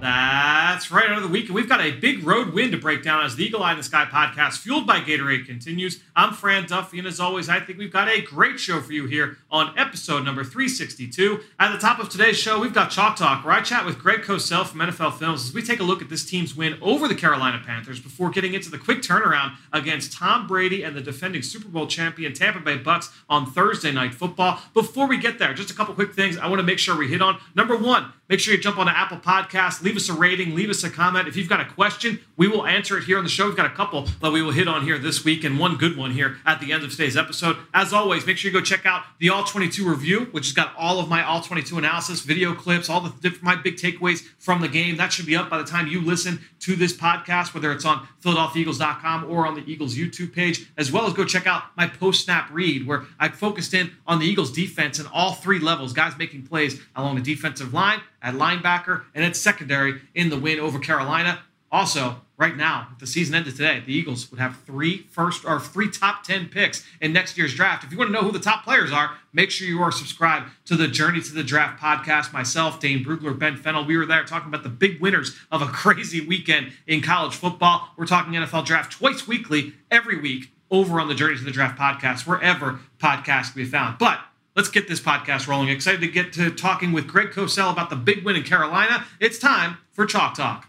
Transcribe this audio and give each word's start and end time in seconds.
That's 0.00 0.90
right. 0.90 1.10
Another 1.10 1.28
week, 1.28 1.46
and 1.46 1.54
we've 1.54 1.68
got 1.68 1.82
a 1.82 1.90
big 1.90 2.24
road 2.24 2.54
win 2.54 2.70
to 2.70 2.78
break 2.78 3.02
down 3.02 3.22
as 3.22 3.36
the 3.36 3.44
Eagle 3.44 3.62
Eye 3.62 3.72
in 3.72 3.76
the 3.76 3.82
Sky 3.82 4.06
podcast, 4.06 4.56
fueled 4.58 4.86
by 4.86 5.00
Gatorade, 5.00 5.44
continues. 5.44 6.00
I'm 6.16 6.32
Fran 6.32 6.66
Duffy, 6.66 6.98
and 6.98 7.06
as 7.06 7.20
always, 7.20 7.50
I 7.50 7.60
think 7.60 7.78
we've 7.78 7.92
got 7.92 8.08
a 8.08 8.22
great 8.22 8.58
show 8.58 8.80
for 8.80 8.94
you 8.94 9.06
here 9.06 9.36
on 9.50 9.78
episode 9.78 10.24
number 10.24 10.42
362. 10.42 11.40
At 11.58 11.72
the 11.72 11.78
top 11.78 11.98
of 11.98 12.08
today's 12.08 12.38
show, 12.38 12.58
we've 12.58 12.72
got 12.72 12.90
Chalk 12.90 13.16
Talk, 13.16 13.44
where 13.44 13.52
I 13.52 13.60
chat 13.60 13.84
with 13.84 13.98
Greg 13.98 14.22
Cosell 14.22 14.66
from 14.66 14.80
NFL 14.80 15.18
Films 15.18 15.46
as 15.46 15.52
we 15.52 15.60
take 15.60 15.80
a 15.80 15.84
look 15.84 16.00
at 16.00 16.08
this 16.08 16.24
team's 16.24 16.56
win 16.56 16.78
over 16.80 17.06
the 17.06 17.14
Carolina 17.14 17.60
Panthers 17.64 18.00
before 18.00 18.30
getting 18.30 18.54
into 18.54 18.70
the 18.70 18.78
quick 18.78 19.02
turnaround 19.02 19.56
against 19.70 20.14
Tom 20.14 20.46
Brady 20.46 20.82
and 20.82 20.96
the 20.96 21.02
defending 21.02 21.42
Super 21.42 21.68
Bowl 21.68 21.86
champion 21.86 22.32
Tampa 22.32 22.60
Bay 22.60 22.78
Bucks 22.78 23.12
on 23.28 23.44
Thursday 23.44 23.92
Night 23.92 24.14
Football. 24.14 24.60
Before 24.72 25.06
we 25.06 25.18
get 25.18 25.38
there, 25.38 25.52
just 25.52 25.70
a 25.70 25.74
couple 25.74 25.94
quick 25.94 26.14
things 26.14 26.38
I 26.38 26.46
want 26.46 26.60
to 26.60 26.66
make 26.66 26.78
sure 26.78 26.96
we 26.96 27.08
hit 27.08 27.20
on. 27.20 27.38
Number 27.54 27.76
one, 27.76 28.14
make 28.30 28.38
sure 28.38 28.54
you 28.54 28.60
jump 28.60 28.78
on 28.78 28.86
to 28.86 28.96
Apple 28.96 29.18
Podcasts, 29.18 29.82
leave 29.82 29.96
us 29.96 30.08
a 30.08 30.12
rating, 30.12 30.54
leave 30.54 30.70
us 30.70 30.84
a 30.84 30.88
comment. 30.88 31.26
If 31.26 31.36
you've 31.36 31.48
got 31.48 31.60
a 31.60 31.64
question, 31.64 32.20
we 32.36 32.46
will 32.46 32.64
answer 32.64 32.96
it 32.96 33.04
here 33.04 33.18
on 33.18 33.24
the 33.24 33.30
show. 33.30 33.46
We've 33.46 33.56
got 33.56 33.66
a 33.66 33.74
couple 33.74 34.06
that 34.22 34.30
we 34.30 34.40
will 34.40 34.52
hit 34.52 34.68
on 34.68 34.84
here 34.84 34.98
this 34.98 35.24
week 35.24 35.42
and 35.42 35.58
one 35.58 35.76
good 35.76 35.96
one 35.96 36.12
here 36.12 36.38
at 36.46 36.60
the 36.60 36.72
end 36.72 36.84
of 36.84 36.92
today's 36.92 37.16
episode. 37.16 37.56
As 37.74 37.92
always, 37.92 38.24
make 38.24 38.38
sure 38.38 38.50
you 38.50 38.56
go 38.56 38.64
check 38.64 38.86
out 38.86 39.02
the 39.18 39.30
All 39.30 39.42
22 39.42 39.86
review, 39.86 40.28
which 40.30 40.46
has 40.46 40.52
got 40.52 40.72
all 40.78 41.00
of 41.00 41.08
my 41.08 41.24
All 41.24 41.40
22 41.40 41.76
analysis, 41.76 42.20
video 42.20 42.54
clips, 42.54 42.88
all 42.88 43.00
the 43.00 43.36
my 43.42 43.56
big 43.56 43.74
takeaways 43.74 44.22
from 44.38 44.60
the 44.60 44.68
game. 44.68 44.96
That 44.96 45.12
should 45.12 45.26
be 45.26 45.34
up 45.34 45.50
by 45.50 45.58
the 45.58 45.64
time 45.64 45.88
you 45.88 46.00
listen 46.00 46.40
to 46.60 46.76
this 46.76 46.92
podcast, 46.92 47.52
whether 47.52 47.72
it's 47.72 47.84
on 47.84 48.06
PhiladelphiaEagles.com 48.22 49.24
or 49.24 49.46
on 49.46 49.54
the 49.54 49.68
Eagles 49.68 49.96
YouTube 49.96 50.32
page, 50.32 50.70
as 50.76 50.92
well 50.92 51.06
as 51.06 51.14
go 51.14 51.24
check 51.24 51.48
out 51.48 51.64
my 51.76 51.88
post 51.88 52.24
snap 52.24 52.48
read, 52.52 52.86
where 52.86 53.04
I 53.18 53.28
focused 53.28 53.74
in 53.74 53.90
on 54.06 54.20
the 54.20 54.26
Eagles 54.26 54.52
defense 54.52 55.00
in 55.00 55.06
all 55.12 55.32
three 55.32 55.58
levels, 55.58 55.92
guys 55.92 56.16
making 56.16 56.46
plays 56.46 56.80
along 56.94 57.16
the 57.16 57.22
defensive 57.22 57.74
line, 57.74 58.00
at 58.22 58.34
linebacker, 58.34 59.04
and 59.14 59.24
at 59.24 59.36
secondary 59.36 60.00
in 60.14 60.30
the 60.30 60.38
win 60.38 60.60
over 60.60 60.78
Carolina. 60.78 61.40
Also, 61.72 62.20
right 62.36 62.56
now, 62.56 62.88
if 62.92 62.98
the 62.98 63.06
season 63.06 63.34
ended 63.34 63.54
today, 63.54 63.80
the 63.84 63.92
Eagles 63.92 64.28
would 64.30 64.40
have 64.40 64.58
three 64.62 65.06
first 65.10 65.44
or 65.44 65.60
three 65.60 65.88
top 65.88 66.24
10 66.24 66.48
picks 66.48 66.84
in 67.00 67.12
next 67.12 67.38
year's 67.38 67.54
draft. 67.54 67.84
If 67.84 67.92
you 67.92 67.98
want 67.98 68.08
to 68.08 68.12
know 68.12 68.22
who 68.22 68.32
the 68.32 68.40
top 68.40 68.64
players 68.64 68.90
are, 68.90 69.12
make 69.32 69.52
sure 69.52 69.68
you 69.68 69.80
are 69.80 69.92
subscribed 69.92 70.50
to 70.64 70.74
the 70.74 70.88
Journey 70.88 71.20
to 71.20 71.32
the 71.32 71.44
Draft 71.44 71.80
podcast. 71.80 72.32
Myself, 72.32 72.80
Dane 72.80 73.04
Brugler, 73.04 73.38
Ben 73.38 73.56
Fennell, 73.56 73.84
we 73.84 73.96
were 73.96 74.06
there 74.06 74.24
talking 74.24 74.48
about 74.48 74.64
the 74.64 74.68
big 74.68 75.00
winners 75.00 75.36
of 75.52 75.62
a 75.62 75.66
crazy 75.68 76.20
weekend 76.26 76.72
in 76.88 77.02
college 77.02 77.36
football. 77.36 77.90
We're 77.96 78.06
talking 78.06 78.32
NFL 78.32 78.64
draft 78.64 78.90
twice 78.92 79.28
weekly, 79.28 79.74
every 79.90 80.18
week, 80.18 80.50
over 80.72 81.00
on 81.00 81.08
the 81.08 81.14
Journey 81.14 81.36
to 81.36 81.44
the 81.44 81.50
Draft 81.50 81.78
podcast, 81.78 82.26
wherever 82.26 82.80
podcasts 82.98 83.52
can 83.52 83.62
be 83.62 83.64
found. 83.64 83.98
But 83.98 84.18
let's 84.56 84.68
get 84.68 84.88
this 84.88 85.00
podcast 85.00 85.46
rolling. 85.46 85.68
Excited 85.68 86.00
to 86.00 86.08
get 86.08 86.32
to 86.34 86.50
talking 86.50 86.92
with 86.92 87.06
Greg 87.06 87.30
Cosell 87.30 87.72
about 87.72 87.90
the 87.90 87.96
big 87.96 88.24
win 88.24 88.36
in 88.36 88.42
Carolina. 88.42 89.04
It's 89.20 89.38
time 89.38 89.78
for 89.92 90.06
Chalk 90.06 90.34
Talk. 90.34 90.66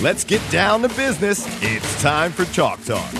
Let's 0.00 0.22
get 0.22 0.48
down 0.50 0.82
to 0.82 0.88
business. 0.88 1.44
It's 1.62 2.00
time 2.00 2.30
for 2.30 2.44
Chalk 2.46 2.84
Talk. 2.84 3.12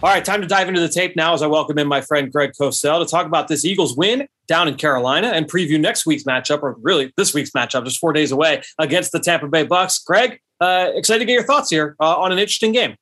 All 0.00 0.08
right, 0.10 0.24
time 0.24 0.40
to 0.40 0.46
dive 0.46 0.68
into 0.68 0.80
the 0.80 0.88
tape 0.88 1.16
now 1.16 1.34
as 1.34 1.42
I 1.42 1.48
welcome 1.48 1.76
in 1.76 1.88
my 1.88 2.00
friend 2.00 2.32
Greg 2.32 2.52
Cosell 2.58 3.04
to 3.04 3.10
talk 3.10 3.26
about 3.26 3.48
this 3.48 3.64
Eagles 3.64 3.96
win 3.96 4.28
down 4.46 4.68
in 4.68 4.76
Carolina 4.76 5.28
and 5.28 5.50
preview 5.50 5.78
next 5.78 6.06
week's 6.06 6.22
matchup, 6.22 6.62
or 6.62 6.76
really 6.80 7.12
this 7.16 7.34
week's 7.34 7.50
matchup, 7.50 7.84
just 7.84 7.98
four 7.98 8.12
days 8.12 8.30
away 8.30 8.62
against 8.78 9.10
the 9.10 9.18
Tampa 9.18 9.48
Bay 9.48 9.64
Bucks. 9.64 9.98
Greg, 9.98 10.40
uh, 10.60 10.92
excited 10.94 11.18
to 11.18 11.24
get 11.24 11.32
your 11.32 11.42
thoughts 11.42 11.68
here 11.68 11.96
uh, 12.00 12.16
on 12.16 12.30
an 12.30 12.38
interesting 12.38 12.70
game. 12.70 12.94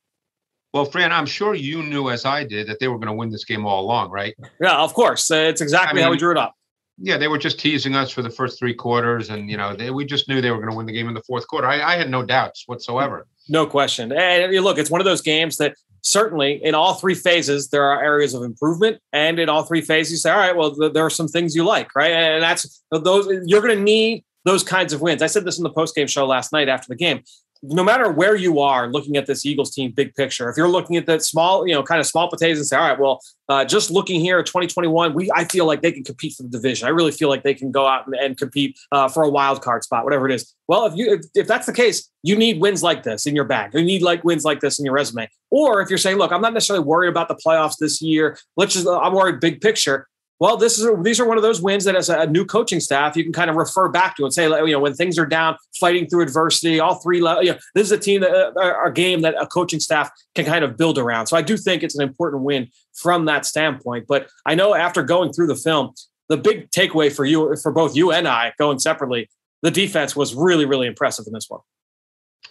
Well, 0.77 0.85
Fran, 0.85 1.11
I'm 1.11 1.25
sure 1.25 1.55
you 1.55 1.81
knew 1.81 2.11
as 2.11 2.23
I 2.23 2.43
did 2.43 2.67
that 2.67 2.79
they 2.79 2.87
were 2.87 2.99
going 2.99 3.07
to 3.07 3.13
win 3.13 3.31
this 3.31 3.45
game 3.45 3.65
all 3.65 3.83
along, 3.83 4.11
right? 4.11 4.35
Yeah, 4.61 4.77
of 4.77 4.93
course. 4.93 5.31
Uh, 5.31 5.37
it's 5.37 5.59
exactly 5.59 5.89
I 5.89 5.93
mean, 5.95 6.03
how 6.03 6.11
we 6.11 6.17
drew 6.17 6.29
it 6.29 6.37
up. 6.37 6.53
Yeah, 6.99 7.17
they 7.17 7.27
were 7.27 7.39
just 7.39 7.59
teasing 7.59 7.95
us 7.95 8.11
for 8.11 8.21
the 8.21 8.29
first 8.29 8.59
three 8.59 8.75
quarters, 8.75 9.31
and 9.31 9.49
you 9.49 9.57
know, 9.57 9.75
they, 9.75 9.89
we 9.89 10.05
just 10.05 10.29
knew 10.29 10.39
they 10.39 10.51
were 10.51 10.57
going 10.57 10.69
to 10.69 10.77
win 10.77 10.85
the 10.85 10.91
game 10.91 11.07
in 11.07 11.15
the 11.15 11.23
fourth 11.23 11.47
quarter. 11.47 11.67
I, 11.67 11.81
I 11.81 11.95
had 11.95 12.11
no 12.11 12.23
doubts 12.23 12.65
whatsoever. 12.67 13.25
No 13.49 13.65
question. 13.65 14.11
And 14.11 14.53
look, 14.63 14.77
it's 14.77 14.91
one 14.91 15.01
of 15.01 15.05
those 15.05 15.23
games 15.23 15.57
that 15.57 15.73
certainly 16.03 16.63
in 16.63 16.75
all 16.75 16.93
three 16.93 17.15
phases 17.15 17.69
there 17.69 17.83
are 17.83 18.03
areas 18.03 18.35
of 18.35 18.43
improvement 18.43 18.99
and 19.13 19.39
in 19.39 19.49
all 19.49 19.63
three 19.63 19.81
phases 19.81 20.11
you 20.11 20.17
say 20.17 20.29
all 20.29 20.37
right 20.37 20.55
well 20.55 20.73
th- 20.73 20.93
there 20.93 21.03
are 21.03 21.09
some 21.09 21.27
things 21.27 21.55
you 21.55 21.65
like 21.65 21.93
right 21.95 22.11
and 22.11 22.41
that's 22.41 22.81
those 22.91 23.27
you're 23.45 23.61
going 23.61 23.75
to 23.75 23.83
need 23.83 24.23
those 24.45 24.63
kinds 24.63 24.93
of 24.93 25.01
wins 25.01 25.21
i 25.21 25.27
said 25.27 25.43
this 25.43 25.57
in 25.57 25.63
the 25.63 25.69
post-game 25.69 26.07
show 26.07 26.25
last 26.25 26.53
night 26.53 26.69
after 26.69 26.85
the 26.87 26.95
game 26.95 27.21
no 27.63 27.83
matter 27.83 28.11
where 28.11 28.35
you 28.35 28.59
are 28.59 28.87
looking 28.89 29.17
at 29.17 29.25
this 29.25 29.45
Eagles 29.45 29.73
team 29.73 29.91
big 29.91 30.13
picture, 30.15 30.49
if 30.49 30.57
you're 30.57 30.67
looking 30.67 30.95
at 30.97 31.05
that 31.05 31.23
small, 31.23 31.67
you 31.67 31.73
know, 31.73 31.83
kind 31.83 31.99
of 31.99 32.05
small 32.05 32.29
potatoes 32.29 32.57
and 32.57 32.67
say, 32.67 32.77
all 32.77 32.87
right, 32.87 32.99
well, 32.99 33.21
uh, 33.49 33.63
just 33.63 33.89
looking 33.89 34.19
here 34.19 34.39
at 34.39 34.45
2021, 34.45 35.13
we 35.13 35.31
I 35.33 35.45
feel 35.45 35.65
like 35.65 35.81
they 35.81 35.91
can 35.91 36.03
compete 36.03 36.33
for 36.33 36.43
the 36.43 36.49
division. 36.49 36.87
I 36.87 36.91
really 36.91 37.11
feel 37.11 37.29
like 37.29 37.43
they 37.43 37.53
can 37.53 37.71
go 37.71 37.87
out 37.87 38.05
and, 38.07 38.15
and 38.15 38.37
compete 38.37 38.77
uh, 38.91 39.07
for 39.07 39.23
a 39.23 39.29
wild 39.29 39.61
card 39.61 39.83
spot, 39.83 40.03
whatever 40.03 40.27
it 40.29 40.33
is. 40.33 40.53
Well, 40.67 40.85
if 40.85 40.95
you 40.95 41.13
if, 41.13 41.21
if 41.33 41.47
that's 41.47 41.65
the 41.65 41.73
case, 41.73 42.09
you 42.23 42.35
need 42.35 42.59
wins 42.59 42.83
like 42.83 43.03
this 43.03 43.25
in 43.25 43.35
your 43.35 43.45
bag. 43.45 43.73
You 43.73 43.83
need 43.83 44.01
like 44.01 44.23
wins 44.23 44.43
like 44.43 44.59
this 44.59 44.79
in 44.79 44.85
your 44.85 44.93
resume. 44.93 45.29
Or 45.49 45.81
if 45.81 45.89
you're 45.89 45.97
saying, 45.97 46.17
look, 46.17 46.31
I'm 46.31 46.41
not 46.41 46.53
necessarily 46.53 46.83
worried 46.83 47.09
about 47.09 47.29
the 47.29 47.35
playoffs 47.35 47.77
this 47.79 48.01
year. 48.01 48.37
Let's 48.57 48.73
just 48.73 48.87
I'm 48.87 49.13
worried 49.13 49.39
big 49.39 49.61
picture. 49.61 50.07
Well, 50.39 50.55
this 50.55 50.77
is 50.77 50.87
these 51.01 51.19
are 51.19 51.27
one 51.27 51.37
of 51.37 51.43
those 51.43 51.61
wins 51.61 51.85
that, 51.85 51.95
as 51.95 52.09
a 52.09 52.27
new 52.27 52.45
coaching 52.45 52.79
staff, 52.79 53.15
you 53.15 53.23
can 53.23 53.33
kind 53.33 53.49
of 53.49 53.55
refer 53.55 53.89
back 53.89 54.15
to 54.17 54.23
and 54.23 54.31
say, 54.31 54.47
you 54.47 54.71
know, 54.71 54.79
when 54.79 54.93
things 54.93 55.17
are 55.17 55.25
down, 55.25 55.57
fighting 55.79 56.07
through 56.07 56.21
adversity, 56.21 56.79
all 56.79 56.95
three. 56.95 57.17
You 57.17 57.23
know, 57.23 57.57
this 57.73 57.85
is 57.87 57.91
a 57.91 57.97
team 57.97 58.21
that 58.21 58.31
uh, 58.31 58.85
a 58.85 58.91
game 58.91 59.21
that 59.21 59.33
a 59.41 59.47
coaching 59.47 59.79
staff 59.79 60.11
can 60.35 60.45
kind 60.45 60.63
of 60.63 60.77
build 60.77 60.99
around. 60.99 61.25
So 61.25 61.37
I 61.37 61.41
do 61.41 61.57
think 61.57 61.81
it's 61.81 61.95
an 61.97 62.03
important 62.03 62.43
win 62.43 62.69
from 62.93 63.25
that 63.25 63.47
standpoint. 63.47 64.05
But 64.07 64.29
I 64.45 64.53
know 64.53 64.75
after 64.75 65.01
going 65.01 65.33
through 65.33 65.47
the 65.47 65.55
film, 65.55 65.93
the 66.29 66.37
big 66.37 66.69
takeaway 66.69 67.11
for 67.11 67.25
you, 67.25 67.55
for 67.63 67.71
both 67.71 67.95
you 67.95 68.11
and 68.11 68.27
I, 68.27 68.53
going 68.59 68.77
separately, 68.77 69.29
the 69.63 69.71
defense 69.71 70.15
was 70.15 70.35
really, 70.35 70.65
really 70.65 70.85
impressive 70.85 71.25
in 71.25 71.33
this 71.33 71.45
one. 71.49 71.61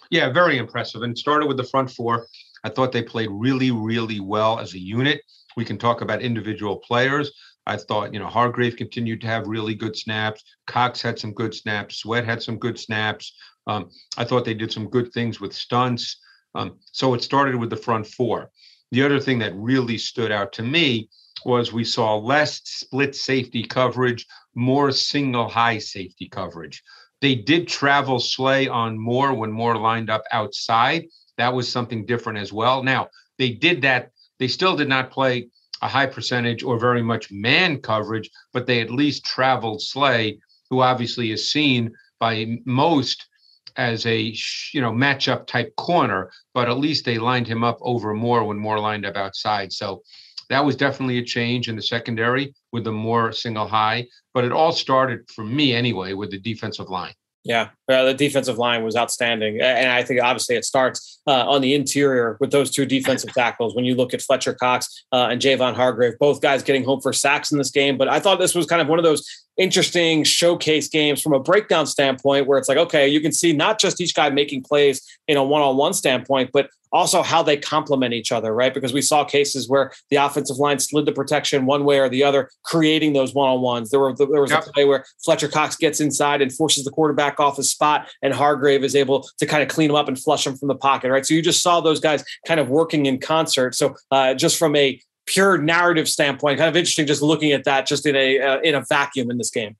Yeah, 0.09 0.29
very 0.29 0.57
impressive, 0.57 1.03
and 1.03 1.17
started 1.17 1.47
with 1.47 1.57
the 1.57 1.63
front 1.63 1.89
four. 1.91 2.27
I 2.63 2.69
thought 2.69 2.91
they 2.91 3.03
played 3.03 3.29
really, 3.31 3.71
really 3.71 4.19
well 4.19 4.59
as 4.59 4.73
a 4.73 4.79
unit. 4.79 5.21
We 5.55 5.63
can 5.63 5.77
talk 5.77 6.01
about 6.01 6.21
individual 6.21 6.77
players. 6.77 7.31
I 7.67 7.77
thought, 7.77 8.13
you 8.13 8.19
know, 8.19 8.27
Hargrave 8.27 8.77
continued 8.77 9.21
to 9.21 9.27
have 9.27 9.45
really 9.47 9.75
good 9.75 9.95
snaps. 9.95 10.43
Cox 10.67 11.01
had 11.01 11.19
some 11.19 11.33
good 11.33 11.53
snaps. 11.53 11.97
Sweat 11.97 12.25
had 12.25 12.41
some 12.41 12.57
good 12.57 12.79
snaps. 12.79 13.33
Um, 13.67 13.89
I 14.17 14.23
thought 14.23 14.45
they 14.45 14.53
did 14.53 14.71
some 14.71 14.89
good 14.89 15.11
things 15.11 15.41
with 15.41 15.53
stunts. 15.53 16.17
Um, 16.55 16.79
so 16.93 17.13
it 17.13 17.21
started 17.21 17.55
with 17.57 17.69
the 17.69 17.75
front 17.75 18.07
four. 18.07 18.51
The 18.91 19.03
other 19.03 19.19
thing 19.19 19.39
that 19.39 19.53
really 19.55 19.97
stood 19.97 20.31
out 20.31 20.53
to 20.53 20.63
me 20.63 21.09
was 21.45 21.73
we 21.73 21.83
saw 21.83 22.15
less 22.15 22.61
split 22.63 23.15
safety 23.15 23.63
coverage, 23.63 24.25
more 24.55 24.91
single 24.91 25.49
high 25.49 25.77
safety 25.77 26.29
coverage. 26.29 26.81
They 27.21 27.35
did 27.35 27.67
travel 27.67 28.19
Slay 28.19 28.67
on 28.67 28.97
Moore 28.97 29.33
when 29.33 29.51
Moore 29.51 29.77
lined 29.77 30.09
up 30.09 30.23
outside. 30.31 31.07
That 31.37 31.53
was 31.53 31.69
something 31.69 32.05
different 32.05 32.39
as 32.39 32.53
well. 32.53 32.81
Now, 32.81 33.09
they 33.37 33.51
did 33.51 33.81
that. 33.81 34.11
They 34.39 34.47
still 34.47 34.77
did 34.77 34.87
not 34.87 35.11
play 35.11 35.49
a 35.81 35.87
high 35.87 36.05
percentage 36.05 36.63
or 36.63 36.79
very 36.79 37.01
much 37.01 37.31
man 37.31 37.79
coverage, 37.79 38.29
but 38.53 38.65
they 38.65 38.81
at 38.81 38.91
least 38.91 39.25
traveled 39.25 39.81
Slay, 39.81 40.39
who 40.69 40.81
obviously 40.81 41.31
is 41.31 41.51
seen 41.51 41.93
by 42.19 42.59
most 42.65 43.27
as 43.75 44.05
a 44.07 44.35
you 44.73 44.81
know 44.81 44.91
matchup 44.91 45.45
type 45.45 45.75
corner, 45.75 46.31
but 46.53 46.67
at 46.67 46.79
least 46.79 47.05
they 47.05 47.19
lined 47.19 47.47
him 47.47 47.63
up 47.63 47.77
over 47.81 48.13
Moore 48.13 48.43
when 48.43 48.57
Moore 48.57 48.79
lined 48.79 49.05
up 49.05 49.15
outside. 49.15 49.71
So 49.71 50.01
that 50.49 50.65
was 50.65 50.75
definitely 50.75 51.19
a 51.19 51.23
change 51.23 51.69
in 51.69 51.75
the 51.75 51.81
secondary 51.81 52.53
with 52.71 52.83
the 52.83 52.91
more 52.91 53.31
single 53.31 53.67
high. 53.67 54.07
But 54.33 54.45
it 54.45 54.51
all 54.51 54.71
started 54.71 55.29
for 55.29 55.43
me 55.43 55.73
anyway 55.73 56.13
with 56.13 56.31
the 56.31 56.39
defensive 56.39 56.89
line. 56.89 57.13
Yeah, 57.47 57.69
uh, 57.87 58.03
the 58.03 58.13
defensive 58.13 58.57
line 58.57 58.83
was 58.83 58.97
outstanding, 58.97 59.61
and 59.61 59.89
I 59.89 60.03
think 60.03 60.21
obviously 60.21 60.57
it 60.57 60.65
starts 60.65 61.21
uh, 61.27 61.49
on 61.49 61.61
the 61.61 61.75
interior 61.75 62.35
with 62.41 62.51
those 62.51 62.69
two 62.69 62.85
defensive 62.85 63.33
tackles. 63.33 63.73
When 63.73 63.85
you 63.85 63.95
look 63.95 64.13
at 64.13 64.21
Fletcher 64.21 64.53
Cox 64.53 65.05
uh, 65.13 65.29
and 65.31 65.41
Javon 65.41 65.73
Hargrave, 65.73 66.19
both 66.19 66.41
guys 66.41 66.61
getting 66.61 66.83
home 66.83 66.99
for 66.99 67.13
sacks 67.13 67.49
in 67.49 67.57
this 67.57 67.71
game. 67.71 67.97
But 67.97 68.09
I 68.09 68.19
thought 68.19 68.39
this 68.39 68.53
was 68.53 68.65
kind 68.65 68.81
of 68.81 68.89
one 68.89 68.99
of 68.99 69.05
those 69.05 69.25
interesting 69.55 70.25
showcase 70.25 70.89
games 70.89 71.21
from 71.21 71.31
a 71.31 71.39
breakdown 71.39 71.87
standpoint 71.87 72.47
where 72.47 72.57
it's 72.57 72.67
like, 72.67 72.77
okay, 72.77 73.07
you 73.07 73.21
can 73.21 73.31
see 73.31 73.53
not 73.53 73.79
just 73.79 74.01
each 74.01 74.13
guy 74.13 74.29
making 74.29 74.63
plays 74.63 75.01
in 75.29 75.37
a 75.37 75.43
one 75.43 75.61
on 75.61 75.77
one 75.77 75.93
standpoint, 75.93 76.49
but 76.51 76.69
also 76.91 77.21
how 77.21 77.43
they 77.43 77.57
complement 77.57 78.13
each 78.13 78.31
other, 78.31 78.53
right? 78.53 78.73
Because 78.73 78.93
we 78.93 79.01
saw 79.01 79.23
cases 79.23 79.67
where 79.67 79.91
the 80.09 80.17
offensive 80.17 80.57
line 80.57 80.79
slid 80.79 81.05
the 81.05 81.11
protection 81.11 81.65
one 81.65 81.83
way 81.83 81.99
or 81.99 82.09
the 82.09 82.23
other, 82.23 82.49
creating 82.63 83.13
those 83.13 83.33
one 83.33 83.49
on 83.49 83.61
ones. 83.61 83.89
There 83.89 83.99
were 83.99 84.15
there 84.15 84.41
was 84.41 84.51
yep. 84.51 84.65
a 84.67 84.71
play 84.71 84.85
where 84.85 85.05
Fletcher 85.23 85.47
Cox 85.47 85.75
gets 85.75 85.99
inside 85.99 86.41
and 86.41 86.53
forces 86.53 86.83
the 86.83 86.91
quarterback 86.91 87.39
off 87.39 87.57
his 87.57 87.71
spot, 87.71 88.09
and 88.21 88.33
Hargrave 88.33 88.83
is 88.83 88.95
able 88.95 89.27
to 89.37 89.45
kind 89.45 89.63
of 89.63 89.69
clean 89.69 89.89
him 89.89 89.95
up 89.95 90.07
and 90.07 90.19
flush 90.19 90.45
him 90.45 90.55
from 90.55 90.67
the 90.67 90.75
pocket, 90.75 91.11
right? 91.11 91.25
So 91.25 91.33
you 91.33 91.41
just 91.41 91.61
saw 91.61 91.81
those 91.81 91.99
guys 91.99 92.23
kind 92.45 92.59
of 92.59 92.69
working 92.69 93.05
in 93.05 93.19
concert. 93.19 93.75
So 93.75 93.95
uh, 94.11 94.33
just 94.33 94.57
from 94.57 94.75
a 94.75 94.99
pure 95.25 95.57
narrative 95.57 96.07
standpoint, 96.07 96.57
kind 96.57 96.69
of 96.69 96.75
interesting 96.75 97.05
just 97.05 97.21
looking 97.21 97.51
at 97.51 97.65
that 97.65 97.85
just 97.85 98.05
in 98.05 98.15
a 98.15 98.39
uh, 98.39 98.59
in 98.61 98.75
a 98.75 98.83
vacuum 98.89 99.29
in 99.29 99.37
this 99.37 99.51
game. 99.51 99.75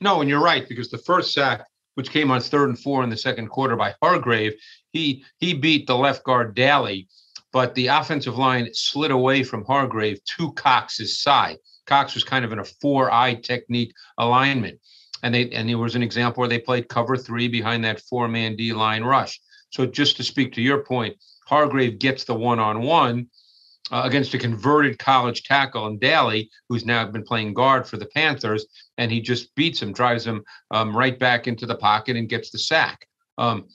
No, 0.00 0.20
and 0.20 0.28
you're 0.28 0.42
right 0.42 0.68
because 0.68 0.90
the 0.90 0.98
first 0.98 1.32
sack, 1.32 1.64
which 1.94 2.10
came 2.10 2.30
on 2.30 2.40
third 2.40 2.68
and 2.68 2.78
four 2.78 3.04
in 3.04 3.10
the 3.10 3.16
second 3.16 3.48
quarter 3.48 3.76
by 3.76 3.94
Hargrave, 4.02 4.52
he 4.92 5.24
he 5.38 5.54
beat 5.54 5.86
the 5.86 5.96
left 5.96 6.24
guard 6.24 6.54
Daley, 6.54 7.08
but 7.52 7.74
the 7.74 7.88
offensive 7.88 8.38
line 8.38 8.68
slid 8.72 9.10
away 9.10 9.42
from 9.42 9.64
Hargrave 9.64 10.22
to 10.24 10.52
Cox's 10.52 11.20
side. 11.20 11.58
Cox 11.86 12.14
was 12.14 12.24
kind 12.24 12.44
of 12.44 12.52
in 12.52 12.60
a 12.60 12.64
four-eye 12.64 13.34
technique 13.34 13.92
alignment. 14.18 14.78
And 15.22 15.34
they 15.34 15.50
and 15.50 15.68
there 15.68 15.78
was 15.78 15.94
an 15.94 16.02
example 16.02 16.40
where 16.40 16.48
they 16.48 16.58
played 16.58 16.88
cover 16.88 17.16
three 17.16 17.48
behind 17.48 17.84
that 17.84 18.00
four-man 18.00 18.56
D 18.56 18.72
line 18.72 19.04
rush. 19.04 19.40
So 19.70 19.86
just 19.86 20.16
to 20.18 20.22
speak 20.22 20.52
to 20.52 20.62
your 20.62 20.84
point, 20.84 21.16
Hargrave 21.46 21.98
gets 21.98 22.24
the 22.24 22.34
one-on-one 22.34 23.26
uh, 23.90 24.02
against 24.04 24.34
a 24.34 24.38
converted 24.38 24.98
college 24.98 25.44
tackle 25.44 25.86
in 25.86 25.98
Daley, 25.98 26.50
who's 26.68 26.84
now 26.84 27.06
been 27.06 27.24
playing 27.24 27.54
guard 27.54 27.86
for 27.86 27.96
the 27.96 28.06
Panthers, 28.06 28.66
and 28.98 29.10
he 29.10 29.20
just 29.20 29.54
beats 29.54 29.80
him, 29.80 29.92
drives 29.92 30.26
him 30.26 30.42
um, 30.70 30.96
right 30.96 31.18
back 31.18 31.46
into 31.46 31.66
the 31.66 31.74
pocket, 31.74 32.16
and 32.16 32.28
gets 32.28 32.50
the 32.50 32.58
sack. 32.58 33.06
Um, 33.38 33.66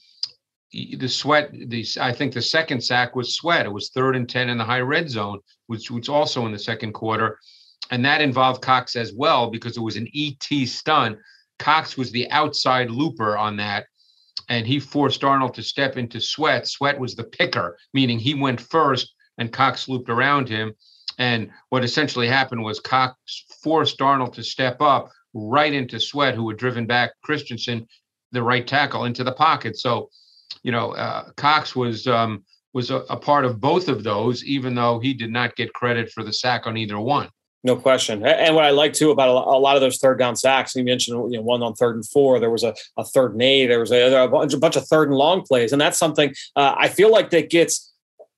the 0.72 1.08
sweat 1.08 1.54
i 2.02 2.12
think 2.12 2.34
the 2.34 2.42
second 2.42 2.82
sack 2.82 3.16
was 3.16 3.36
sweat. 3.36 3.66
It 3.66 3.72
was 3.72 3.90
third 3.90 4.16
and 4.16 4.28
10 4.28 4.50
in 4.50 4.58
the 4.58 4.66
high 4.66 4.82
red 4.82 5.10
zone 5.10 5.40
which 5.68 5.90
was 5.92 6.10
also 6.10 6.46
in 6.46 6.52
the 6.52 6.60
second 6.60 6.94
quarter. 6.94 7.40
And 7.92 8.04
that 8.06 8.22
involved 8.22 8.62
cox 8.62 8.96
as 8.96 9.14
well 9.14 9.50
because 9.50 9.78
it 9.78 9.82
was 9.82 9.96
an 9.96 10.08
et 10.16 10.68
stun 10.68 11.18
cox 11.60 11.98
was 11.98 12.12
the 12.12 12.30
outside 12.32 12.92
looper 12.92 13.38
on 13.38 13.58
that 13.58 13.86
and 14.50 14.68
he 14.68 14.80
forced 14.80 15.24
arnold 15.24 15.54
to 15.56 15.64
step 15.64 15.98
into 15.98 16.20
sweat. 16.22 16.68
Sweat 16.68 17.00
was 17.00 17.16
the 17.16 17.24
picker 17.24 17.78
meaning 17.94 18.20
he 18.20 18.34
went 18.34 18.60
first 18.60 19.14
and 19.38 19.54
cox 19.54 19.88
looped 19.88 20.10
around 20.10 20.50
him. 20.50 20.74
And 21.18 21.50
what 21.70 21.84
essentially 21.84 22.28
happened 22.28 22.64
was 22.64 22.80
cox 22.80 23.46
forced 23.64 24.02
arnold 24.02 24.34
to 24.34 24.44
step 24.44 24.82
up 24.82 25.10
right 25.34 25.74
into 25.74 26.00
sweat 26.00 26.36
who 26.36 26.48
had 26.50 26.58
driven 26.58 26.86
back 26.86 27.12
christensen 27.24 27.88
the 28.32 28.44
right 28.44 28.68
tackle 28.68 29.06
into 29.06 29.24
the 29.24 29.32
pocket. 29.32 29.78
So 29.78 30.10
you 30.64 30.72
know, 30.72 30.92
uh, 30.92 31.32
Cox 31.36 31.76
was 31.76 32.08
um, 32.08 32.44
was 32.74 32.92
a, 32.92 32.98
a, 33.10 33.18
part 33.18 33.46
of 33.46 33.60
both 33.60 33.88
of 33.88 34.04
those, 34.04 34.44
even 34.44 34.76
though 34.76 35.00
he 35.00 35.14
did 35.14 35.32
not 35.32 35.56
get 35.56 35.74
credit 35.74 36.12
for 36.12 36.24
the 36.24 36.34
sack 36.34 36.68
on 36.68 36.78
either 36.78 37.00
one. 37.00 37.30
No 37.64 37.76
question. 37.76 38.26
And 38.26 38.56
what 38.56 38.66
I 38.66 38.70
like 38.70 38.94
too 38.94 39.12
about 39.12 39.30
a 39.30 39.58
lot 39.58 39.76
of 39.76 39.82
those 39.82 39.98
third 39.98 40.20
down 40.20 40.36
sacks, 40.36 40.76
you 40.76 40.84
mentioned 40.84 41.34
you 41.34 41.40
know, 41.40 41.44
one 41.44 41.64
on 41.64 41.74
third 41.74 41.96
and 41.96 42.08
four. 42.08 42.40
There 42.40 42.52
was 42.52 42.64
a, 42.64 42.76
a 42.98 43.04
third 43.04 43.34
and 43.34 43.42
eight. 43.42 43.68
There 43.68 43.80
was 43.80 43.92
a, 43.92 44.24
a, 44.24 44.28
bunch, 44.28 44.54
a 44.54 44.58
bunch 44.58 44.76
of 44.76 44.88
third 44.88 45.10
and 45.10 45.18
long 45.18 45.42
plays, 45.42 45.72
and 45.72 45.82
that's 45.82 45.98
something 45.98 46.34
uh, 46.56 46.76
I 46.78 46.88
feel 46.88 47.12
like 47.12 47.32
that 47.32 47.50
gets 47.50 47.87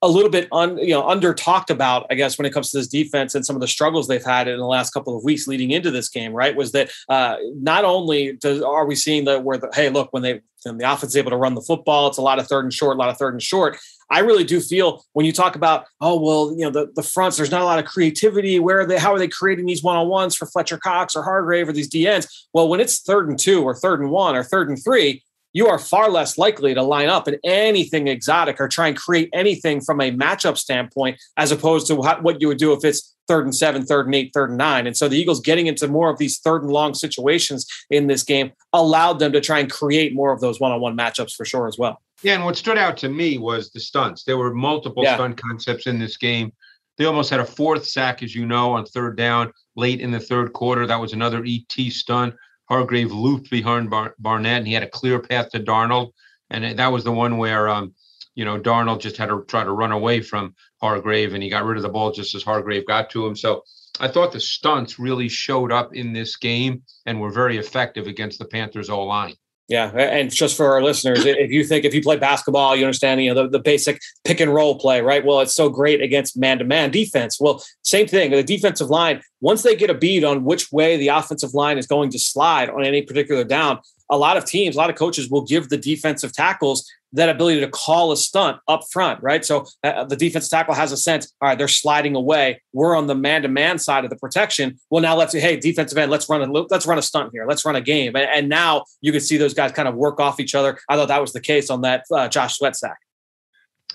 a 0.02 0.08
little 0.08 0.30
bit 0.30 0.48
un, 0.52 0.78
you 0.78 0.94
know 0.94 1.08
under 1.08 1.34
talked 1.34 1.70
about 1.70 2.06
i 2.10 2.16
guess 2.16 2.38
when 2.38 2.46
it 2.46 2.54
comes 2.54 2.72
to 2.72 2.78
this 2.78 2.88
defense 2.88 3.36
and 3.36 3.46
some 3.46 3.56
of 3.56 3.60
the 3.60 3.68
struggles 3.68 4.08
they've 4.08 4.24
had 4.24 4.48
in 4.48 4.58
the 4.58 4.66
last 4.66 4.92
couple 4.92 5.16
of 5.16 5.24
weeks 5.24 5.48
leading 5.48 5.72
into 5.72 5.92
this 5.92 6.10
game 6.10 6.34
right 6.34 6.56
was 6.56 6.72
that 6.72 6.90
uh, 7.10 7.36
not 7.56 7.84
only 7.84 8.34
does 8.34 8.62
are 8.62 8.86
we 8.86 8.96
seeing 8.96 9.26
that 9.26 9.44
where 9.44 9.58
the 9.58 9.70
hey 9.74 9.90
look 9.90 10.12
when 10.12 10.24
they 10.24 10.42
when 10.64 10.78
the 10.78 10.92
offense 10.92 11.12
is 11.12 11.18
able 11.18 11.32
to 11.32 11.38
run 11.38 11.56
the 11.56 11.62
football 11.62 12.08
it's 12.08 12.18
a 12.18 12.22
lot 12.22 12.40
of 12.40 12.48
third 12.48 12.64
and 12.64 12.74
short 12.74 12.96
a 12.96 13.00
lot 13.00 13.10
of 13.10 13.18
third 13.18 13.34
and 13.34 13.44
short 13.44 13.78
I 14.12 14.20
really 14.20 14.44
do 14.44 14.60
feel 14.60 15.06
when 15.14 15.26
you 15.26 15.32
talk 15.32 15.56
about, 15.56 15.86
oh, 16.02 16.20
well, 16.20 16.52
you 16.58 16.66
know, 16.66 16.72
the, 16.72 16.92
the 16.96 17.04
fronts, 17.04 17.38
there's 17.38 17.52
not 17.52 17.62
a 17.62 17.66
lot 17.66 17.80
of 17.80 17.86
creativity. 17.86 18.60
Where 18.60 18.80
are 18.80 18.86
they, 18.86 18.98
how 18.98 19.14
are 19.14 19.20
they 19.20 19.28
creating 19.28 19.68
these 19.68 19.84
one-on-ones 19.84 20.36
for 20.36 20.48
Fletcher 20.48 20.78
Cox 20.78 21.16
or 21.16 21.24
Hargrave 21.24 21.70
or 21.70 21.74
these 21.74 21.90
DNs? 21.90 22.28
Well, 22.54 22.68
when 22.68 22.80
it's 22.80 23.02
third 23.02 23.30
and 23.30 23.38
two 23.38 23.64
or 23.64 23.76
third 23.76 24.00
and 24.00 24.10
one 24.10 24.36
or 24.36 24.44
third 24.44 24.70
and 24.70 24.84
three, 24.84 25.24
you 25.54 25.68
are 25.68 25.80
far 25.80 26.10
less 26.10 26.38
likely 26.38 26.74
to 26.74 26.84
line 26.84 27.10
up 27.10 27.28
in 27.28 27.38
anything 27.44 28.08
exotic 28.08 28.60
or 28.60 28.68
try 28.68 28.88
and 28.88 28.98
create 28.98 29.30
anything 29.34 29.82
from 29.82 30.00
a 30.02 30.12
matchup 30.12 30.58
standpoint 30.58 31.20
as 31.38 31.52
opposed 31.52 31.88
to 31.88 31.96
what 31.96 32.42
you 32.42 32.48
would 32.48 32.58
do 32.58 32.74
if 32.74 32.84
it's 32.84 33.16
third 33.28 33.46
and 33.46 33.56
seven, 33.56 33.86
third 33.86 34.08
and 34.08 34.16
eight, 34.16 34.32
third 34.34 34.50
and 34.50 34.58
nine. 34.58 34.88
And 34.88 34.98
so 34.98 35.08
the 35.08 35.18
Eagles 35.18 35.40
getting 35.40 35.68
into 35.68 35.88
more 35.88 36.10
of 36.10 36.18
these 36.18 36.40
third 36.40 36.64
and 36.64 36.72
long 36.72 36.94
situations 36.94 37.66
in 37.90 38.08
this 38.08 38.24
game 38.24 38.52
allowed 38.74 39.20
them 39.20 39.32
to 39.32 39.40
try 39.40 39.60
and 39.60 39.72
create 39.72 40.14
more 40.14 40.34
of 40.34 40.42
those 40.42 40.60
one 40.60 40.72
on 40.72 40.82
one 40.82 40.98
matchups 40.98 41.34
for 41.36 41.46
sure 41.46 41.68
as 41.68 41.78
well. 41.78 42.02
Yeah. 42.24 42.34
And 42.34 42.44
what 42.44 42.58
stood 42.58 42.78
out 42.78 42.98
to 42.98 43.10
me 43.10 43.38
was 43.38 43.72
the 43.72 43.80
stunts. 43.80 44.24
There 44.24 44.38
were 44.38 44.54
multiple 44.54 45.04
yeah. 45.04 45.16
stunt 45.16 45.38
concepts 45.38 45.88
in 45.88 46.00
this 46.00 46.18
game. 46.18 46.52
They 46.98 47.06
almost 47.06 47.30
had 47.30 47.40
a 47.40 47.46
fourth 47.46 47.88
sack, 47.88 48.24
as 48.24 48.36
you 48.36 48.46
know, 48.46 48.74
on 48.74 48.86
third 48.86 49.16
down 49.16 49.54
late 49.78 50.02
in 50.02 50.12
the 50.12 50.20
third 50.20 50.52
quarter. 50.52 50.86
That 50.86 51.00
was 51.00 51.14
another 51.14 51.46
ET 51.48 51.92
stunt. 51.92 52.36
Hargrave 52.70 53.12
looped 53.12 53.50
behind 53.50 53.90
Bar- 53.90 54.16
Barnett, 54.20 54.60
and 54.60 54.68
he 54.68 54.74
had 54.74 54.84
a 54.84 54.90
clear 54.90 55.20
path 55.20 55.50
to 55.52 55.60
Darnold. 55.60 56.12
And 56.50 56.78
that 56.78 56.92
was 56.92 57.04
the 57.04 57.12
one 57.12 57.38
where, 57.38 57.68
um, 57.68 57.94
you 58.36 58.46
know, 58.46 58.60
Darnold 58.60 59.02
just 59.02 59.18
had 59.18 59.30
to 59.30 59.44
try 59.48 59.64
to 59.64 59.72
run 59.72 59.92
away 59.92 60.22
from 60.22 60.56
Hargrave, 60.82 61.34
and 61.34 61.44
he 61.44 61.50
got 61.50 61.66
rid 61.66 61.78
of 61.78 61.84
the 61.84 61.90
ball 61.90 62.12
just 62.12 62.36
as 62.36 62.44
Hargrave 62.44 62.88
got 62.88 63.10
to 63.12 63.26
him. 63.26 63.36
So 63.36 63.64
I 64.00 64.08
thought 64.08 64.32
the 64.32 64.40
stunts 64.40 65.00
really 65.00 65.28
showed 65.28 65.72
up 65.72 65.94
in 65.94 66.14
this 66.14 66.38
game 66.38 66.84
and 67.06 67.20
were 67.20 67.32
very 67.32 67.58
effective 67.58 68.08
against 68.08 68.40
the 68.40 68.46
Panthers' 68.46 68.90
O 68.90 69.04
line. 69.04 69.36
Yeah, 69.70 69.92
and 69.92 70.32
just 70.34 70.58
for 70.58 70.74
our 70.74 70.82
listeners, 70.82 71.24
if 71.26 71.52
you 71.52 71.64
think 71.64 71.86
if 71.86 71.94
you 71.94 72.02
play 72.02 72.18
basketball, 72.18 72.76
you 72.76 72.86
understand 72.86 73.22
you 73.22 73.32
know 73.32 73.44
the, 73.44 73.50
the 73.50 73.60
basic 73.60 74.02
pick 74.26 74.40
and 74.40 74.52
roll 74.52 74.80
play, 74.80 75.00
right? 75.00 75.24
Well, 75.24 75.42
it's 75.42 75.54
so 75.54 75.70
great 75.70 76.02
against 76.02 76.36
man 76.36 76.58
to 76.58 76.66
man 76.66 76.90
defense. 76.90 77.40
Well, 77.40 77.64
same 77.84 78.08
thing. 78.08 78.32
The 78.32 78.42
defensive 78.42 78.90
line, 78.90 79.22
once 79.42 79.62
they 79.62 79.76
get 79.76 79.92
a 79.92 79.94
beat 79.94 80.24
on 80.24 80.44
which 80.44 80.72
way 80.72 80.98
the 80.98 81.10
offensive 81.10 81.54
line 81.54 81.78
is 81.78 81.86
going 81.86 82.10
to 82.10 82.18
slide 82.18 82.72
on 82.72 82.84
any 82.84 83.04
particular 83.04 83.44
down, 83.44 83.80
a 84.10 84.18
lot 84.18 84.38
of 84.38 84.46
teams, 84.46 84.76
a 84.76 84.80
lot 84.80 84.90
of 84.90 84.96
coaches 84.96 85.30
will 85.30 85.46
give 85.46 85.70
the 85.70 85.78
defensive 85.78 86.34
tackles 86.34 86.92
that 87.14 87.30
ability 87.30 87.60
to 87.60 87.68
call 87.68 88.12
a 88.12 88.18
stunt 88.18 88.60
up 88.68 88.84
front, 88.92 89.22
right? 89.24 89.44
So 89.44 89.66
uh, 89.84 90.06
the 90.06 90.16
defense 90.16 90.48
tackle 90.48 90.76
has 90.76 90.92
a 90.92 90.98
sense, 90.98 91.34
all 91.42 91.50
right, 91.50 91.58
they're 91.58 91.68
sliding 91.68 92.16
away. 92.16 92.62
We're 92.74 92.96
on 92.96 93.08
the 93.08 93.16
man-to-man 93.16 93.80
side 93.80 94.04
of 94.04 94.10
the 94.10 94.16
protection. 94.16 94.80
Well, 94.90 95.02
now 95.02 95.16
let's 95.16 95.32
say, 95.32 95.40
hey, 95.40 95.58
defensive 95.58 95.98
end, 95.98 96.12
let's 96.12 96.30
run 96.30 96.42
a 96.42 96.52
let's 96.70 96.86
run 96.86 97.00
a 97.00 97.02
stunt 97.02 97.32
here. 97.34 97.46
Let's 97.48 97.66
run 97.66 97.76
a 97.76 97.82
game. 97.82 98.16
And, 98.16 98.30
and 98.30 98.50
now 98.50 98.86
you 99.02 99.12
can 99.12 99.22
see 99.22 99.38
those 99.38 99.54
guys 99.54 99.72
kind 99.72 99.88
of 99.88 99.96
work 99.96 100.20
off 100.20 100.40
each 100.40 100.54
other. 100.54 100.80
I 100.88 100.96
thought 100.96 101.08
that 101.08 101.22
was 101.22 101.34
the 101.34 101.42
case 101.42 101.70
on 101.70 101.82
that 101.82 102.06
uh, 102.14 102.28
Josh 102.28 102.58
Sweat 102.58 102.76
sack. 102.76 102.98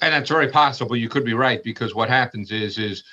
And 0.02 0.12
that's 0.12 0.28
very 0.28 0.48
possible. 0.48 0.96
You 0.96 1.08
could 1.08 1.24
be 1.24 1.34
right 1.34 1.62
because 1.62 1.94
what 1.94 2.08
happens 2.08 2.50
is 2.50 2.78
is 2.78 3.04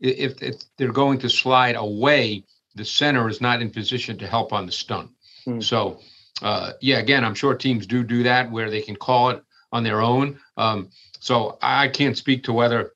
if, 0.00 0.42
if 0.42 0.56
they're 0.78 0.92
going 0.92 1.18
to 1.18 1.28
slide 1.28 1.76
away, 1.76 2.44
the 2.74 2.84
center 2.84 3.28
is 3.28 3.42
not 3.42 3.60
in 3.60 3.70
position 3.70 4.16
to 4.18 4.26
help 4.26 4.54
on 4.54 4.64
the 4.64 4.72
stunt. 4.72 5.10
Hmm. 5.44 5.60
So 5.60 6.00
uh, 6.42 6.72
yeah, 6.80 6.98
again, 6.98 7.24
I'm 7.24 7.34
sure 7.34 7.54
teams 7.54 7.86
do 7.86 8.02
do 8.02 8.22
that 8.22 8.50
where 8.50 8.70
they 8.70 8.80
can 8.80 8.96
call 8.96 9.30
it 9.30 9.42
on 9.72 9.82
their 9.82 10.00
own. 10.00 10.38
Um, 10.56 10.90
so 11.18 11.58
I 11.62 11.88
can't 11.88 12.16
speak 12.16 12.44
to 12.44 12.52
whether 12.52 12.92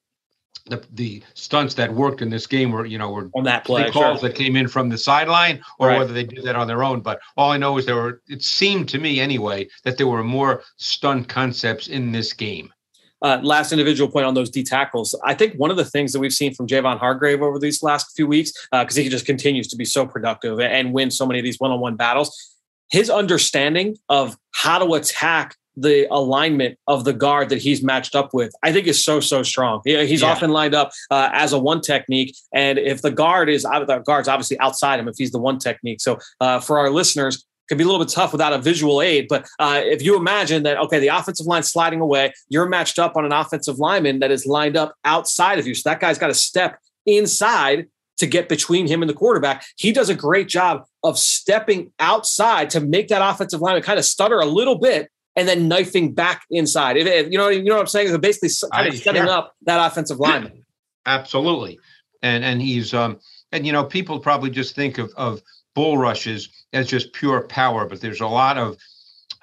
the 0.67 0.83
the 0.93 1.23
stunts 1.35 1.75
that 1.75 1.93
worked 1.93 2.23
in 2.23 2.31
this 2.31 2.47
game 2.47 2.73
were 2.73 2.87
you 2.87 2.97
know 2.97 3.11
were 3.11 3.31
on 3.35 3.45
that 3.45 3.65
play 3.65 3.91
calls 3.91 4.21
sure. 4.21 4.29
that 4.29 4.37
came 4.37 4.57
in 4.57 4.67
from 4.67 4.89
the 4.89 4.97
sideline 4.97 5.63
or 5.79 5.89
right. 5.89 5.99
whether 5.99 6.13
they 6.13 6.25
did 6.25 6.45
that 6.45 6.57
on 6.57 6.67
their 6.67 6.83
own. 6.83 7.01
But 7.01 7.21
all 7.37 7.51
I 7.51 7.59
know 7.59 7.77
is 7.79 7.87
there 7.87 7.97
were 7.97 8.23
it 8.29 8.43
seemed 8.43 8.89
to 8.91 8.99
me 8.99 9.21
anyway 9.21 9.69
that 9.85 9.99
there 9.99 10.07
were 10.07 10.25
more 10.25 10.63
stunt 10.77 11.29
concepts 11.29 11.89
in 11.89 12.13
this 12.13 12.33
game. 12.33 12.73
Uh, 13.21 13.41
last 13.43 13.73
individual 13.73 14.11
point 14.11 14.27
on 14.27 14.35
those 14.35 14.51
D 14.51 14.63
tackles. 14.63 15.19
I 15.25 15.33
think 15.33 15.55
one 15.55 15.71
of 15.71 15.79
the 15.79 15.85
things 15.85 16.13
that 16.13 16.21
we've 16.21 16.33
seen 16.33 16.55
from 16.55 16.67
Javon 16.67 16.99
Hargrave 16.99 17.41
over 17.41 17.59
these 17.59 17.83
last 17.83 18.15
few 18.15 18.27
weeks, 18.27 18.53
because 18.71 18.99
uh, 18.99 19.01
he 19.01 19.09
just 19.09 19.25
continues 19.25 19.67
to 19.69 19.77
be 19.77 19.85
so 19.87 20.07
productive 20.07 20.61
and 20.61 20.93
win 20.93 21.11
so 21.11 21.25
many 21.25 21.39
of 21.39 21.45
these 21.45 21.59
one 21.59 21.71
on 21.71 21.81
one 21.81 21.97
battles, 21.97 22.57
his 22.91 23.09
understanding 23.09 23.97
of 24.11 24.37
how 24.53 24.79
to 24.79 24.93
attack 24.95 25.57
the 25.77 26.07
alignment 26.11 26.79
of 26.87 27.05
the 27.05 27.13
guard 27.13 27.49
that 27.49 27.61
he's 27.61 27.83
matched 27.83 28.15
up 28.15 28.33
with, 28.33 28.55
I 28.63 28.73
think 28.73 28.87
is 28.87 29.05
so 29.05 29.21
so 29.21 29.43
strong. 29.43 29.81
He's 29.85 30.23
yeah. 30.23 30.31
often 30.31 30.51
lined 30.51 30.75
up 30.75 30.93
uh, 31.11 31.31
as 31.33 31.53
a 31.53 31.59
one 31.59 31.81
technique, 31.81 32.37
and 32.53 32.79
if 32.79 33.03
the 33.03 33.11
guard 33.11 33.49
is 33.49 33.65
out, 33.65 33.87
the 33.87 33.99
guard's 33.99 34.29
obviously 34.29 34.59
outside 34.61 35.01
him 35.01 35.09
if 35.09 35.17
he's 35.17 35.33
the 35.33 35.39
one 35.39 35.59
technique. 35.59 36.01
So 36.01 36.19
uh, 36.41 36.61
for 36.61 36.79
our 36.79 36.91
listeners, 36.91 37.45
could 37.69 37.79
be 37.79 37.85
a 37.85 37.87
little 37.87 38.05
bit 38.05 38.13
tough 38.13 38.33
without 38.33 38.53
a 38.53 38.59
visual 38.59 39.01
aid. 39.01 39.27
But 39.29 39.47
uh, 39.59 39.81
if 39.83 40.03
you 40.03 40.17
imagine 40.17 40.65
that, 40.65 40.79
okay, 40.79 40.99
the 40.99 41.09
offensive 41.09 41.47
line 41.47 41.63
sliding 41.63 42.01
away, 42.01 42.33
you're 42.49 42.69
matched 42.69 42.99
up 42.99 43.17
on 43.17 43.25
an 43.25 43.33
offensive 43.33 43.79
lineman 43.79 44.19
that 44.19 44.31
is 44.31 44.47
lined 44.47 44.77
up 44.77 44.95
outside 45.05 45.59
of 45.59 45.67
you. 45.67 45.75
So 45.75 45.89
that 45.89 46.01
guy's 46.01 46.19
got 46.19 46.29
to 46.29 46.35
step 46.35 46.79
inside 47.07 47.87
to 48.19 48.27
get 48.27 48.49
between 48.49 48.87
him 48.87 49.03
and 49.03 49.09
the 49.09 49.15
quarterback. 49.15 49.65
He 49.77 49.93
does 49.93 50.09
a 50.09 50.15
great 50.15 50.49
job 50.49 50.85
of 51.03 51.19
stepping 51.19 51.93
outside 51.99 52.71
to 52.71 52.81
make 52.81 53.09
that 53.09 53.29
offensive 53.29 53.61
lineman 53.61 53.83
kind 53.83 53.99
of 53.99 54.05
stutter 54.05 54.39
a 54.39 54.47
little 54.47 54.79
bit 54.79 55.11
and 55.37 55.49
then 55.49 55.69
knifing 55.69 56.13
back 56.13 56.45
inside. 56.51 56.97
If, 56.97 57.07
if, 57.07 57.31
you 57.33 57.39
know, 57.39 57.49
you 57.49 57.65
know 57.65 57.75
what 57.75 57.83
I'm 57.83 57.87
saying? 57.87 58.09
So 58.09 58.19
basically 58.19 58.51
kind 58.73 58.89
of 58.89 58.99
setting 58.99 59.27
yeah. 59.27 59.39
up 59.39 59.55
that 59.63 59.85
offensive 59.85 60.21
lineman. 60.21 60.65
Absolutely, 61.07 61.79
and 62.23 62.45
and 62.45 62.63
he's 62.63 62.95
um 62.95 63.19
and 63.53 63.67
you 63.67 63.73
know 63.73 63.85
people 63.85 64.19
probably 64.21 64.51
just 64.51 64.75
think 64.75 64.99
of 64.99 65.13
of 65.17 65.43
bull 65.75 65.99
rushes 65.99 66.49
as 66.73 66.89
just 66.89 67.13
pure 67.13 67.43
power, 67.43 67.87
but 67.87 68.01
there's 68.01 68.21
a 68.21 68.27
lot 68.27 68.59
of 68.59 68.77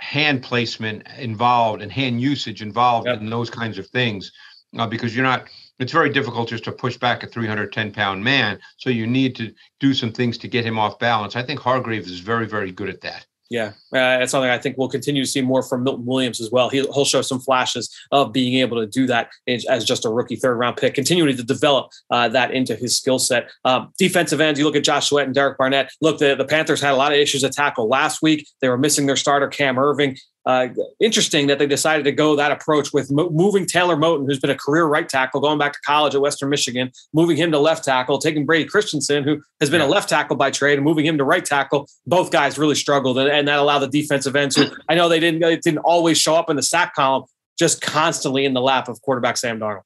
hand 0.02 0.42
placement 0.42 1.08
involved 1.20 1.82
and 1.82 1.92
hand 1.92 2.20
usage 2.20 2.62
involved 2.62 3.08
Yep. 3.08 3.22
in 3.22 3.30
those 3.30 3.52
kinds 3.52 3.78
of 3.78 3.88
things 3.88 4.32
uh, 4.78 4.88
because 4.88 5.16
you're 5.16 5.24
not 5.24 5.48
it's 5.78 5.92
very 5.92 6.10
difficult 6.10 6.50
just 6.50 6.64
to 6.64 6.72
push 6.72 6.98
back 6.98 7.22
a 7.24 7.28
310 7.28 7.92
pound 7.92 8.24
man 8.24 8.60
so 8.78 8.90
you 8.90 9.06
need 9.06 9.36
to 9.36 9.54
do 9.80 9.94
some 9.94 10.12
things 10.12 10.40
to 10.40 10.48
get 10.48 10.66
him 10.66 10.80
off 10.80 10.98
balance 10.98 11.36
i 11.36 11.44
think 11.44 11.60
hargrave 11.60 12.08
is 12.08 12.20
very 12.20 12.48
very 12.48 12.72
good 12.72 12.90
at 12.90 13.02
that 13.02 13.28
Yeah, 13.52 13.74
uh, 13.94 14.24
it's 14.24 14.32
something 14.32 14.50
I 14.50 14.58
think 14.58 14.78
we'll 14.78 14.88
continue 14.88 15.26
to 15.26 15.30
see 15.30 15.42
more 15.42 15.62
from 15.62 15.84
Milton 15.84 16.06
Williams 16.06 16.40
as 16.40 16.52
well. 16.52 16.70
He'll, 16.70 16.90
he'll 16.94 17.04
show 17.04 17.22
some 17.22 17.42
flashes 17.42 17.94
of 18.10 18.32
being 18.32 18.62
able 18.62 18.80
to 18.80 18.88
do 18.88 19.06
that 19.08 19.30
as, 19.46 19.84
just 19.84 20.06
a 20.06 20.10
rookie 20.10 20.38
third 20.38 20.56
round 20.56 20.78
pick, 20.78 20.94
continuing 20.94 21.36
to 21.36 21.44
develop 21.44 21.92
uh, 22.12 22.30
that 22.30 22.52
into 22.52 22.78
his 22.78 22.96
skill 22.96 23.20
set. 23.20 23.50
Um, 23.66 23.92
defensive 23.98 24.40
ends, 24.40 24.58
you 24.58 24.64
look 24.66 24.78
at 24.78 24.86
Josh 24.86 25.10
Sweat 25.10 25.26
and 25.26 25.36
Derek 25.36 25.58
Barnett. 25.58 25.92
Look, 26.00 26.20
the, 26.20 26.34
the 26.34 26.46
Panthers 26.46 26.80
had 26.80 26.94
a 26.94 26.96
lot 26.96 27.12
of 27.12 27.18
issues 27.18 27.44
at 27.44 27.52
tackle 27.52 27.90
last 27.90 28.22
week. 28.22 28.48
They 28.62 28.70
were 28.70 28.78
missing 28.78 29.06
their 29.06 29.18
starter, 29.18 29.50
Cam 29.50 29.78
Irving. 29.78 30.16
Uh, 30.46 30.70
interesting 31.00 31.46
that 31.48 31.60
they 31.60 31.68
decided 31.68 32.04
to 32.04 32.12
go 32.12 32.36
that 32.36 32.52
approach 32.52 32.92
with 32.92 33.12
mo- 33.12 33.30
moving 33.30 33.66
Taylor 33.66 33.96
Moton, 33.96 34.26
who's 34.26 34.40
been 34.40 34.50
a 34.50 34.58
career 34.58 34.86
right 34.86 35.08
tackle, 35.08 35.40
going 35.40 35.60
back 35.60 35.74
to 35.74 35.80
college 35.86 36.16
at 36.16 36.22
Western 36.22 36.50
Michigan, 36.50 36.92
moving 37.14 37.38
him 37.38 37.52
to 37.52 37.60
left 37.60 37.84
tackle, 37.84 38.18
taking 38.18 38.46
Brady 38.46 38.66
Christensen, 38.66 39.24
who 39.24 39.40
has 39.60 39.70
been 39.70 39.82
a 39.82 39.86
left 39.88 40.10
tackle 40.10 40.36
by 40.36 40.50
trade, 40.50 40.80
and 40.80 40.84
moving 40.84 41.06
him 41.06 41.18
to 41.20 41.24
right 41.24 41.46
tackle. 41.46 41.88
Both 42.08 42.32
guys 42.32 42.58
really 42.58 42.74
struggled, 42.74 43.20
and, 43.20 43.30
and 43.30 43.48
that 43.48 43.60
allowed 43.60 43.80
the 43.80 43.88
defensive 43.88 44.36
ends, 44.36 44.56
who 44.56 44.66
I 44.90 44.96
know 44.96 45.10
they 45.10 45.20
didn't 45.20 45.44
it 45.44 45.62
didn't 45.62 45.80
always 45.80 46.18
show 46.18 46.34
up 46.36 46.50
in 46.50 46.56
the 46.56 46.64
sack 46.64 46.96
column, 46.96 47.26
just 47.60 47.82
constantly 47.82 48.44
in 48.46 48.54
the 48.54 48.62
lap 48.62 48.88
of 48.90 49.00
quarterback 49.04 49.38
Sam 49.38 49.60
Darnold. 49.60 49.84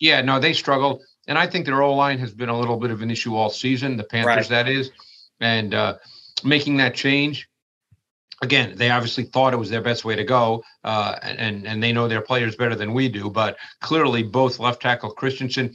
yeah 0.00 0.20
no 0.20 0.40
they 0.40 0.52
struggled, 0.52 1.00
and 1.28 1.38
i 1.38 1.46
think 1.46 1.64
their 1.64 1.80
o 1.82 1.94
line 1.94 2.18
has 2.18 2.34
been 2.34 2.48
a 2.48 2.58
little 2.58 2.76
bit 2.76 2.90
of 2.90 3.02
an 3.02 3.10
issue 3.12 3.36
all 3.36 3.50
season 3.50 3.96
the 3.96 4.02
panthers 4.04 4.26
Right. 4.36 4.48
that 4.48 4.68
is 4.68 4.90
and 5.40 5.74
uh, 5.74 5.94
making 6.42 6.78
that 6.78 6.94
change 6.96 7.48
again 8.42 8.74
they 8.76 8.90
obviously 8.90 9.24
thought 9.24 9.54
it 9.54 9.58
was 9.58 9.70
their 9.70 9.80
best 9.80 10.04
way 10.04 10.14
to 10.16 10.24
go 10.24 10.62
uh, 10.84 11.16
and 11.22 11.66
and 11.66 11.82
they 11.82 11.92
know 11.92 12.06
their 12.08 12.20
players 12.20 12.56
better 12.56 12.74
than 12.74 12.92
we 12.92 13.08
do 13.08 13.30
but 13.30 13.56
clearly 13.80 14.22
both 14.22 14.58
left 14.58 14.82
tackle 14.82 15.10
christensen 15.10 15.72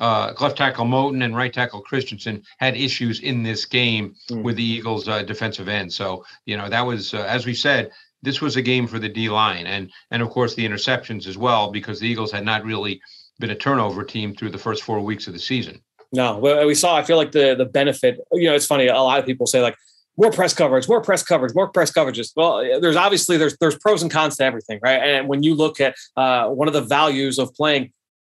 uh, 0.00 0.32
left 0.40 0.56
tackle 0.56 0.86
Moton 0.86 1.22
and 1.22 1.36
right 1.36 1.52
tackle 1.52 1.82
Christensen 1.82 2.42
had 2.58 2.76
issues 2.76 3.20
in 3.20 3.42
this 3.42 3.66
game 3.66 4.14
Mm. 4.30 4.42
with 4.42 4.56
the 4.56 4.64
Eagles' 4.64 5.06
uh, 5.06 5.22
defensive 5.22 5.68
end. 5.68 5.92
So 5.92 6.24
you 6.46 6.56
know 6.56 6.68
that 6.70 6.80
was, 6.80 7.12
uh, 7.12 7.26
as 7.28 7.44
we 7.44 7.52
said, 7.54 7.90
this 8.22 8.40
was 8.40 8.56
a 8.56 8.62
game 8.62 8.86
for 8.86 8.98
the 8.98 9.08
D 9.08 9.28
line, 9.28 9.66
and 9.66 9.90
and 10.10 10.22
of 10.22 10.30
course 10.30 10.54
the 10.54 10.66
interceptions 10.66 11.26
as 11.26 11.36
well 11.36 11.70
because 11.70 12.00
the 12.00 12.08
Eagles 12.08 12.32
had 12.32 12.44
not 12.44 12.64
really 12.64 13.02
been 13.38 13.50
a 13.50 13.54
turnover 13.54 14.02
team 14.02 14.34
through 14.34 14.50
the 14.50 14.58
first 14.58 14.82
four 14.82 14.98
weeks 15.00 15.26
of 15.26 15.34
the 15.34 15.38
season. 15.38 15.80
No, 16.10 16.38
well, 16.38 16.66
we 16.66 16.74
saw. 16.74 16.96
I 16.96 17.02
feel 17.02 17.18
like 17.18 17.32
the 17.32 17.54
the 17.54 17.66
benefit. 17.66 18.18
You 18.32 18.48
know, 18.48 18.54
it's 18.54 18.66
funny. 18.66 18.86
A 18.86 18.94
lot 18.94 19.18
of 19.18 19.26
people 19.26 19.46
say 19.46 19.60
like 19.60 19.76
more 20.16 20.30
press 20.30 20.54
coverage, 20.54 20.88
more 20.88 21.00
press 21.00 21.22
coverage, 21.22 21.54
more 21.54 21.68
press 21.68 21.92
coverages. 21.92 22.32
Well, 22.36 22.80
there's 22.80 22.96
obviously 22.96 23.36
there's 23.36 23.56
there's 23.58 23.78
pros 23.78 24.02
and 24.02 24.10
cons 24.10 24.36
to 24.36 24.44
everything, 24.44 24.78
right? 24.82 25.00
And 25.00 25.28
when 25.28 25.42
you 25.42 25.54
look 25.54 25.80
at 25.80 25.94
uh, 26.16 26.48
one 26.48 26.68
of 26.68 26.74
the 26.74 26.82
values 26.82 27.38
of 27.38 27.54
playing 27.54 27.92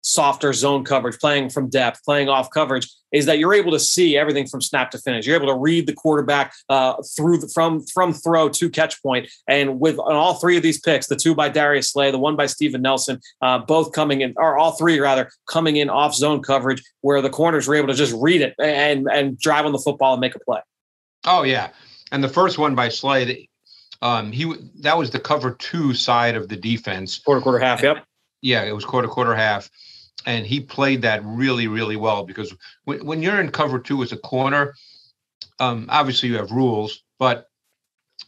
softer 0.07 0.53
zone 0.53 0.85
coverage, 0.85 1.19
playing 1.19 1.51
from 1.51 1.69
depth, 1.69 2.01
playing 2.05 2.29
off 2.29 2.49
coverage, 2.51 2.89
is 3.13 3.27
that 3.27 3.39
you're 3.39 3.53
able 3.53 3.73
to 3.73 3.81
see 3.81 4.17
everything 4.17 4.47
from 4.47 4.63
snap 4.63 4.91
to 4.93 4.99
finish. 4.99 5.27
You're 5.27 5.37
able 5.37 5.49
to 5.49 5.59
read 5.59 5.87
the 5.89 5.93
quarterback 5.93 6.55
uh, 6.69 7.03
through 7.17 7.39
the, 7.39 7.49
from 7.49 7.85
from 7.87 8.13
throw 8.13 8.49
to 8.49 8.71
catch 8.71 9.03
point. 9.03 9.29
And 9.49 9.81
with 9.81 9.99
on 9.99 10.15
all 10.15 10.35
three 10.35 10.57
of 10.57 10.63
these 10.63 10.81
picks, 10.81 11.09
the 11.09 11.17
two 11.17 11.35
by 11.35 11.49
Darius 11.49 11.91
Slay, 11.91 12.11
the 12.11 12.19
one 12.19 12.37
by 12.37 12.47
Steven 12.47 12.83
Nelson, 12.83 13.21
uh, 13.43 13.59
both 13.59 13.93
coming 13.93 14.21
in, 14.21 14.33
or 14.37 14.57
all 14.57 14.73
three 14.73 14.99
rather, 15.01 15.31
coming 15.49 15.77
in 15.77 15.91
off 15.91 16.15
zone 16.15 16.41
coverage, 16.41 16.83
where 17.01 17.21
the 17.21 17.31
corners 17.31 17.67
were 17.67 17.75
able 17.75 17.89
to 17.89 17.95
just 17.95 18.15
read 18.17 18.41
it 18.41 18.55
and 18.59 19.09
and 19.11 19.39
drive 19.39 19.67
on 19.67 19.73
the 19.73 19.79
football 19.79 20.15
and 20.15 20.21
make 20.21 20.35
a 20.35 20.41
play. 20.41 20.61
Oh 21.27 21.43
yeah, 21.43 21.71
and 22.13 22.23
the 22.23 22.29
first 22.29 22.59
one 22.59 22.75
by 22.75 22.89
Slay, 22.89 23.49
um, 24.01 24.33
he 24.33 24.53
that 24.81 24.97
was 24.97 25.11
the 25.11 25.21
cover 25.21 25.53
two 25.53 25.93
side 25.95 26.37
of 26.37 26.49
the 26.49 26.57
defense. 26.57 27.19
Quarter, 27.19 27.41
quarter, 27.43 27.59
half. 27.59 27.83
Yep. 27.83 28.05
Yeah, 28.43 28.65
it 28.65 28.73
was 28.73 28.85
quarter, 28.85 29.09
quarter, 29.09 29.35
half, 29.35 29.71
and 30.25 30.47
he 30.47 30.61
played 30.61 31.03
that 31.03 31.25
really, 31.25 31.69
really 31.69 31.97
well 31.97 32.25
because 32.25 32.55
when, 32.85 33.05
when 33.05 33.23
you're 33.23 33.41
in 33.41 33.51
cover 33.51 33.79
two 33.79 34.03
as 34.03 34.13
a 34.13 34.17
corner, 34.17 34.75
um, 35.59 35.87
obviously 35.89 36.29
you 36.29 36.37
have 36.37 36.51
rules, 36.51 37.03
but 37.19 37.49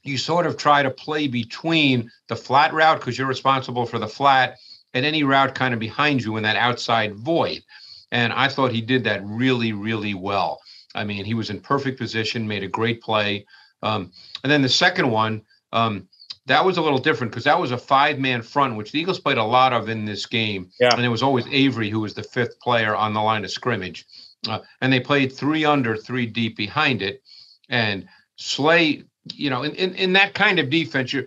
you 0.03 0.17
sort 0.17 0.47
of 0.47 0.57
try 0.57 0.83
to 0.83 0.91
play 0.91 1.29
between 1.29 2.11
the 2.29 2.37
flat 2.37 2.73
route 2.73 3.01
because 3.01 3.19
you're 3.19 3.27
responsible 3.27 3.87
for 3.87 3.99
the 3.99 4.09
flat 4.09 4.57
and 4.95 5.05
any 5.05 5.23
route 5.23 5.55
kind 5.55 5.75
of 5.75 5.81
behind 5.81 6.23
you 6.23 6.37
in 6.37 6.43
that 6.43 6.57
outside 6.57 7.15
void. 7.15 7.63
And 8.11 8.33
I 8.33 8.49
thought 8.49 8.73
he 8.73 8.81
did 8.81 9.05
that 9.05 9.23
really, 9.25 9.73
really 9.73 10.15
well. 10.15 10.61
I 10.99 11.05
mean, 11.05 11.25
he 11.25 11.35
was 11.35 11.51
in 11.51 11.61
perfect 11.61 11.99
position, 11.99 12.47
made 12.47 12.65
a 12.65 12.69
great 12.69 13.01
play. 13.01 13.47
Um, 13.83 14.13
and 14.43 14.51
then 14.51 14.63
the 14.63 14.69
second 14.69 15.11
one, 15.11 15.43
um, 15.73 16.09
that 16.47 16.65
was 16.65 16.79
a 16.79 16.83
little 16.83 16.99
different 16.99 17.31
because 17.31 17.45
that 17.45 17.61
was 17.61 17.73
a 17.73 17.79
five 17.79 18.19
man 18.19 18.43
front, 18.43 18.77
which 18.77 18.91
the 18.91 18.99
Eagles 18.99 19.21
played 19.21 19.39
a 19.39 19.45
lot 19.45 19.73
of 19.73 19.89
in 19.89 20.05
this 20.05 20.27
game. 20.27 20.71
Yeah. 20.81 20.95
And 20.95 21.05
it 21.05 21.09
was 21.09 21.23
always 21.23 21.47
Avery 21.49 21.91
who 21.91 22.01
was 22.01 22.15
the 22.15 22.23
fifth 22.23 22.59
player 22.61 22.97
on 22.97 23.13
the 23.15 23.21
line 23.21 23.45
of 23.45 23.51
scrimmage. 23.51 24.07
Uh, 24.49 24.61
and 24.81 24.93
they 24.93 25.01
played 25.01 25.33
three 25.33 25.65
under, 25.65 25.97
three 25.97 26.27
deep 26.27 26.57
behind 26.57 27.03
it. 27.03 27.23
And 27.69 28.09
Slay, 28.37 29.05
you 29.35 29.51
know, 29.51 29.63
in, 29.63 29.75
in, 29.75 29.95
in 29.95 30.13
that 30.15 30.35
kind 30.35 30.59
of 30.59 30.71
defense, 30.71 31.13
you're, 31.13 31.27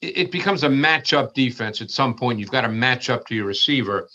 it, 0.00 0.18
it 0.18 0.32
becomes 0.32 0.64
a 0.64 0.68
matchup 0.68 1.34
defense 1.34 1.80
at 1.80 1.90
some 1.90 2.14
point. 2.14 2.38
You've 2.38 2.50
got 2.50 2.62
to 2.62 2.68
match 2.68 3.10
up 3.10 3.26
to 3.26 3.34
your 3.34 3.46
receiver. 3.46 4.08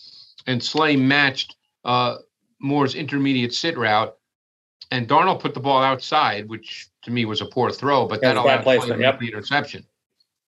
And 0.45 0.61
Slay 0.61 0.95
matched 0.95 1.55
uh, 1.85 2.17
Moore's 2.59 2.95
intermediate 2.95 3.53
sit 3.53 3.77
route. 3.77 4.13
And 4.91 5.07
Darnold 5.07 5.39
put 5.39 5.53
the 5.53 5.59
ball 5.59 5.81
outside, 5.81 6.47
which 6.49 6.87
to 7.03 7.11
me 7.11 7.25
was 7.25 7.41
a 7.41 7.45
poor 7.45 7.71
throw, 7.71 8.07
but 8.07 8.21
that 8.21 8.37
allowed 8.37 8.63
placement, 8.63 8.99
to 8.99 9.01
yep. 9.01 9.21
interception. 9.21 9.85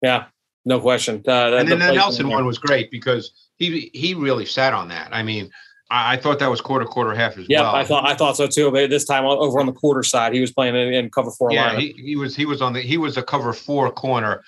Yeah. 0.02 0.26
No 0.66 0.80
question. 0.80 1.24
Uh, 1.28 1.56
And 1.58 1.68
then 1.70 1.80
the 1.80 1.92
Nelson 1.94 2.28
one 2.30 2.46
was 2.46 2.58
great 2.58 2.90
because 2.92 3.32
he 3.58 3.92
he 3.94 4.14
really 4.14 4.46
sat 4.46 4.74
on 4.74 4.88
that. 4.90 5.10
I 5.12 5.22
mean, 5.24 5.50
I, 5.92 6.14
I 6.14 6.18
thought 6.18 6.40
that 6.40 6.50
was 6.50 6.60
quarter 6.62 6.86
quarter 6.86 7.14
half 7.14 7.38
as 7.38 7.46
Yeah, 7.48 7.62
well. 7.62 7.74
Yeah, 7.74 7.80
I 7.80 7.84
thought 7.86 8.06
I 8.08 8.16
thought 8.16 8.38
so 8.38 8.48
too. 8.48 8.72
But 8.72 8.90
this 8.90 9.06
time 9.06 9.26
over 9.26 9.60
on 9.60 9.68
the 9.68 9.72
quarter 9.74 10.04
side, 10.04 10.34
he 10.34 10.42
was 10.42 10.52
playing 10.52 10.76
in, 10.76 10.94
in 10.94 11.10
cover 11.10 11.32
four 11.32 11.52
yeah, 11.52 11.68
line. 11.74 11.80
he, 11.80 11.94
he 11.98 12.16
was 12.16 12.36
he 12.36 12.46
was 12.46 12.62
on 12.62 12.74
the 12.74 12.82
he 12.82 12.98
was 12.98 13.18
a 13.18 13.24
cover 13.24 13.54
four 13.54 13.92
corner, 13.92 14.44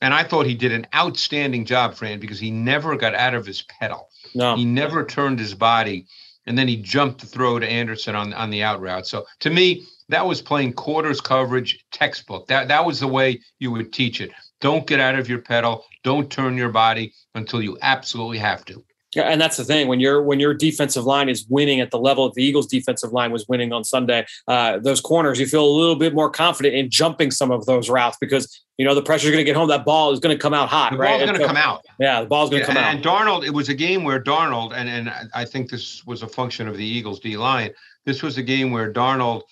and 0.00 0.14
I 0.14 0.24
thought 0.24 0.46
he 0.46 0.54
did 0.54 0.72
an 0.72 0.86
outstanding 0.94 1.64
job, 1.66 1.94
Fran, 1.94 2.20
because 2.20 2.38
he 2.38 2.50
never 2.50 2.96
got 2.96 3.14
out 3.14 3.34
of 3.34 3.44
his 3.46 3.62
pedal. 3.62 4.08
no, 4.34 4.56
He 4.56 4.64
never 4.64 5.04
turned 5.04 5.38
his 5.38 5.54
body, 5.54 6.06
and 6.50 6.58
then 6.58 6.66
he 6.66 6.74
jumped 6.74 7.20
to 7.20 7.26
throw 7.26 7.60
to 7.60 7.70
Anderson 7.70 8.16
on 8.16 8.34
on 8.34 8.50
the 8.50 8.64
out 8.64 8.80
route. 8.80 9.06
So 9.06 9.24
to 9.38 9.50
me, 9.50 9.86
that 10.08 10.26
was 10.26 10.42
playing 10.42 10.72
quarters 10.72 11.20
coverage 11.20 11.78
textbook. 11.92 12.48
That 12.48 12.66
that 12.66 12.84
was 12.84 12.98
the 12.98 13.06
way 13.06 13.40
you 13.60 13.70
would 13.70 13.92
teach 13.92 14.20
it. 14.20 14.32
Don't 14.60 14.84
get 14.84 14.98
out 14.98 15.14
of 15.16 15.28
your 15.28 15.38
pedal. 15.38 15.84
Don't 16.02 16.28
turn 16.28 16.56
your 16.56 16.70
body 16.70 17.14
until 17.36 17.62
you 17.62 17.78
absolutely 17.82 18.38
have 18.38 18.64
to. 18.64 18.84
Yeah, 19.14 19.22
and 19.24 19.40
that's 19.40 19.56
the 19.56 19.64
thing 19.64 19.88
when 19.88 19.98
your 19.98 20.22
when 20.22 20.38
your 20.38 20.54
defensive 20.54 21.04
line 21.04 21.28
is 21.28 21.44
winning 21.48 21.80
at 21.80 21.90
the 21.90 21.98
level 21.98 22.24
of 22.24 22.34
the 22.34 22.44
Eagles' 22.44 22.68
defensive 22.68 23.12
line 23.12 23.32
was 23.32 23.48
winning 23.48 23.72
on 23.72 23.82
Sunday. 23.82 24.24
Uh, 24.46 24.78
those 24.78 25.00
corners, 25.00 25.40
you 25.40 25.46
feel 25.46 25.64
a 25.64 25.74
little 25.80 25.96
bit 25.96 26.14
more 26.14 26.30
confident 26.30 26.76
in 26.76 26.88
jumping 26.90 27.32
some 27.32 27.50
of 27.50 27.66
those 27.66 27.90
routes 27.90 28.16
because 28.20 28.62
you 28.78 28.84
know 28.84 28.94
the 28.94 29.02
pressure's 29.02 29.32
going 29.32 29.40
to 29.40 29.44
get 29.44 29.56
home. 29.56 29.68
That 29.68 29.84
ball 29.84 30.12
is 30.12 30.20
going 30.20 30.36
to 30.36 30.40
come 30.40 30.54
out 30.54 30.68
hot, 30.68 30.92
The 30.92 30.98
right? 30.98 31.08
ball's 31.08 31.22
And 31.22 31.28
going 31.30 31.40
to 31.40 31.44
so- 31.44 31.48
come 31.48 31.56
out. 31.56 31.84
Yeah, 31.98 32.20
the 32.20 32.28
ball's 32.28 32.50
going 32.50 32.62
to 32.62 32.68
Yeah, 32.68 32.74
come 32.74 32.84
out. 32.84 32.94
and 32.94 33.04
Darnold, 33.04 33.44
it 33.44 33.50
was 33.50 33.68
a 33.68 33.74
game 33.74 34.04
where 34.04 34.22
Darnold, 34.22 34.74
and 34.76 34.88
and 34.88 35.12
I 35.34 35.44
think 35.44 35.70
this 35.70 36.06
was 36.06 36.22
a 36.22 36.28
function 36.28 36.68
of 36.68 36.76
the 36.76 36.84
Eagles 36.86 37.18
D 37.18 37.36
line. 37.36 37.70
This 38.06 38.22
was 38.22 38.38
a 38.38 38.42
game 38.44 38.70
where 38.70 38.92
Darnold 38.92 39.42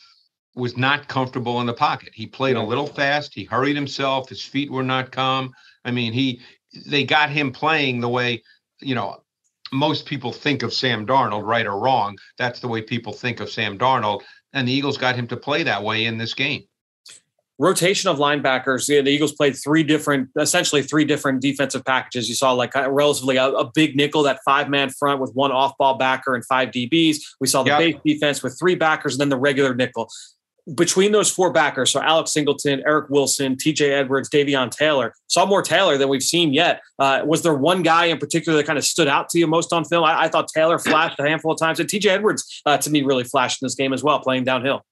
was 0.54 0.76
not 0.76 1.08
comfortable 1.08 1.60
in 1.60 1.66
the 1.66 1.74
pocket. 1.74 2.10
He 2.14 2.26
played 2.28 2.54
a 2.56 2.62
little 2.62 2.86
fast. 2.86 3.34
He 3.34 3.42
hurried 3.44 3.74
himself. 3.76 4.28
His 4.28 4.42
feet 4.42 4.70
were 4.70 4.82
not 4.84 5.10
calm. 5.10 5.52
I 5.84 5.90
mean, 5.90 6.12
he 6.12 6.40
they 6.86 7.02
got 7.02 7.30
him 7.30 7.50
playing 7.50 8.00
the 8.00 8.08
way 8.08 8.42
you 8.80 8.94
know 8.94 9.20
most 9.72 10.06
people 10.06 10.32
think 10.32 10.62
of 10.62 10.72
Sam 10.72 11.06
Darnold, 11.06 11.44
right 11.44 11.66
or 11.66 11.78
wrong. 11.78 12.16
That's 12.38 12.60
the 12.60 12.68
way 12.68 12.82
people 12.82 13.12
think 13.12 13.40
of 13.40 13.50
Sam 13.50 13.78
Darnold, 13.78 14.22
and 14.52 14.66
the 14.66 14.72
Eagles 14.72 14.96
got 14.98 15.16
him 15.16 15.26
to 15.28 15.36
play 15.36 15.62
that 15.64 15.82
way 15.82 16.04
in 16.06 16.18
this 16.18 16.34
game. 16.34 16.64
rotation 17.60 18.08
of 18.08 18.18
linebackers. 18.18 18.88
Yeah, 18.88 19.00
the 19.02 19.10
Eagles 19.10 19.32
played 19.32 19.56
three 19.56 19.82
different, 19.82 20.28
essentially 20.38 20.82
three 20.82 21.04
different 21.04 21.42
defensive 21.42 21.84
packages. 21.84 22.28
You 22.28 22.36
saw 22.36 22.52
like 22.52 22.76
of 22.76 22.92
relatively 22.92 23.36
a, 23.36 23.46
a 23.48 23.70
big 23.74 23.96
nickel, 23.96 24.22
that 24.22 24.38
five 24.44 24.68
man 24.68 24.90
front 24.90 25.20
with 25.20 25.32
one 25.34 25.50
off 25.50 25.76
ball 25.76 25.98
backer 25.98 26.34
and 26.36 26.44
five 26.46 26.68
DBs. 26.68 27.16
We 27.40 27.48
saw 27.48 27.64
the 27.64 27.70
Yep. 27.70 27.78
base 27.78 27.96
defense 28.04 28.42
with 28.44 28.56
three 28.58 28.76
backers 28.76 29.14
and 29.14 29.20
then 29.20 29.28
the 29.28 29.36
regular 29.36 29.74
nickel. 29.74 30.08
Between 30.74 31.12
those 31.12 31.30
four 31.30 31.50
backers, 31.52 31.90
so 31.90 32.00
Alex 32.02 32.32
Singleton, 32.32 32.82
Eric 32.86 33.08
Wilson, 33.08 33.56
TJ 33.56 33.90
Edwards, 33.90 34.28
Davion 34.28 34.70
Taylor, 34.70 35.14
saw 35.28 35.46
more 35.46 35.62
Taylor 35.62 35.96
than 35.96 36.08
we've 36.08 36.22
seen 36.22 36.52
yet. 36.52 36.80
Uh, 36.98 37.22
was 37.24 37.42
there 37.42 37.54
one 37.54 37.82
guy 37.82 38.06
in 38.06 38.18
particular 38.18 38.58
that 38.58 38.66
kind 38.66 38.78
of 38.78 38.84
stood 38.84 39.08
out 39.08 39.28
to 39.30 39.38
you 39.38 39.46
most 39.46 39.72
on 39.72 39.84
film? 39.84 40.04
I, 40.04 40.22
I 40.24 40.28
thought 40.28 40.48
Taylor 40.54 40.78
flashed 40.78 41.18
a 41.20 41.22
handful 41.22 41.52
of 41.52 41.58
times, 41.58 41.80
and 41.80 41.88
TJ 41.88 42.06
Edwards 42.06 42.60
uh, 42.66 42.76
to 42.78 42.90
me 42.90 43.02
really 43.02 43.24
flashed 43.24 43.62
in 43.62 43.66
this 43.66 43.74
game 43.74 43.92
as 43.92 44.02
well, 44.04 44.18
playing 44.20 44.44
downhill. 44.44 44.84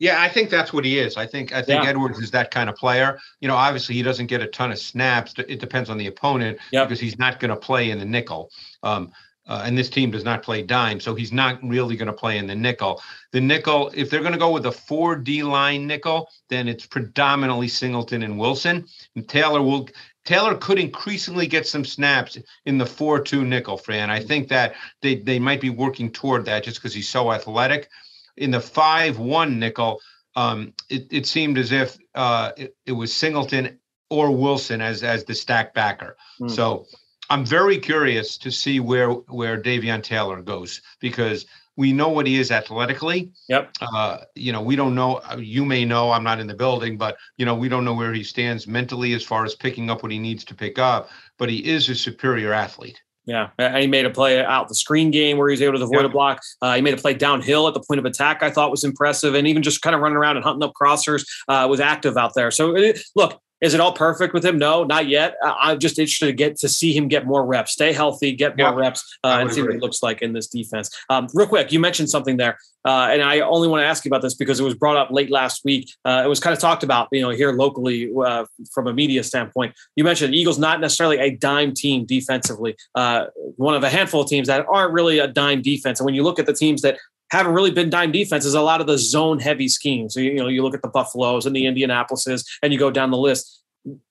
Yeah, 0.00 0.22
I 0.22 0.30
think 0.30 0.48
that's 0.48 0.72
what 0.72 0.86
he 0.86 0.98
is. 0.98 1.18
I 1.18 1.26
think 1.26 1.52
I 1.52 1.60
think 1.60 1.84
Yeah. 1.84 1.90
Edwards 1.90 2.18
is 2.18 2.30
that 2.30 2.50
kind 2.50 2.70
of 2.70 2.74
player. 2.76 3.18
You 3.40 3.48
know, 3.48 3.54
obviously 3.54 3.94
he 3.94 4.02
doesn't 4.02 4.26
get 4.28 4.40
a 4.40 4.46
ton 4.46 4.72
of 4.72 4.78
snaps. 4.78 5.34
It 5.36 5.60
depends 5.60 5.90
on 5.90 5.98
the 5.98 6.06
opponent 6.06 6.58
Yep. 6.72 6.88
because 6.88 6.98
he's 7.00 7.18
not 7.18 7.38
going 7.38 7.50
to 7.50 7.56
play 7.56 7.90
in 7.90 7.98
the 7.98 8.06
nickel. 8.06 8.50
Um, 8.82 9.12
uh, 9.50 9.62
and 9.64 9.76
this 9.76 9.90
team 9.90 10.10
does 10.10 10.24
not 10.24 10.42
play 10.42 10.62
dime, 10.62 11.00
so 11.00 11.14
he's 11.14 11.32
not 11.32 11.58
really 11.62 11.96
going 11.96 12.06
to 12.06 12.20
play 12.22 12.38
in 12.38 12.46
the 12.46 12.54
nickel. 12.54 13.02
The 13.32 13.40
nickel, 13.40 13.90
if 13.94 14.08
they're 14.08 14.26
going 14.26 14.32
to 14.32 14.46
go 14.46 14.52
with 14.52 14.66
a 14.66 14.72
four 14.72 15.16
D 15.16 15.42
line 15.42 15.86
nickel, 15.86 16.28
then 16.48 16.68
it's 16.68 16.86
predominantly 16.86 17.68
Singleton 17.68 18.22
and 18.22 18.38
Wilson. 18.38 18.86
And 19.16 19.28
Taylor 19.28 19.60
will 19.60 19.88
Taylor 20.24 20.54
could 20.56 20.78
increasingly 20.78 21.46
get 21.46 21.66
some 21.66 21.84
snaps 21.84 22.38
in 22.64 22.78
the 22.78 22.86
four-two 22.86 23.44
nickel, 23.44 23.76
Fran. 23.76 24.10
I 24.10 24.20
think 24.20 24.48
that 24.48 24.74
they 25.02 25.16
they 25.16 25.38
might 25.38 25.60
be 25.60 25.70
working 25.70 26.12
toward 26.12 26.44
that 26.44 26.64
just 26.64 26.78
because 26.78 26.94
he's 26.94 27.08
so 27.08 27.32
athletic. 27.32 27.88
In 28.36 28.50
the 28.50 28.60
five-one 28.60 29.58
nickel, 29.58 30.00
um, 30.36 30.72
it, 30.88 31.06
it 31.10 31.26
seemed 31.26 31.58
as 31.58 31.72
if 31.72 31.98
uh, 32.14 32.52
it, 32.56 32.76
it 32.86 32.92
was 32.92 33.12
Singleton 33.12 33.80
or 34.10 34.30
Wilson 34.30 34.80
as 34.80 35.02
as 35.02 35.24
the 35.24 35.34
stack 35.34 35.74
backer. 35.74 36.16
Mm. 36.40 36.50
So 36.50 36.86
I'm 37.30 37.46
very 37.46 37.78
curious 37.78 38.36
to 38.38 38.50
see 38.50 38.80
where 38.80 39.10
where 39.10 39.60
Davion 39.60 40.02
Taylor 40.02 40.42
goes 40.42 40.82
because 41.00 41.46
we 41.76 41.92
know 41.92 42.08
what 42.08 42.26
he 42.26 42.38
is 42.38 42.50
athletically. 42.50 43.30
Yep. 43.48 43.70
Uh, 43.80 44.18
you 44.34 44.52
know, 44.52 44.60
we 44.60 44.76
don't 44.76 44.94
know. 44.94 45.16
uh, 45.30 45.36
You 45.38 45.64
may 45.64 45.84
know. 45.84 46.10
I'm 46.10 46.24
not 46.24 46.40
in 46.40 46.46
the 46.46 46.54
building, 46.54 46.98
but 46.98 47.16
you 47.38 47.46
know, 47.46 47.54
we 47.54 47.68
don't 47.68 47.84
know 47.84 47.94
where 47.94 48.12
he 48.12 48.24
stands 48.24 48.66
mentally 48.66 49.14
as 49.14 49.22
far 49.24 49.44
as 49.44 49.54
picking 49.54 49.88
up 49.88 50.02
what 50.02 50.12
he 50.12 50.18
needs 50.18 50.44
to 50.46 50.54
pick 50.54 50.78
up. 50.78 51.08
But 51.38 51.48
he 51.48 51.58
is 51.66 51.88
a 51.88 51.94
superior 51.94 52.52
athlete. 52.52 53.00
Yeah, 53.26 53.50
he 53.78 53.86
made 53.86 54.06
a 54.06 54.10
play 54.10 54.42
out 54.44 54.66
the 54.68 54.74
screen 54.74 55.10
game 55.12 55.36
where 55.38 55.48
he 55.48 55.52
was 55.52 55.62
able 55.62 55.78
to 55.78 55.84
avoid 55.84 56.00
Yeah. 56.00 56.06
a 56.06 56.08
block. 56.08 56.40
Uh, 56.60 56.74
he 56.74 56.82
made 56.82 56.94
a 56.94 56.96
play 56.96 57.14
downhill 57.14 57.68
at 57.68 57.74
the 57.74 57.80
point 57.86 58.00
of 58.00 58.04
attack. 58.04 58.42
I 58.42 58.50
thought 58.50 58.70
was 58.72 58.82
impressive, 58.82 59.34
and 59.34 59.46
even 59.46 59.62
just 59.62 59.82
kind 59.82 59.94
of 59.94 60.02
running 60.02 60.16
around 60.16 60.36
and 60.36 60.44
hunting 60.44 60.64
up 60.64 60.72
crossers 60.80 61.24
uh, 61.46 61.66
was 61.70 61.78
active 61.78 62.16
out 62.16 62.34
there. 62.34 62.50
So 62.50 62.74
it, 62.76 62.98
look, 63.14 63.40
is 63.60 63.74
it 63.74 63.80
all 63.80 63.92
perfect 63.92 64.32
with 64.34 64.44
him? 64.44 64.58
No, 64.58 64.84
not 64.84 65.06
yet. 65.08 65.36
Uh, 65.44 65.54
I'm 65.58 65.78
just 65.78 65.98
interested 65.98 66.26
to 66.26 66.32
get 66.32 66.56
to 66.58 66.68
see 66.68 66.92
him 66.96 67.08
get 67.08 67.26
more 67.26 67.44
reps, 67.44 67.72
stay 67.72 67.92
healthy, 67.92 68.32
get 68.32 68.56
more 68.56 68.68
Yeah, 68.68 68.74
reps, 68.74 69.18
uh, 69.24 69.38
and 69.40 69.52
see 69.52 69.60
what 69.60 69.66
agree. 69.68 69.76
it 69.76 69.82
looks 69.82 70.02
like 70.02 70.22
in 70.22 70.32
this 70.32 70.48
defense. 70.48 70.90
Um, 71.10 71.28
real 71.34 71.46
quick, 71.46 71.72
you 71.72 71.80
mentioned 71.80 72.08
something 72.10 72.36
there, 72.36 72.58
uh, 72.84 73.08
and 73.10 73.22
I 73.22 73.40
only 73.40 73.68
want 73.68 73.82
to 73.82 73.86
ask 73.86 74.04
you 74.04 74.08
about 74.08 74.22
this 74.22 74.34
because 74.34 74.60
it 74.60 74.64
was 74.64 74.74
brought 74.74 74.96
up 74.96 75.10
late 75.10 75.30
last 75.30 75.64
week. 75.64 75.92
Uh, 76.04 76.22
it 76.24 76.28
was 76.28 76.40
kind 76.40 76.54
of 76.54 76.60
talked 76.60 76.82
about, 76.82 77.08
you 77.12 77.20
know, 77.20 77.30
here 77.30 77.52
locally 77.52 78.10
uh, 78.24 78.44
from 78.72 78.86
a 78.86 78.92
media 78.92 79.22
standpoint. 79.22 79.74
You 79.96 80.04
mentioned 80.04 80.34
Eagles 80.34 80.58
not 80.58 80.80
necessarily 80.80 81.18
a 81.18 81.30
dime 81.36 81.74
team 81.74 82.06
defensively, 82.06 82.76
uh, 82.94 83.26
one 83.56 83.74
of 83.74 83.82
a 83.84 83.90
handful 83.90 84.22
of 84.22 84.28
teams 84.28 84.48
that 84.48 84.66
aren't 84.68 84.92
really 84.92 85.18
a 85.18 85.26
dime 85.28 85.62
defense. 85.62 86.00
And 86.00 86.06
when 86.06 86.14
you 86.14 86.22
look 86.22 86.38
at 86.38 86.46
the 86.46 86.54
teams 86.54 86.82
that 86.82 86.98
haven't 87.30 87.52
really 87.52 87.70
been 87.70 87.90
dime 87.90 88.12
defenses, 88.12 88.54
a 88.54 88.60
lot 88.60 88.80
of 88.80 88.86
the 88.86 88.98
zone 88.98 89.38
heavy 89.38 89.68
schemes. 89.68 90.16
You 90.16 90.34
know, 90.34 90.48
you 90.48 90.62
look 90.62 90.74
at 90.74 90.82
the 90.82 90.88
Buffaloes 90.88 91.46
and 91.46 91.54
the 91.54 91.64
Indianapolises, 91.64 92.44
and 92.62 92.72
you 92.72 92.78
go 92.78 92.90
down 92.90 93.10
the 93.10 93.18
list. 93.18 93.58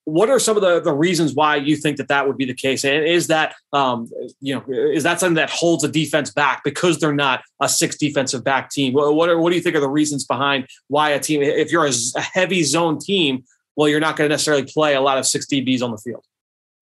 What 0.05 0.29
are 0.29 0.39
some 0.39 0.57
of 0.57 0.63
the, 0.63 0.79
the 0.79 0.93
reasons 0.93 1.35
why 1.35 1.57
you 1.57 1.75
think 1.75 1.97
that 1.97 2.07
that 2.07 2.27
would 2.27 2.37
be 2.37 2.45
the 2.45 2.55
case? 2.55 2.83
And 2.83 3.05
is 3.05 3.27
that 3.27 3.53
um, 3.71 4.09
you 4.41 4.55
know 4.55 4.63
is 4.67 5.03
that 5.03 5.19
something 5.19 5.35
that 5.35 5.49
holds 5.49 5.83
a 5.83 5.87
defense 5.87 6.31
back 6.31 6.63
because 6.63 6.99
they're 6.99 7.13
not 7.13 7.43
a 7.61 7.69
six 7.69 7.95
defensive 7.95 8.43
back 8.43 8.71
team? 8.71 8.93
What, 8.93 9.29
are, 9.29 9.37
what 9.37 9.51
do 9.51 9.55
you 9.55 9.61
think 9.61 9.75
are 9.75 9.81
the 9.81 9.89
reasons 9.89 10.25
behind 10.25 10.67
why 10.87 11.11
a 11.11 11.19
team 11.19 11.41
if 11.43 11.71
you're 11.71 11.85
a 11.85 12.21
heavy 12.21 12.63
zone 12.63 12.99
team, 12.99 13.43
well 13.75 13.87
you're 13.87 13.99
not 13.99 14.15
going 14.15 14.29
to 14.29 14.33
necessarily 14.33 14.63
play 14.63 14.95
a 14.95 15.01
lot 15.01 15.19
of 15.19 15.27
six 15.27 15.45
DBs 15.45 15.83
on 15.83 15.91
the 15.91 15.97
field? 15.97 16.23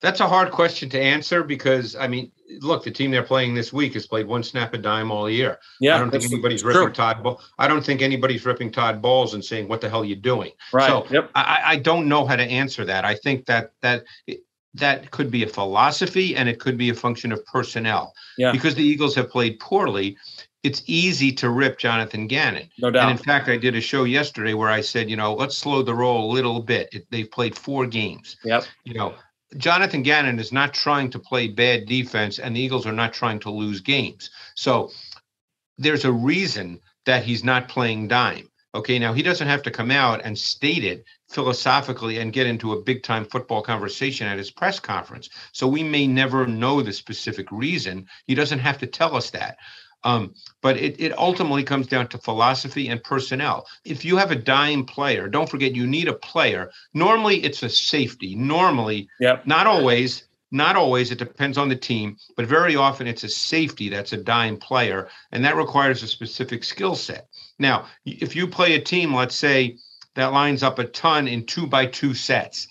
That's 0.01 0.20
a 0.20 0.27
hard 0.27 0.51
question 0.51 0.89
to 0.89 1.00
answer 1.00 1.44
because 1.44 1.96
I 1.96 2.08
mean, 2.08 2.32
look, 2.62 2.84
the 2.84 2.92
team 2.92 3.10
they're 3.10 3.24
playing 3.24 3.56
this 3.56 3.74
week 3.74 3.94
has 3.96 4.06
played 4.06 4.27
one 4.27 4.44
snap 4.44 4.74
a 4.74 4.77
dime 4.77 5.12
all 5.12 5.30
year. 5.30 5.58
Yeah, 5.80 5.96
I 5.96 6.00
don't 6.00 6.12
think 6.12 6.25
anybody's 6.25 6.62
true. 6.62 6.77
ripping 6.77 6.94
Todd. 6.94 7.24
Bowles. 7.24 7.51
I 7.58 7.68
don't 7.68 7.84
think 7.84 8.01
anybody's 8.01 8.46
ripping 8.46 8.72
Todd 8.72 9.01
Bowles 9.01 9.34
and 9.34 9.44
saying, 9.44 9.68
"What 9.68 9.82
the 9.82 9.89
hell 9.89 10.01
are 10.01 10.06
you 10.06 10.16
doing?" 10.16 10.51
right. 10.72 10.88
So 10.88 11.08
yep. 11.10 11.32
I, 11.34 11.62
I- 11.66 11.75
don't 11.77 12.08
know 12.08 12.25
how 12.25 12.36
to 12.36 12.44
answer 12.44 12.86
that. 12.86 13.06
I 13.06 13.16
think 13.16 13.46
that 13.46 13.72
that 13.82 14.04
that 14.74 15.12
could 15.12 15.32
be 15.32 15.44
a 15.44 15.48
philosophy 15.48 16.36
and 16.36 16.48
it 16.48 16.60
could 16.60 16.77
be 16.77 16.89
a 16.89 16.94
function 16.94 17.32
of 17.32 17.44
personnel. 17.46 18.13
Yeah. 18.38 18.51
Because 18.51 18.75
the 18.75 18.84
Eagles 18.84 19.16
have 19.16 19.30
played 19.30 19.60
poorly, 19.60 20.18
it's 20.63 20.84
easy 20.86 21.32
to 21.34 21.50
rip 21.50 21.80
Jonathan 21.80 22.27
Gannon. 22.27 22.70
No 22.77 22.92
doubt. 22.92 23.10
And 23.10 23.18
in 23.18 23.24
fact, 23.24 23.48
I 23.48 23.58
did 23.58 23.75
a 23.75 23.82
show 23.82 24.04
yesterday 24.04 24.54
where 24.54 24.70
I 24.70 24.82
said, 24.82 25.10
you 25.10 25.16
know, 25.16 25.34
let's 25.34 25.58
slow 25.58 25.82
the 25.82 25.94
roll 25.94 26.30
a 26.30 26.34
little 26.34 26.62
bit. 26.62 26.89
It, 26.92 27.08
they've 27.10 27.30
played 27.30 27.58
four 27.58 27.86
games. 27.86 28.38
Yep. 28.44 28.66
You 28.84 28.96
know, 28.96 29.16
Jonathan 29.56 30.04
Gannon 30.04 30.39
is 30.39 30.51
not 30.51 30.74
trying 30.74 31.10
to 31.12 31.20
play 31.20 31.48
bad 31.48 31.86
defense, 31.86 32.39
and 32.39 32.56
the 32.56 32.60
Eagles 32.60 32.86
are 32.86 32.92
not 32.92 33.13
trying 33.13 33.39
to 33.39 33.50
lose 33.50 33.80
games. 33.80 34.30
So 34.56 34.92
there's 35.77 36.06
a 36.06 36.12
reason 36.12 36.82
that 37.06 37.24
he's 37.24 37.44
not 37.44 37.70
playing 37.70 38.10
dime. 38.10 38.50
Okay, 38.75 39.00
now 39.00 39.13
he 39.13 39.24
doesn't 39.24 39.48
have 39.48 39.63
to 39.63 39.72
come 39.72 39.89
out 39.89 40.22
and 40.24 40.38
state 40.38 40.84
it 40.84 41.06
philosophically 41.30 42.20
and 42.20 42.33
get 42.33 42.46
into 42.46 42.74
a 42.74 42.81
big 42.81 43.01
time 43.01 43.25
football 43.25 43.62
conversation 43.62 44.27
at 44.27 44.38
his 44.38 44.51
press 44.51 44.79
conference. 44.79 45.29
So 45.53 45.68
we 45.68 45.81
may 45.81 46.05
never 46.05 46.46
know 46.46 46.81
the 46.81 46.94
specific 46.94 47.51
reason. 47.51 48.07
He 48.27 48.36
doesn't 48.36 48.60
have 48.60 48.77
to 48.79 48.88
tell 48.88 49.16
us 49.16 49.29
that. 49.31 49.57
Um, 50.03 50.33
but 50.62 50.77
it, 50.77 51.00
it 51.00 51.18
ultimately 51.18 51.64
comes 51.64 51.88
down 51.88 52.07
to 52.10 52.18
philosophy 52.18 52.88
and 52.88 53.03
personnel. 53.03 53.68
If 53.83 54.05
you 54.05 54.18
have 54.18 54.31
a 54.31 54.36
dime 54.36 54.86
player, 54.86 55.27
don't 55.27 55.50
forget 55.50 55.75
you 55.75 55.88
need 55.88 56.07
a 56.07 56.14
player. 56.14 56.72
Normally 56.94 57.44
it's 57.44 57.64
a 57.64 57.70
safety. 57.70 58.36
Normally, 58.36 59.10
Yep. 59.20 59.48
not 59.48 59.68
always, 59.68 60.27
not 60.51 60.75
always, 60.75 61.12
it 61.12 61.18
depends 61.18 61.57
on 61.57 61.68
the 61.68 61.75
team, 61.75 62.16
but 62.38 62.46
very 62.46 62.75
often 62.75 63.07
it's 63.07 63.24
a 63.24 63.29
safety 63.29 63.90
that's 63.90 64.14
a 64.14 64.18
dime 64.18 64.57
player, 64.57 65.10
and 65.31 65.44
that 65.44 65.57
requires 65.57 66.03
a 66.03 66.07
specific 66.07 66.64
skill 66.64 66.96
set. 66.96 67.27
Now, 67.60 67.88
if 68.05 68.36
you 68.36 68.48
play 68.48 68.75
a 68.75 68.81
team, 68.81 69.14
let's 69.14 69.36
say, 69.36 69.77
that 70.16 70.33
lines 70.33 70.64
up 70.64 70.79
a 70.79 70.86
ton 70.86 71.27
in 71.27 71.46
two 71.46 71.68
by 71.68 71.86
two 71.86 72.14
sets, 72.14 72.68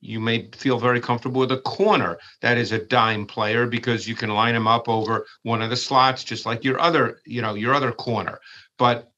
you 0.00 0.20
may 0.20 0.48
feel 0.52 0.78
very 0.78 1.00
comfortable 1.00 1.40
with 1.40 1.52
a 1.52 1.60
corner 1.60 2.18
that 2.40 2.58
is 2.58 2.72
a 2.72 2.84
dime 2.84 3.26
player 3.26 3.66
because 3.66 4.06
you 4.06 4.14
can 4.14 4.30
line 4.30 4.54
them 4.54 4.66
up 4.66 4.88
over 4.88 5.26
one 5.42 5.62
of 5.62 5.70
the 5.70 5.76
slots, 5.76 6.24
just 6.24 6.46
like 6.46 6.64
your 6.64 6.80
other, 6.80 7.20
you 7.24 7.42
know, 7.42 7.54
your 7.54 7.74
other 7.74 7.92
corner. 7.92 8.40
But 8.78 9.10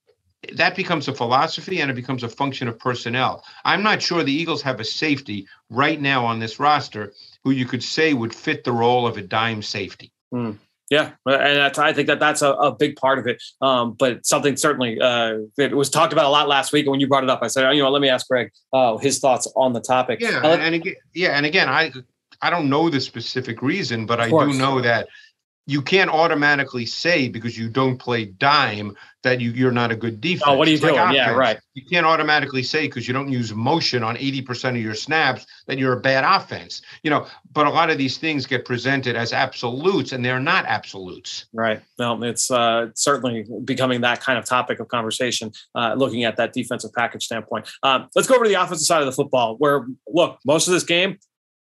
that 0.54 0.76
becomes 0.76 1.08
a 1.08 1.14
philosophy 1.14 1.80
and 1.80 1.90
it 1.90 1.94
becomes 1.94 2.22
a 2.22 2.28
function 2.28 2.68
of 2.68 2.78
personnel. 2.78 3.44
I'm 3.64 3.82
not 3.82 4.02
sure 4.02 4.22
the 4.22 4.32
Eagles 4.32 4.62
have 4.62 4.80
a 4.80 4.84
safety 4.84 5.46
right 5.70 6.00
now 6.00 6.24
on 6.24 6.38
this 6.38 6.58
roster 6.58 7.12
who 7.42 7.50
you 7.50 7.66
could 7.66 7.82
say 7.82 8.14
would 8.14 8.34
fit 8.34 8.64
the 8.64 8.72
role 8.72 9.06
of 9.06 9.16
a 9.16 9.22
dime 9.22 9.62
safety. 9.62 10.12
Hmm. 10.32 10.52
Yeah, 10.90 11.12
and 11.24 11.56
that's, 11.56 11.78
I 11.78 11.92
think 11.94 12.08
that 12.08 12.20
that's 12.20 12.42
a, 12.42 12.52
a 12.52 12.74
big 12.74 12.96
part 12.96 13.18
of 13.18 13.26
it. 13.26 13.42
Um, 13.62 13.94
but 13.94 14.26
something 14.26 14.56
certainly 14.56 15.00
uh, 15.00 15.38
it 15.56 15.74
was 15.74 15.88
talked 15.88 16.12
about 16.12 16.26
a 16.26 16.28
lot 16.28 16.46
last 16.46 16.72
week. 16.72 16.84
And 16.84 16.90
when 16.90 17.00
you 17.00 17.08
brought 17.08 17.24
it 17.24 17.30
up, 17.30 17.40
I 17.42 17.46
said, 17.46 17.64
oh, 17.64 17.70
you 17.70 17.82
know, 17.82 17.90
let 17.90 18.02
me 18.02 18.10
ask 18.10 18.28
Greg 18.28 18.50
uh, 18.72 18.98
his 18.98 19.18
thoughts 19.18 19.50
on 19.56 19.72
the 19.72 19.80
topic. 19.80 20.20
Yeah, 20.20 20.40
Uh, 20.44 20.48
and, 20.48 20.62
and 20.62 20.74
again, 20.74 20.94
yeah, 21.14 21.36
and 21.36 21.46
again, 21.46 21.68
I 21.68 21.90
I 22.42 22.50
don't 22.50 22.68
know 22.68 22.90
the 22.90 23.00
specific 23.00 23.62
reason, 23.62 24.04
but 24.04 24.20
I 24.20 24.28
do 24.28 24.52
know 24.52 24.80
that 24.82 25.08
you 25.66 25.80
can't 25.80 26.10
automatically 26.10 26.84
say 26.84 27.28
because 27.28 27.56
you 27.56 27.68
don't 27.68 27.96
play 27.96 28.26
dime 28.26 28.96
that 29.22 29.40
you 29.40 29.50
you're 29.52 29.72
not 29.72 29.90
a 29.90 29.96
good 29.96 30.20
defense. 30.20 30.42
Oh, 30.46 30.56
what 30.56 30.68
are 30.68 30.70
you 30.70 30.74
It's 30.74 30.84
like 30.84 30.94
doing? 30.94 31.14
Yeah, 31.14 31.30
right. 31.30 31.58
You 31.72 31.82
can't 31.90 32.04
automatically 32.04 32.62
say 32.62 32.86
because 32.86 33.08
you 33.08 33.14
don't 33.14 33.32
use 33.32 33.54
motion 33.54 34.02
on 34.02 34.16
80% 34.16 34.70
of 34.70 34.76
your 34.76 34.94
snaps 34.94 35.46
that 35.66 35.78
you're 35.78 35.94
a 35.94 36.00
bad 36.00 36.24
offense. 36.24 36.82
You 37.02 37.10
know, 37.10 37.26
but 37.52 37.66
a 37.66 37.70
lot 37.70 37.88
of 37.88 37.96
these 37.96 38.18
things 38.18 38.44
get 38.44 38.66
presented 38.66 39.16
as 39.16 39.32
absolutes 39.32 40.12
and 40.12 40.22
they're 40.22 40.38
not 40.38 40.66
absolutes. 40.66 41.46
Right. 41.54 41.80
No, 41.98 42.22
it's 42.22 42.50
uh, 42.50 42.88
certainly 42.94 43.46
becoming 43.64 44.02
that 44.02 44.20
kind 44.20 44.38
of 44.38 44.44
topic 44.44 44.80
of 44.80 44.88
conversation, 44.88 45.50
uh, 45.74 45.94
looking 45.96 46.24
at 46.24 46.36
that 46.36 46.52
defensive 46.52 46.92
package 46.92 47.24
standpoint. 47.24 47.68
Um, 47.82 48.08
let's 48.14 48.28
go 48.28 48.34
over 48.34 48.44
to 48.44 48.48
the 48.50 48.62
offensive 48.62 48.86
side 48.86 49.00
of 49.00 49.06
the 49.06 49.12
football, 49.12 49.56
where, 49.56 49.86
look, 50.06 50.38
most 50.44 50.68
of 50.68 50.74
this 50.74 50.84
game, 50.84 51.18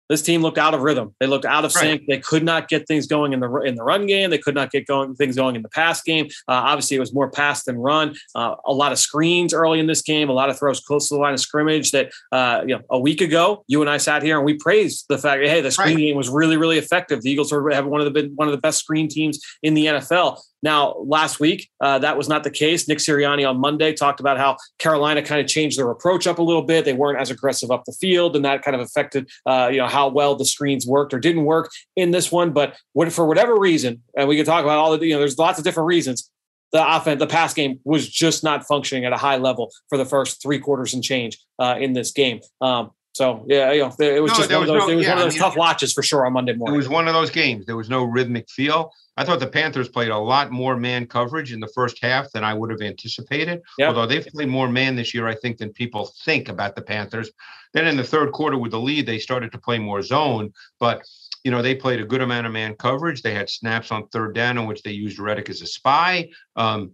this 0.08 0.22
team 0.22 0.42
looked 0.42 0.58
out 0.58 0.72
of 0.74 0.80
rhythm. 0.82 1.14
They 1.20 1.26
looked 1.26 1.44
out 1.44 1.64
of 1.64 1.74
Right. 1.74 1.82
sync. 1.82 2.02
They 2.08 2.18
could 2.18 2.44
not 2.44 2.68
get 2.68 2.86
things 2.86 3.06
going 3.06 3.32
in 3.32 3.40
the 3.40 3.50
in 3.62 3.74
the 3.74 3.82
run 3.82 4.06
game. 4.06 4.30
They 4.30 4.38
could 4.38 4.54
not 4.54 4.70
get 4.70 4.86
going 4.86 5.14
things 5.16 5.36
going 5.36 5.56
in 5.56 5.62
the 5.62 5.68
pass 5.68 6.02
game. 6.02 6.26
Uh, 6.48 6.52
obviously, 6.70 6.96
it 6.96 7.00
was 7.00 7.12
more 7.12 7.30
pass 7.30 7.64
than 7.64 7.76
run. 7.76 8.14
Uh, 8.34 8.54
a 8.66 8.72
lot 8.72 8.92
of 8.92 8.98
screens 8.98 9.52
early 9.52 9.80
in 9.80 9.86
this 9.86 10.02
game. 10.02 10.28
A 10.28 10.32
lot 10.32 10.48
of 10.50 10.58
throws 10.58 10.80
close 10.80 11.08
to 11.08 11.14
the 11.14 11.20
line 11.20 11.34
of 11.34 11.40
scrimmage. 11.40 11.90
That 11.90 12.10
uh, 12.32 12.62
you 12.66 12.76
know, 12.76 12.82
a 12.90 12.98
week 12.98 13.20
ago, 13.20 13.64
you 13.68 13.80
and 13.80 13.90
I 13.90 13.96
sat 13.96 14.22
here 14.22 14.36
and 14.36 14.44
we 14.44 14.54
praised 14.54 15.06
the 15.08 15.18
fact, 15.18 15.42
hey, 15.44 15.60
the 15.60 15.70
screen 15.70 15.96
Right. 15.96 15.96
game 15.98 16.16
was 16.16 16.28
really 16.28 16.56
really 16.56 16.78
effective. 16.78 17.22
The 17.22 17.30
Eagles 17.30 17.52
are 17.52 17.68
have 17.70 17.86
one 17.86 18.00
of 18.00 18.12
the 18.12 18.30
one 18.34 18.48
of 18.48 18.52
the 18.52 18.60
best 18.60 18.78
screen 18.78 19.08
teams 19.08 19.40
in 19.62 19.74
the 19.74 19.86
NFL. 19.86 20.40
Now, 20.66 20.96
last 21.06 21.38
week, 21.38 21.70
uh, 21.80 22.00
that 22.00 22.16
was 22.16 22.28
not 22.28 22.42
the 22.42 22.50
case. 22.50 22.88
Nick 22.88 22.98
Sirianni 22.98 23.48
on 23.48 23.60
Monday 23.60 23.92
talked 23.92 24.18
about 24.18 24.36
how 24.36 24.56
Carolina 24.80 25.22
kind 25.22 25.40
of 25.40 25.46
changed 25.46 25.78
their 25.78 25.88
approach 25.92 26.26
up 26.26 26.40
a 26.40 26.42
little 26.42 26.62
bit. 26.62 26.84
They 26.84 26.92
weren't 26.92 27.20
as 27.20 27.30
aggressive 27.30 27.70
up 27.70 27.84
the 27.84 27.92
field, 27.92 28.34
and 28.34 28.44
that 28.44 28.62
kind 28.62 28.74
of 28.74 28.80
affected, 28.80 29.30
uh, 29.46 29.68
you 29.70 29.78
know, 29.78 29.86
how 29.86 30.08
well 30.08 30.34
the 30.34 30.44
screens 30.44 30.84
worked 30.84 31.14
or 31.14 31.20
didn't 31.20 31.44
work 31.44 31.70
in 31.94 32.10
this 32.10 32.32
one. 32.32 32.50
But 32.52 32.76
what, 32.94 33.12
for 33.12 33.28
whatever 33.28 33.56
reason, 33.56 34.02
and 34.16 34.26
we 34.26 34.34
can 34.34 34.44
talk 34.44 34.64
about 34.64 34.78
all 34.78 34.98
the, 34.98 35.06
you 35.06 35.12
know, 35.12 35.20
there's 35.20 35.38
lots 35.38 35.60
of 35.60 35.64
different 35.64 35.86
reasons. 35.86 36.28
The 36.72 36.96
offense, 36.96 37.20
the 37.20 37.28
pass 37.28 37.54
game 37.54 37.78
was 37.84 38.08
just 38.08 38.42
not 38.42 38.66
functioning 38.66 39.04
at 39.04 39.12
a 39.12 39.16
high 39.16 39.36
level 39.36 39.70
for 39.88 39.96
the 39.96 40.04
first 40.04 40.42
three 40.42 40.58
quarters 40.58 40.94
and 40.94 41.04
change 41.04 41.38
uh, 41.60 41.76
in 41.78 41.92
this 41.92 42.10
game. 42.10 42.40
Um, 42.60 42.90
so 43.16 43.46
yeah, 43.48 43.72
you 43.72 43.80
know, 43.80 43.90
it 43.98 44.20
was 44.22 44.32
No, 44.32 44.36
just 44.36 44.52
one 44.52 44.60
of 44.62 44.68
those, 44.68 44.78
no- 44.82 44.88
it 44.90 44.96
was 44.96 45.06
yeah, 45.06 45.12
one 45.12 45.18
of 45.18 45.22
I 45.22 45.24
those 45.26 45.32
mean- 45.34 45.42
tough 45.42 45.56
watches 45.56 45.92
for 45.94 46.02
sure 46.02 46.26
on 46.26 46.34
Monday 46.34 46.52
morning. 46.52 46.74
It 46.74 46.76
was 46.76 46.88
one 46.90 47.08
of 47.08 47.14
those 47.14 47.30
games. 47.30 47.64
There 47.64 47.76
was 47.76 47.88
no 47.88 48.04
rhythmic 48.04 48.50
feel. 48.50 48.92
I 49.16 49.24
thought 49.24 49.40
the 49.40 49.46
Panthers 49.46 49.88
played 49.88 50.10
a 50.10 50.18
lot 50.18 50.50
more 50.52 50.76
man 50.76 51.06
coverage 51.06 51.50
in 51.54 51.58
the 51.60 51.68
first 51.68 51.98
half 52.02 52.30
than 52.32 52.44
I 52.44 52.52
would 52.52 52.70
have 52.70 52.82
anticipated. 52.82 53.62
Yep. 53.78 53.88
Although 53.88 54.04
they've 54.06 54.26
played 54.26 54.48
more 54.48 54.68
man 54.68 54.96
this 54.96 55.14
year, 55.14 55.26
I 55.26 55.34
think, 55.34 55.56
than 55.56 55.72
people 55.72 56.12
think 56.26 56.50
about 56.50 56.76
the 56.76 56.82
Panthers. 56.82 57.30
Then 57.72 57.86
in 57.86 57.96
the 57.96 58.04
third 58.04 58.32
quarter 58.32 58.58
with 58.58 58.72
the 58.72 58.78
lead, 58.80 59.06
they 59.06 59.18
started 59.18 59.50
to 59.52 59.58
play 59.58 59.78
more 59.78 60.02
zone. 60.02 60.52
But 60.78 61.02
you 61.42 61.50
know, 61.50 61.62
they 61.62 61.74
played 61.74 62.00
a 62.00 62.04
good 62.04 62.20
amount 62.20 62.46
of 62.46 62.52
man 62.52 62.74
coverage. 62.74 63.22
They 63.22 63.32
had 63.32 63.48
snaps 63.48 63.90
on 63.90 64.08
third 64.08 64.34
down 64.34 64.58
in 64.58 64.66
which 64.66 64.82
they 64.82 64.90
used 64.90 65.18
Reddick 65.18 65.48
as 65.48 65.62
a 65.62 65.66
spy. 65.66 66.28
Um, 66.56 66.92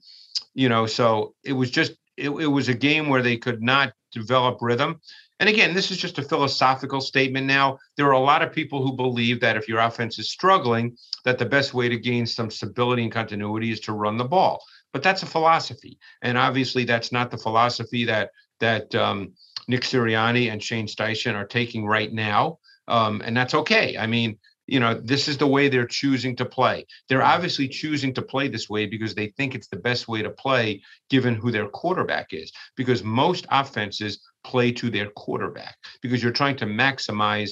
you 0.54 0.68
know, 0.68 0.86
so 0.86 1.34
it 1.42 1.54
was 1.54 1.70
just 1.72 1.94
it, 2.16 2.30
it 2.30 2.46
was 2.46 2.68
a 2.68 2.74
game 2.74 3.08
where 3.08 3.22
they 3.22 3.36
could 3.38 3.60
not 3.62 3.94
develop 4.12 4.58
rhythm. 4.60 5.00
And 5.42 5.48
again, 5.48 5.74
this 5.74 5.90
is 5.90 5.96
just 5.98 6.20
a 6.20 6.22
philosophical 6.22 7.00
statement 7.00 7.48
now. 7.48 7.80
There 7.96 8.06
are 8.06 8.12
a 8.12 8.20
lot 8.20 8.42
of 8.42 8.52
people 8.52 8.80
who 8.80 8.94
believe 8.94 9.40
that 9.40 9.56
if 9.56 9.68
your 9.68 9.80
offense 9.80 10.20
is 10.20 10.30
struggling, 10.30 10.96
that 11.24 11.36
the 11.36 11.44
best 11.44 11.74
way 11.74 11.88
to 11.88 11.96
gain 11.96 12.26
some 12.26 12.48
stability 12.48 13.02
and 13.02 13.10
continuity 13.10 13.72
is 13.72 13.80
to 13.80 13.92
run 13.92 14.16
the 14.16 14.24
ball. 14.24 14.62
But 14.92 15.02
that's 15.02 15.24
a 15.24 15.26
philosophy. 15.26 15.98
And 16.22 16.38
obviously 16.38 16.84
that's 16.84 17.10
not 17.10 17.32
the 17.32 17.38
philosophy 17.38 18.04
that 18.04 18.30
that 18.60 18.94
um, 18.94 19.32
Nick 19.66 19.80
Sirianni 19.80 20.48
and 20.52 20.62
Shane 20.62 20.86
Steichen 20.86 21.34
are 21.34 21.44
taking 21.44 21.86
right 21.86 22.12
now. 22.12 22.60
Um, 22.86 23.20
and 23.24 23.36
that's 23.36 23.54
okay. 23.54 23.98
I 23.98 24.06
mean, 24.06 24.38
you 24.72 24.80
know, 24.80 24.94
this 24.94 25.28
is 25.28 25.36
the 25.36 25.46
way 25.46 25.68
they're 25.68 25.86
choosing 25.86 26.34
to 26.34 26.46
play. 26.46 26.86
They're 27.06 27.18
mm-hmm. 27.18 27.34
obviously 27.34 27.68
choosing 27.68 28.14
to 28.14 28.22
play 28.22 28.48
this 28.48 28.70
way 28.70 28.86
because 28.86 29.14
they 29.14 29.26
think 29.36 29.54
it's 29.54 29.68
the 29.68 29.76
best 29.76 30.08
way 30.08 30.22
to 30.22 30.30
play 30.30 30.80
given 31.10 31.34
who 31.34 31.50
their 31.52 31.68
quarterback 31.68 32.28
is. 32.32 32.50
Because 32.74 33.04
most 33.04 33.46
offenses 33.50 34.22
play 34.44 34.72
to 34.72 34.88
their 34.88 35.10
quarterback 35.10 35.76
because 36.00 36.22
you're 36.22 36.32
trying 36.32 36.56
to 36.56 36.64
maximize 36.64 37.50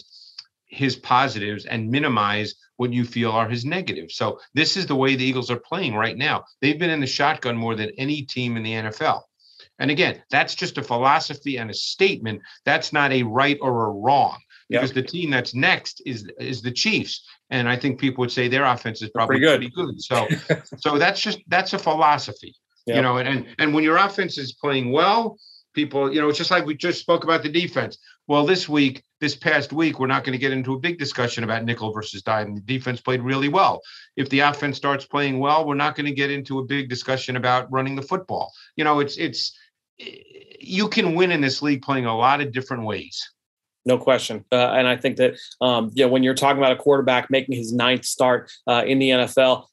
his 0.65 0.97
positives 0.97 1.67
and 1.67 1.91
minimize 1.91 2.55
what 2.79 2.91
you 2.91 3.05
feel 3.05 3.33
are 3.33 3.51
his 3.51 3.67
negatives. 3.67 4.17
So 4.17 4.41
this 4.55 4.79
is 4.79 4.87
the 4.87 4.97
way 4.97 5.15
the 5.15 5.25
Eagles 5.25 5.51
are 5.51 5.61
playing 5.61 5.97
right 5.97 6.17
now. 6.17 6.45
They've 6.63 6.79
been 6.79 6.89
in 6.89 7.01
the 7.01 7.07
shotgun 7.07 7.55
more 7.55 7.77
than 7.77 7.91
any 7.99 8.23
team 8.23 8.57
in 8.57 8.63
the 8.63 8.73
NFL. 8.73 9.21
And 9.79 9.91
again, 9.91 10.23
that's 10.31 10.55
just 10.55 10.79
a 10.79 10.83
philosophy 10.83 11.59
and 11.59 11.71
a 11.71 11.75
statement. 11.75 12.41
That's 12.65 12.95
not 12.95 13.13
a 13.13 13.25
right 13.25 13.59
or 13.61 13.89
a 13.89 13.91
wrong 13.91 14.39
because 14.71 14.95
yep. 14.95 15.05
the 15.05 15.11
team 15.11 15.31
that's 15.31 15.55
next 15.55 16.01
is 16.07 16.31
is 16.39 16.63
the 16.63 16.71
Chiefs, 16.71 17.27
and 17.51 17.69
I 17.69 17.77
think 17.77 17.99
people 17.99 18.23
would 18.23 18.31
say 18.31 18.47
their 18.47 18.65
offense 18.65 19.03
is 19.03 19.11
probably 19.11 19.41
pretty 19.41 19.47
good. 19.47 19.73
Pretty 19.73 19.93
good. 19.93 20.01
So, 20.01 20.29
so 20.79 20.99
that's 20.99 21.21
just 21.21 21.41
that's 21.49 21.73
a 21.73 21.79
philosophy, 21.79 22.55
yep. 22.87 22.97
you 22.97 23.03
know. 23.03 23.17
And, 23.19 23.29
and 23.29 23.47
and 23.59 23.75
when 23.75 23.83
your 23.83 23.97
offense 23.97 24.39
is 24.39 24.53
playing 24.53 24.93
well, 24.93 25.37
people, 25.75 26.13
you 26.15 26.21
know, 26.21 26.29
it's 26.29 26.39
just 26.39 26.53
like 26.53 26.65
we 26.65 26.77
just 26.77 27.01
spoke 27.01 27.25
about 27.25 27.43
the 27.43 27.49
defense. 27.49 27.99
Well, 28.29 28.47
this 28.47 28.69
week, 28.69 29.03
this 29.21 29.35
past 29.35 29.73
week, 29.73 29.99
we're 29.99 30.07
not 30.07 30.23
going 30.23 30.35
to 30.35 30.39
get 30.39 30.53
into 30.53 30.75
a 30.75 30.79
big 30.79 30.99
discussion 30.99 31.43
about 31.43 31.65
nickel 31.65 31.93
versus 31.93 32.23
dime. 32.23 32.55
The 32.55 32.61
defense 32.61 33.01
played 33.01 33.23
really 33.23 33.49
well. 33.49 33.81
If 34.17 34.29
the 34.29 34.41
offense 34.41 34.77
starts 34.77 35.05
playing 35.05 35.41
well, 35.41 35.67
we're 35.67 35.75
not 35.75 35.97
going 35.97 36.07
to 36.07 36.13
get 36.13 36.31
into 36.31 36.61
a 36.61 36.65
big 36.65 36.89
discussion 36.89 37.35
about 37.35 37.71
running 37.73 37.97
the 37.97 38.03
football. 38.03 38.53
You 38.77 38.85
know, 38.85 39.01
it's 39.01 39.17
it's 39.17 39.59
you 40.61 40.89
can 40.89 41.17
win 41.17 41.33
in 41.33 41.41
this 41.41 41.61
league 41.61 41.83
playing 41.83 42.07
a 42.07 42.17
lot 42.17 42.41
of 42.41 42.53
different 42.53 42.85
ways. 42.85 43.29
No 43.87 43.99
question. 43.99 44.45
Uh, 44.53 44.71
and 44.73 44.87
I 44.87 44.97
think 44.97 45.17
that, 45.17 45.39
um, 45.61 45.91
you 45.95 46.05
know, 46.05 46.11
when 46.11 46.23
you're 46.23 46.35
talking 46.35 46.59
about 46.59 46.73
a 46.73 46.77
quarterback 46.77 47.31
making 47.31 47.57
his 47.57 47.73
ninth 47.73 48.05
start 48.05 48.51
uh, 48.67 48.83
in 48.87 48.99
the 48.99 49.11
NFL, 49.11 49.67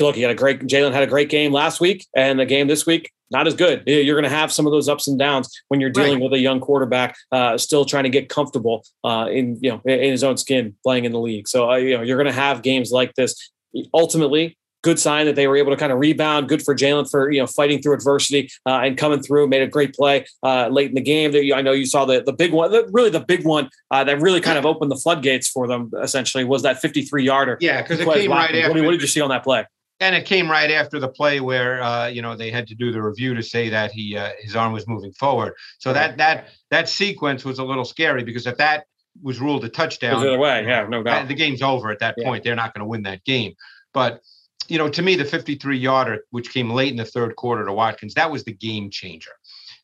look, 0.00 0.14
he 0.14 0.22
had 0.22 0.30
a 0.30 0.34
great, 0.34 0.60
Jalen 0.60 0.92
had 0.92 1.02
a 1.02 1.06
great 1.06 1.30
game 1.30 1.52
last 1.52 1.80
week 1.80 2.06
and 2.14 2.38
the 2.38 2.44
game 2.44 2.68
this 2.68 2.86
week, 2.86 3.10
not 3.30 3.46
as 3.46 3.54
good. 3.54 3.82
You're 3.86 4.14
going 4.14 4.30
to 4.30 4.36
have 4.36 4.52
some 4.52 4.66
of 4.66 4.72
those 4.72 4.88
ups 4.88 5.08
and 5.08 5.18
downs 5.18 5.50
when 5.68 5.80
you're 5.80 5.90
dealing 5.90 6.14
right. 6.14 6.22
with 6.22 6.32
a 6.34 6.38
young 6.38 6.60
quarterback, 6.60 7.16
uh, 7.32 7.56
still 7.56 7.84
trying 7.84 8.04
to 8.04 8.10
get 8.10 8.28
comfortable 8.28 8.84
uh, 9.04 9.28
in, 9.30 9.58
you 9.62 9.70
know, 9.70 9.80
in 9.84 10.10
his 10.10 10.22
own 10.22 10.36
skin 10.36 10.76
playing 10.82 11.04
in 11.04 11.12
the 11.12 11.20
league. 11.20 11.48
So, 11.48 11.70
uh, 11.70 11.76
you 11.76 11.96
know, 11.96 12.02
you're 12.02 12.18
going 12.18 12.32
to 12.32 12.40
have 12.40 12.62
games 12.62 12.92
like 12.92 13.14
this. 13.14 13.50
Ultimately, 13.92 14.56
good 14.82 14.98
sign 14.98 15.26
that 15.26 15.34
they 15.34 15.48
were 15.48 15.56
able 15.56 15.72
to 15.72 15.76
kind 15.76 15.92
of 15.92 15.98
rebound. 15.98 16.48
Good 16.48 16.62
for 16.62 16.74
Jalen 16.74 17.10
for 17.10 17.30
you 17.30 17.40
know 17.40 17.46
fighting 17.46 17.82
through 17.82 17.94
adversity 17.94 18.50
uh, 18.66 18.80
and 18.84 18.96
coming 18.96 19.20
through. 19.22 19.48
Made 19.48 19.62
a 19.62 19.66
great 19.66 19.94
play 19.94 20.26
uh, 20.42 20.68
late 20.68 20.88
in 20.88 20.94
the 20.94 21.00
game. 21.00 21.34
I 21.54 21.62
know 21.62 21.72
you 21.72 21.86
saw 21.86 22.04
the 22.04 22.22
the 22.22 22.32
big 22.32 22.52
one, 22.52 22.70
the, 22.70 22.88
really 22.92 23.10
the 23.10 23.20
big 23.20 23.44
one 23.44 23.70
uh, 23.90 24.04
that 24.04 24.20
really 24.20 24.40
kind 24.40 24.58
of 24.58 24.66
opened 24.66 24.90
the 24.90 24.96
floodgates 24.96 25.48
for 25.48 25.66
them. 25.66 25.90
Essentially, 26.02 26.44
was 26.44 26.62
that 26.62 26.80
53 26.80 27.24
yarder. 27.24 27.58
Yeah, 27.60 27.82
because 27.82 28.00
it 28.00 28.08
came 28.08 28.30
right 28.30 28.54
after. 28.54 28.72
What, 28.74 28.84
what, 28.84 28.90
did 28.92 29.02
you 29.02 29.08
see 29.08 29.20
on 29.20 29.30
that 29.30 29.44
play? 29.44 29.64
And 29.98 30.14
it 30.14 30.26
came 30.26 30.50
right 30.50 30.70
after 30.70 31.00
the 31.00 31.08
play 31.08 31.40
where 31.40 31.82
uh, 31.82 32.06
you 32.08 32.22
know 32.22 32.36
they 32.36 32.50
had 32.50 32.66
to 32.68 32.74
do 32.74 32.92
the 32.92 33.02
review 33.02 33.34
to 33.34 33.42
say 33.42 33.68
that 33.70 33.92
he 33.92 34.16
uh, 34.16 34.30
his 34.40 34.54
arm 34.54 34.72
was 34.72 34.86
moving 34.86 35.12
forward. 35.12 35.54
So 35.78 35.92
that 35.92 36.18
that 36.18 36.48
that 36.70 36.88
sequence 36.88 37.44
was 37.44 37.58
a 37.58 37.64
little 37.64 37.84
scary 37.84 38.22
because 38.22 38.46
if 38.46 38.58
that 38.58 38.84
was 39.22 39.40
ruled 39.40 39.64
a 39.64 39.68
touchdown, 39.68 40.20
the 40.20 40.28
other 40.28 40.38
way, 40.38 40.64
yeah, 40.66 40.86
no 40.86 41.02
doubt. 41.02 41.28
The 41.28 41.34
game's 41.34 41.62
over 41.62 41.90
at 41.90 42.00
that 42.00 42.14
yeah. 42.18 42.28
point. 42.28 42.44
They're 42.44 42.54
not 42.54 42.74
going 42.74 42.80
to 42.80 42.86
win 42.86 43.02
that 43.02 43.24
game. 43.24 43.54
But 43.94 44.20
you 44.68 44.78
know, 44.78 44.88
to 44.88 45.02
me, 45.02 45.16
the 45.16 45.24
53 45.24 45.76
yarder, 45.76 46.24
which 46.30 46.52
came 46.52 46.70
late 46.70 46.90
in 46.90 46.96
the 46.96 47.04
third 47.04 47.36
quarter 47.36 47.64
to 47.64 47.72
Watkins, 47.72 48.14
that 48.14 48.30
was 48.30 48.44
the 48.44 48.52
game 48.52 48.90
changer. 48.90 49.32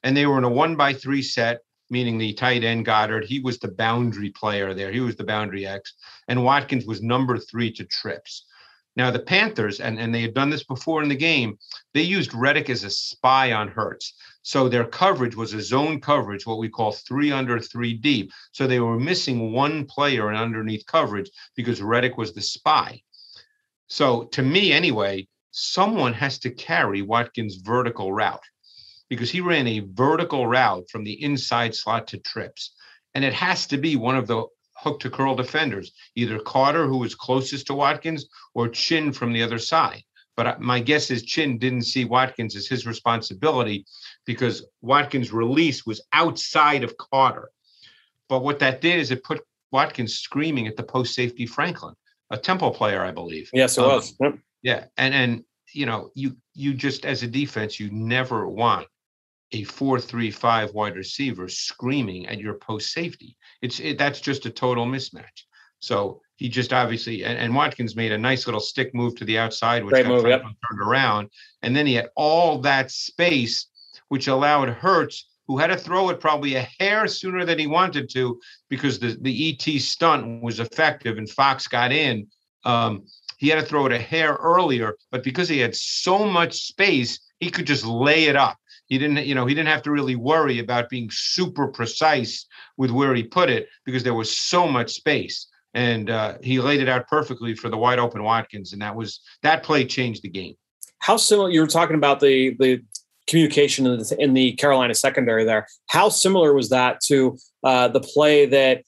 And 0.03 0.17
they 0.17 0.27
were 0.27 0.39
in 0.39 0.45
a 0.45 0.51
one 0.51 0.77
by 0.77 0.93
three 0.93 1.23
set, 1.23 1.61
meaning 1.91 2.19
the 2.19 2.33
tight 2.33 2.65
end 2.65 2.87
Goedert. 2.87 3.25
He 3.25 3.41
was 3.41 3.59
the 3.59 3.71
boundary 3.71 4.31
player 4.31 4.75
there. 4.75 4.91
He 4.91 5.01
was 5.01 5.17
the 5.17 5.25
boundary 5.25 5.67
X. 5.67 5.95
And 6.29 6.45
Watkins 6.45 6.87
was 6.87 7.03
number 7.03 7.39
three 7.39 7.73
to 7.73 7.85
trips. 7.85 8.47
Now, 8.95 9.11
the 9.11 9.21
Panthers, 9.21 9.81
and, 9.81 9.99
and 9.99 10.15
they 10.15 10.21
had 10.21 10.35
done 10.35 10.51
this 10.51 10.65
before 10.65 11.03
in 11.03 11.09
the 11.09 11.17
game, 11.17 11.59
they 11.95 12.03
used 12.03 12.35
Reddick 12.35 12.69
as 12.69 12.85
a 12.85 12.91
spy 12.91 13.53
on 13.53 13.69
Hurts. 13.69 14.15
So 14.43 14.69
their 14.69 14.85
coverage 14.85 15.35
was 15.35 15.55
a 15.55 15.63
zone 15.63 16.01
coverage, 16.01 16.47
what 16.47 16.59
we 16.59 16.69
call 16.69 16.93
three 16.93 17.33
under, 17.33 17.59
three 17.59 17.95
deep. 17.95 18.33
So 18.51 18.67
they 18.67 18.81
were 18.81 18.99
missing 18.99 19.53
one 19.53 19.87
player 19.87 20.31
in 20.31 20.37
underneath 20.37 20.85
coverage 20.87 21.31
because 21.57 21.81
Reddick 21.81 22.19
was 22.19 22.35
the 22.35 22.43
spy. 22.43 23.01
So 23.93 24.25
to 24.33 24.43
me, 24.43 24.73
anyway, 24.73 25.29
someone 25.51 26.15
has 26.15 26.39
to 26.39 26.51
carry 26.51 27.03
Watkins' 27.03 27.57
vertical 27.57 28.11
route 28.11 28.41
because 29.11 29.31
he 29.31 29.43
ran 29.43 29.67
a 29.67 29.81
vertical 29.81 30.47
route 30.47 30.89
from 30.89 31.05
the 31.05 31.23
inside 31.23 31.75
slot 31.75 32.07
to 32.07 32.17
trips. 32.17 32.75
And 33.15 33.23
it 33.23 33.35
has 33.35 33.67
to 33.67 33.77
be 33.77 33.97
one 33.97 34.17
of 34.17 34.27
the 34.27 34.47
hook 34.79 35.01
to 35.01 35.11
curl 35.11 35.35
defenders, 35.35 35.93
either 36.17 36.39
Carter, 36.39 36.87
who 36.87 36.97
was 36.97 37.15
closest 37.15 37.67
to 37.67 37.75
Watkins, 37.75 38.31
or 38.55 38.71
Chinn 38.71 39.13
from 39.13 39.35
the 39.35 39.43
other 39.43 39.59
side. 39.59 40.05
But 40.39 40.47
uh, 40.47 40.57
my 40.59 40.81
guess 40.81 41.11
is 41.11 41.23
Chinn 41.23 41.59
didn't 41.59 41.83
see 41.83 42.07
Watkins 42.07 42.57
as 42.57 42.67
his 42.67 42.87
responsibility 42.87 43.85
because 44.25 44.65
Watkins' 44.81 45.35
release 45.35 45.85
was 45.85 46.01
outside 46.15 46.83
of 46.83 46.97
Carter. 46.97 47.51
But 48.31 48.43
what 48.43 48.59
that 48.61 48.81
did 48.81 49.01
is 49.01 49.11
it 49.11 49.23
put 49.23 49.43
Watkins 49.71 50.15
screaming 50.15 50.67
at 50.67 50.79
the 50.79 50.83
post 50.83 51.15
safety 51.15 51.45
Franklin 51.45 51.95
a 52.33 52.39
Temple 52.39 52.73
player, 52.73 53.05
I 53.05 53.13
believe. 53.13 53.51
Yes, 53.53 53.79
it 53.79 53.85
um, 53.85 53.91
was. 53.91 54.15
Yep. 54.21 54.39
Yeah, 54.63 54.85
and 54.97 55.15
and 55.15 55.45
you 55.73 55.87
know, 55.87 56.11
you 56.15 56.37
you 56.55 56.75
just 56.75 57.05
as 57.05 57.23
a 57.23 57.29
defense, 57.29 57.79
you 57.79 57.91
never 57.93 58.49
want 58.49 58.87
a 59.53 59.65
four-three-five 59.65 60.73
wide 60.73 60.97
receiver 60.97 61.47
screaming 61.47 62.27
at 62.27 62.39
your 62.39 62.55
post 62.55 62.93
safety. 62.93 63.37
It's 63.61 63.79
it, 63.81 63.99
that's 63.99 64.21
just 64.21 64.47
a 64.47 64.51
total 64.51 64.87
mismatch. 64.87 65.45
So 65.81 66.23
he 66.37 66.49
just 66.49 66.73
obviously 66.73 67.25
and, 67.25 67.39
and, 67.39 67.55
Watkins 67.55 67.97
made 67.97 68.13
a 68.13 68.19
nice 68.19 68.47
little 68.47 68.61
stick 68.61 68.95
move 68.95 69.15
to 69.17 69.25
the 69.25 69.39
outside, 69.39 69.85
which 69.85 69.93
Great 69.93 70.07
move, 70.07 70.27
yep. 70.27 70.43
turned 70.43 70.81
around, 70.81 71.29
and 71.63 71.77
then 71.77 71.87
he 71.87 71.95
had 71.95 72.09
all 72.17 72.59
that 72.61 72.91
space, 72.91 73.67
which 74.09 74.29
allowed 74.29 74.69
Hurts 74.71 75.29
who 75.47 75.59
had 75.59 75.69
to 75.69 75.77
throw 75.77 76.09
it 76.11 76.21
probably 76.21 76.55
a 76.55 76.69
hair 76.79 77.07
sooner 77.07 77.45
than 77.45 77.59
he 77.59 77.67
wanted 77.67 78.09
to 78.11 78.41
because 78.69 78.99
the, 78.99 79.17
the 79.21 79.51
ET 79.51 79.81
stunt 79.81 80.43
was 80.43 80.61
effective 80.61 81.19
and 81.19 81.35
Cox 81.35 81.67
got 81.67 81.93
in. 81.93 82.27
Um, 82.65 83.05
he 83.39 83.49
had 83.49 83.59
to 83.59 83.67
throw 83.67 83.87
it 83.87 83.93
a 83.93 83.99
hair 83.99 84.35
earlier, 84.35 84.97
but 85.11 85.25
because 85.25 85.49
he 85.49 85.59
had 85.59 85.75
so 85.75 86.25
much 86.25 86.63
space, 86.63 87.19
he 87.41 87.51
could 87.51 87.67
just 87.67 87.85
lay 87.85 88.25
it 88.25 88.37
up. 88.37 88.57
He 88.87 88.99
didn't, 88.99 89.27
you 89.27 89.35
know, 89.35 89.47
he 89.47 89.55
didn't 89.55 89.69
have 89.69 89.83
to 89.83 89.91
really 89.91 90.17
worry 90.17 90.59
about 90.59 90.89
being 90.89 91.09
super 91.11 91.69
precise 91.69 92.47
with 92.77 92.91
where 92.91 93.15
he 93.15 93.25
put 93.25 93.51
it 93.51 93.69
because 93.85 94.03
there 94.03 94.15
was 94.15 94.37
so 94.37 94.69
much 94.69 94.93
space. 94.93 95.49
And 95.75 96.11
uh, 96.11 96.37
he 96.43 96.61
laid 96.61 96.81
it 96.81 96.89
out 96.89 97.09
perfectly 97.09 97.55
for 97.55 97.69
the 97.69 97.79
wide 97.79 97.99
open 97.99 98.23
Watkins, 98.23 98.75
and 98.75 98.83
that 98.83 98.95
was 98.95 99.21
that 99.43 99.63
play 99.63 99.87
changed 99.87 100.23
the 100.23 100.29
game. 100.29 100.55
How 100.99 101.17
similar 101.17 101.49
you 101.49 101.63
were 101.63 101.67
talking 101.67 101.97
about 101.97 102.21
the 102.21 102.55
the 102.59 102.83
communication 103.33 103.87
in 103.87 103.99
the, 103.99 104.17
in 104.19 104.35
the 104.35 104.53
Carolina 104.53 104.95
secondary 104.95 105.45
there. 105.45 105.67
How 105.87 106.11
similar 106.11 106.53
was 106.53 106.69
that 106.69 107.01
to 107.05 107.39
uh, 107.65 107.89
the 107.89 108.01
play 108.01 108.45
that 108.45 108.83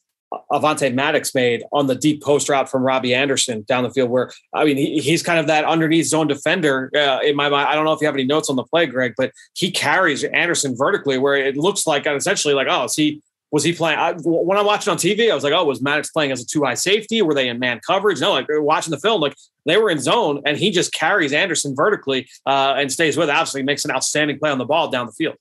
Avante 0.52 0.92
Maddox 0.92 1.34
made 1.34 1.62
on 1.72 1.86
the 1.86 1.94
deep 1.94 2.22
post 2.22 2.48
route 2.50 2.68
from 2.68 2.82
Robbie 2.82 3.14
Anderson 3.14 3.64
down 3.66 3.84
the 3.84 3.90
field, 3.90 4.10
where 4.10 4.30
I 4.52 4.64
mean 4.64 4.76
he, 4.76 4.98
he's 4.98 5.22
kind 5.22 5.38
of 5.38 5.46
that 5.46 5.64
underneath 5.64 6.06
zone 6.06 6.26
defender. 6.26 6.90
Uh, 6.94 7.20
in 7.24 7.36
my 7.36 7.48
mind, 7.48 7.68
I 7.68 7.74
don't 7.74 7.84
know 7.84 7.92
if 7.92 8.00
you 8.00 8.06
have 8.06 8.16
any 8.16 8.24
notes 8.24 8.50
on 8.50 8.56
the 8.56 8.64
play, 8.64 8.84
Greg, 8.84 9.14
but 9.16 9.32
he 9.54 9.70
carries 9.70 10.24
Anderson 10.24 10.76
vertically, 10.76 11.18
where 11.18 11.36
it 11.36 11.56
looks 11.56 11.86
like 11.86 12.06
essentially 12.06 12.52
like 12.52 12.66
oh, 12.68 12.84
is 12.84 12.94
he 12.94 13.22
was 13.54 13.62
he 13.62 13.72
playing? 13.72 14.00
I, 14.00 14.14
when 14.24 14.58
I 14.58 14.62
watched 14.62 14.88
it 14.88 14.90
on 14.90 14.96
TV, 14.96 15.30
I 15.30 15.34
was 15.36 15.44
like, 15.44 15.52
oh, 15.52 15.64
was 15.64 15.80
Maddox 15.80 16.10
playing 16.10 16.32
as 16.32 16.42
a 16.42 16.44
two 16.44 16.64
high 16.64 16.74
safety? 16.74 17.22
Were 17.22 17.34
they 17.34 17.48
in 17.48 17.60
man 17.60 17.80
coverage? 17.86 18.20
No, 18.20 18.32
like 18.32 18.46
watching 18.50 18.90
the 18.90 18.98
film, 18.98 19.20
like 19.20 19.36
they 19.64 19.76
were 19.76 19.90
in 19.90 20.00
zone, 20.00 20.42
and 20.44 20.56
he 20.56 20.72
just 20.72 20.92
carries 20.92 21.32
Anderson 21.32 21.72
vertically 21.76 22.28
uh, 22.46 22.74
and 22.76 22.90
stays 22.90 23.16
with. 23.16 23.28
It. 23.28 23.32
Obviously, 23.32 23.62
makes 23.62 23.84
an 23.84 23.92
outstanding 23.92 24.40
play 24.40 24.50
on 24.50 24.58
the 24.58 24.64
ball 24.64 24.88
down 24.88 25.06
the 25.06 25.12
field. 25.12 25.36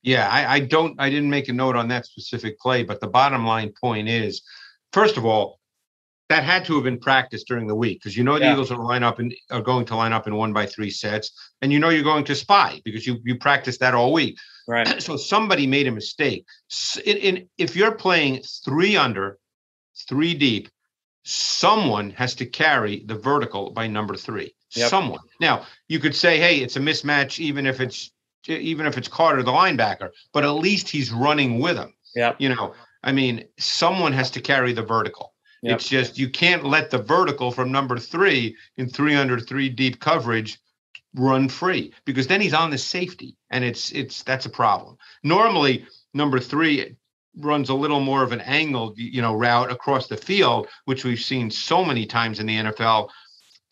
Yeah, 0.00 0.26
I, 0.30 0.54
I 0.54 0.60
don't. 0.60 0.98
I 0.98 1.10
didn't 1.10 1.28
make 1.28 1.50
a 1.50 1.52
note 1.52 1.76
on 1.76 1.88
that 1.88 2.06
specific 2.06 2.58
play, 2.58 2.84
but 2.84 3.02
the 3.02 3.06
bottom 3.06 3.44
line 3.44 3.74
point 3.78 4.08
is, 4.08 4.40
first 4.94 5.18
of 5.18 5.26
all, 5.26 5.60
that 6.28 6.42
had 6.42 6.64
to 6.64 6.74
have 6.74 6.84
been 6.84 6.98
practiced 6.98 7.46
during 7.46 7.66
the 7.66 7.74
week 7.74 8.00
because 8.00 8.16
you 8.16 8.24
know 8.24 8.38
the 8.38 8.44
yeah. 8.44 8.52
Eagles 8.52 8.70
are 8.70 8.78
line 8.78 9.02
up 9.02 9.18
and 9.18 9.34
are 9.50 9.60
going 9.60 9.84
to 9.86 9.96
line 9.96 10.12
up 10.12 10.26
in 10.26 10.34
one 10.34 10.52
by 10.52 10.66
three 10.66 10.90
sets, 10.90 11.32
and 11.60 11.72
you 11.72 11.78
know 11.78 11.90
you're 11.90 12.02
going 12.02 12.24
to 12.24 12.34
spy 12.34 12.80
because 12.84 13.06
you 13.06 13.18
you 13.24 13.36
practice 13.36 13.78
that 13.78 13.94
all 13.94 14.12
week. 14.12 14.36
Right. 14.66 14.88
So 15.02 15.16
somebody 15.16 15.66
made 15.66 15.86
a 15.86 15.92
mistake. 15.92 16.46
In, 17.04 17.16
in, 17.18 17.48
if 17.58 17.76
you're 17.76 17.94
playing 17.94 18.42
three 18.64 18.96
under, 18.96 19.38
three 20.08 20.32
deep, 20.32 20.70
someone 21.24 22.10
has 22.10 22.34
to 22.36 22.46
carry 22.46 23.04
the 23.04 23.14
vertical 23.14 23.70
by 23.70 23.86
number 23.86 24.16
three. 24.16 24.54
Yep. 24.74 24.88
Someone. 24.88 25.20
Now 25.40 25.66
you 25.88 25.98
could 25.98 26.14
say, 26.14 26.38
hey, 26.38 26.58
it's 26.58 26.76
a 26.76 26.80
mismatch, 26.80 27.38
even 27.38 27.66
if 27.66 27.80
it's 27.80 28.10
even 28.46 28.86
if 28.86 28.96
it's 28.96 29.08
Carter, 29.08 29.42
the 29.42 29.52
linebacker, 29.52 30.10
but 30.32 30.44
at 30.44 30.50
least 30.50 30.88
he's 30.88 31.12
running 31.12 31.58
with 31.58 31.76
him. 31.76 31.94
Yeah. 32.14 32.34
You 32.38 32.50
know, 32.50 32.74
I 33.02 33.12
mean, 33.12 33.44
someone 33.58 34.12
has 34.12 34.30
to 34.32 34.40
carry 34.40 34.72
the 34.72 34.82
vertical. 34.82 35.33
Yep. 35.64 35.76
It's 35.76 35.88
just 35.88 36.18
you 36.18 36.28
can't 36.28 36.62
let 36.62 36.90
the 36.90 36.98
vertical 36.98 37.50
from 37.50 37.72
number 37.72 37.98
three 37.98 38.54
in 38.76 38.86
three 38.86 39.14
under 39.14 39.40
three 39.40 39.70
deep 39.70 39.98
coverage 39.98 40.58
run 41.14 41.48
free 41.48 41.90
because 42.04 42.26
then 42.26 42.42
he's 42.42 42.52
on 42.52 42.68
the 42.68 42.76
safety 42.76 43.34
and 43.48 43.64
it's 43.64 43.90
it's 43.92 44.22
that's 44.24 44.44
a 44.44 44.50
problem. 44.50 44.98
Normally, 45.22 45.86
number 46.12 46.38
three 46.38 46.96
runs 47.38 47.70
a 47.70 47.74
little 47.74 48.00
more 48.00 48.22
of 48.22 48.32
an 48.32 48.42
angled 48.42 48.98
you 48.98 49.22
know 49.22 49.34
route 49.34 49.72
across 49.72 50.06
the 50.06 50.18
field, 50.18 50.68
which 50.84 51.02
we've 51.02 51.18
seen 51.18 51.50
so 51.50 51.82
many 51.82 52.04
times 52.04 52.40
in 52.40 52.46
the 52.46 52.56
NFL. 52.56 53.08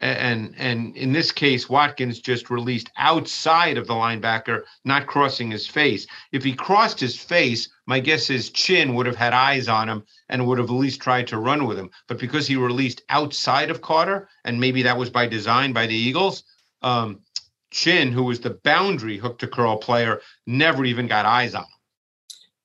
And 0.02 0.52
and 0.58 0.96
in 0.96 1.12
this 1.12 1.30
case, 1.30 1.68
Watkins 1.68 2.18
just 2.18 2.50
released 2.50 2.90
outside 2.96 3.78
of 3.78 3.86
the 3.86 3.94
linebacker, 3.94 4.62
not 4.84 5.06
crossing 5.06 5.48
his 5.52 5.68
face. 5.68 6.08
If 6.32 6.42
he 6.42 6.54
crossed 6.54 6.98
his 6.98 7.16
face, 7.16 7.68
my 7.86 8.00
guess 8.00 8.28
is 8.28 8.50
Chinn 8.50 8.94
would 8.96 9.06
have 9.06 9.14
had 9.14 9.32
eyes 9.32 9.68
on 9.68 9.88
him 9.88 10.02
and 10.28 10.44
would 10.46 10.58
have 10.58 10.70
at 10.70 10.74
least 10.74 11.00
tried 11.00 11.28
to 11.28 11.38
run 11.38 11.66
with 11.66 11.78
him. 11.78 11.88
But 12.08 12.18
because 12.18 12.48
he 12.48 12.56
released 12.56 13.02
outside 13.10 13.70
of 13.70 13.80
Carter, 13.80 14.28
and 14.44 14.58
maybe 14.58 14.82
that 14.82 14.98
was 14.98 15.08
by 15.08 15.28
design 15.28 15.72
by 15.72 15.86
the 15.86 15.94
Eagles, 15.94 16.42
um, 16.82 17.20
Chinn, 17.70 18.10
who 18.10 18.24
was 18.24 18.40
the 18.40 18.58
boundary 18.64 19.18
hook 19.18 19.38
to 19.38 19.46
curl 19.46 19.76
player, 19.76 20.20
never 20.48 20.84
even 20.84 21.06
got 21.06 21.26
eyes 21.26 21.54
on 21.54 21.62
him. 21.62 21.70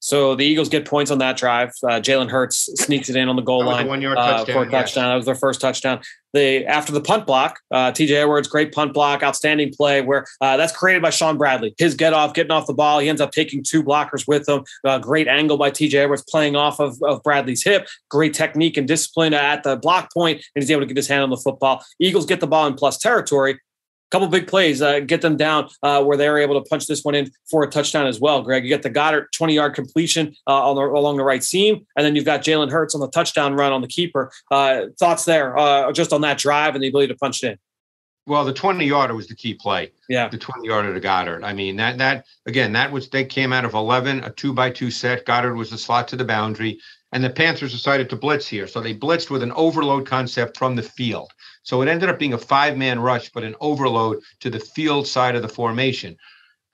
So 0.07 0.35
the 0.35 0.45
Eagles 0.45 0.69
get 0.69 0.85
points 0.85 1.11
on 1.11 1.17
that 1.17 1.35
drive. 1.35 1.73
Uh, 1.83 1.99
Jalen 1.99 2.29
Hurts 2.29 2.69
sneaks 2.81 3.09
it 3.09 3.17
in 3.17 3.27
on 3.27 3.35
the 3.35 3.41
goal 3.41 3.59
That 3.59 3.65
was 3.65 3.73
a 3.73 3.77
line 3.79 3.87
one-yard 3.87 4.17
uh, 4.17 4.37
touchdown, 4.37 4.55
for 4.55 4.69
a 4.69 4.71
yes. 4.71 4.93
That 4.93 5.15
was 5.15 5.25
their 5.25 5.35
first 5.35 5.59
touchdown. 5.59 5.99
They 6.31 6.65
after 6.65 6.93
the 6.93 7.01
punt 7.01 7.25
block, 7.25 7.59
uh, 7.71 7.91
TJ 7.91 8.11
Edwards, 8.11 8.47
great 8.47 8.71
punt 8.71 8.93
block, 8.93 9.21
outstanding 9.21 9.73
play. 9.75 9.99
Where 9.99 10.25
uh, 10.39 10.55
that's 10.55 10.71
created 10.71 11.01
by 11.01 11.09
Shaun 11.09 11.37
Bradley. 11.37 11.75
His 11.77 11.93
get 11.93 12.13
off, 12.13 12.33
getting 12.33 12.51
off 12.51 12.67
the 12.67 12.73
ball. 12.73 12.99
He 12.99 13.09
ends 13.09 13.19
up 13.19 13.31
taking 13.33 13.61
two 13.61 13.83
blockers 13.83 14.25
with 14.25 14.47
him. 14.47 14.63
Uh, 14.85 14.97
great 14.97 15.27
angle 15.27 15.57
by 15.57 15.71
TJ 15.71 15.95
Edwards, 15.95 16.23
playing 16.23 16.55
off 16.55 16.79
of, 16.79 16.97
of 17.03 17.21
Bradley's 17.21 17.65
hip. 17.65 17.89
Great 18.09 18.33
technique 18.33 18.77
and 18.77 18.87
discipline 18.87 19.33
at 19.33 19.63
the 19.63 19.75
block 19.75 20.13
point, 20.13 20.37
and 20.55 20.63
he's 20.63 20.71
able 20.71 20.83
to 20.83 20.87
get 20.87 20.95
his 20.95 21.09
hand 21.09 21.23
on 21.23 21.31
the 21.31 21.35
football. 21.35 21.83
Eagles 21.99 22.25
get 22.25 22.39
the 22.39 22.47
ball 22.47 22.65
in 22.65 22.75
plus 22.75 22.97
territory 22.97 23.59
couple 24.11 24.27
big 24.27 24.47
plays 24.47 24.81
uh, 24.81 24.99
get 24.99 25.21
them 25.21 25.37
down 25.37 25.69
uh, 25.83 26.03
where 26.03 26.17
they 26.17 26.29
were 26.29 26.37
able 26.37 26.61
to 26.61 26.69
punch 26.69 26.87
this 26.87 27.03
one 27.03 27.15
in 27.15 27.31
for 27.49 27.63
a 27.63 27.67
touchdown 27.67 28.07
as 28.07 28.19
well. 28.19 28.41
Greg, 28.41 28.63
you 28.63 28.69
got 28.69 28.83
the 28.83 28.89
Goedert 28.89 29.31
20 29.33 29.53
yard 29.53 29.75
completion 29.75 30.35
uh, 30.47 30.69
on 30.69 30.75
the, 30.75 30.81
along 30.81 31.17
the 31.17 31.23
right 31.23 31.43
seam, 31.43 31.85
and 31.95 32.05
then 32.05 32.15
you've 32.15 32.25
got 32.25 32.41
Jalen 32.41 32.71
Hurts 32.71 32.95
on 32.95 33.01
the 33.01 33.09
touchdown 33.09 33.53
run 33.53 33.71
on 33.71 33.81
the 33.81 33.87
keeper. 33.87 34.31
Uh, 34.51 34.85
thoughts 34.99 35.25
there 35.25 35.57
uh, 35.57 35.91
just 35.91 36.13
on 36.13 36.21
that 36.21 36.37
drive 36.37 36.75
and 36.75 36.83
the 36.83 36.87
ability 36.87 37.07
to 37.07 37.17
punch 37.17 37.43
it 37.43 37.51
in? 37.51 37.57
Well, 38.27 38.43
the 38.43 38.53
20 38.53 38.85
yarder 38.85 39.15
was 39.15 39.27
the 39.27 39.35
key 39.35 39.53
play. 39.53 39.93
Yeah. 40.09 40.27
The 40.27 40.37
20 40.37 40.67
yarder 40.67 40.93
to 40.93 40.99
Goedert. 40.99 41.45
I 41.45 41.53
mean, 41.53 41.77
that, 41.77 41.97
that, 41.97 42.25
again, 42.45 42.73
that 42.73 42.91
was, 42.91 43.09
they 43.09 43.23
came 43.23 43.53
out 43.53 43.63
of 43.63 43.73
11, 43.73 44.21
a 44.25 44.31
two 44.31 44.51
by 44.51 44.69
two 44.69 44.91
set. 44.91 45.25
Goedert 45.25 45.55
was 45.55 45.69
the 45.69 45.77
slot 45.77 46.09
to 46.09 46.17
the 46.17 46.25
boundary. 46.25 46.77
And 47.13 47.23
the 47.23 47.29
Panthers 47.29 47.71
decided 47.71 48.09
to 48.09 48.17
blitz 48.17 48.45
here. 48.45 48.67
So 48.67 48.81
they 48.81 48.93
blitzed 48.93 49.29
with 49.29 49.43
an 49.43 49.53
overload 49.53 50.05
concept 50.05 50.57
from 50.57 50.75
the 50.75 50.83
field. 50.83 51.31
So 51.67 51.81
it 51.81 51.89
ended 51.89 52.07
up 52.07 52.17
being 52.17 52.31
a 52.31 52.37
five 52.37 52.77
man 52.77 52.97
rush, 52.97 53.29
but 53.29 53.43
an 53.43 53.53
overload 53.59 54.21
to 54.39 54.49
the 54.49 54.57
field 54.57 55.05
side 55.05 55.35
of 55.35 55.41
the 55.41 55.49
formation. 55.49 56.15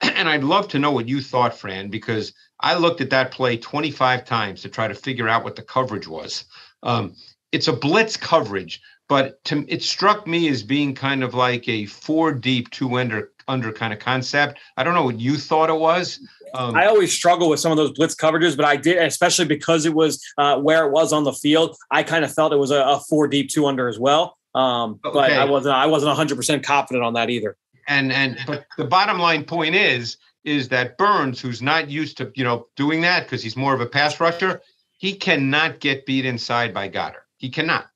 And 0.02 0.28
I'd 0.28 0.44
love 0.44 0.68
to 0.68 0.78
know 0.78 0.92
what 0.92 1.08
you 1.08 1.20
thought, 1.20 1.58
Fran, 1.58 1.88
because 1.88 2.32
I 2.60 2.74
looked 2.76 3.00
at 3.00 3.10
that 3.10 3.32
play 3.32 3.56
25 3.56 4.24
times 4.24 4.62
to 4.62 4.68
try 4.68 4.86
to 4.86 4.94
figure 4.94 5.28
out 5.28 5.42
what 5.42 5.56
the 5.56 5.62
coverage 5.62 6.06
was. 6.06 6.44
Um, 6.84 7.16
it's 7.50 7.66
a 7.66 7.72
blitz 7.72 8.16
coverage, 8.16 8.80
but 9.08 9.42
to, 9.46 9.64
it 9.66 9.82
struck 9.82 10.28
me 10.28 10.48
as 10.48 10.62
being 10.62 10.94
kind 10.94 11.24
of 11.24 11.34
like 11.34 11.68
a 11.68 11.86
four 11.86 12.32
deep, 12.32 12.70
two 12.70 12.96
under 12.96 13.32
under 13.48 13.72
kind 13.72 13.92
of 13.92 13.98
concept. 13.98 14.60
I 14.76 14.84
don't 14.84 14.94
know 14.94 15.04
what 15.04 15.18
you 15.18 15.36
thought 15.38 15.70
it 15.70 15.78
was. 15.78 16.20
Um, 16.54 16.76
I 16.76 16.86
always 16.86 17.12
struggle 17.12 17.48
with 17.48 17.58
some 17.58 17.72
of 17.72 17.78
those 17.78 17.90
blitz 17.90 18.14
coverages, 18.14 18.56
but 18.56 18.64
I 18.64 18.76
did, 18.76 18.98
especially 18.98 19.46
because 19.46 19.86
it 19.86 19.94
was 19.94 20.22
uh, 20.38 20.60
where 20.60 20.86
it 20.86 20.92
was 20.92 21.12
on 21.12 21.24
the 21.24 21.32
field. 21.32 21.76
I 21.90 22.04
kind 22.04 22.24
of 22.24 22.32
felt 22.32 22.52
it 22.52 22.58
was 22.58 22.70
a, 22.70 22.80
a 22.80 23.00
four 23.08 23.26
deep, 23.26 23.50
two 23.50 23.66
under 23.66 23.88
as 23.88 23.98
well. 23.98 24.38
Um, 24.54 25.00
But 25.02 25.14
Okay. 25.16 25.36
I 25.36 25.44
wasn't, 25.44 25.74
I 25.74 25.86
wasn't 25.86 26.08
100 26.10 26.36
percent 26.36 26.64
confident 26.64 27.04
on 27.04 27.14
that 27.14 27.30
either. 27.30 27.56
and 27.88 28.12
and 28.12 28.38
but 28.46 28.66
the 28.78 28.84
bottom 28.84 29.18
line 29.18 29.44
point 29.44 29.74
is 29.74 30.16
is 30.44 30.68
that 30.68 30.96
Burns, 30.98 31.40
who's 31.40 31.62
not 31.62 31.88
used 31.90 32.16
to 32.18 32.30
you 32.34 32.44
know 32.44 32.66
doing 32.76 33.00
that 33.02 33.24
because 33.24 33.42
he's 33.42 33.56
more 33.56 33.74
of 33.74 33.80
a 33.80 33.86
pass 33.86 34.20
rusher, 34.20 34.60
he 34.98 35.14
cannot 35.14 35.80
get 35.80 36.06
beat 36.06 36.24
inside 36.26 36.72
by 36.72 36.88
Goedert. 36.88 37.26
He 37.36 37.50
cannot, 37.50 37.86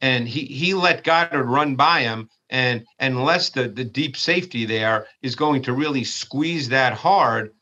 and 0.00 0.26
he 0.28 0.40
he 0.46 0.74
let 0.74 1.04
Goedert 1.04 1.46
run 1.46 1.76
by 1.76 2.00
him, 2.02 2.28
and 2.50 2.84
unless 2.98 3.50
the 3.50 3.68
the 3.68 3.84
deep 3.84 4.16
safety 4.16 4.64
there 4.64 5.06
is 5.22 5.36
going 5.36 5.62
to 5.62 5.72
really 5.72 6.04
squeeze 6.04 6.68
that 6.70 6.92
hard. 6.94 7.52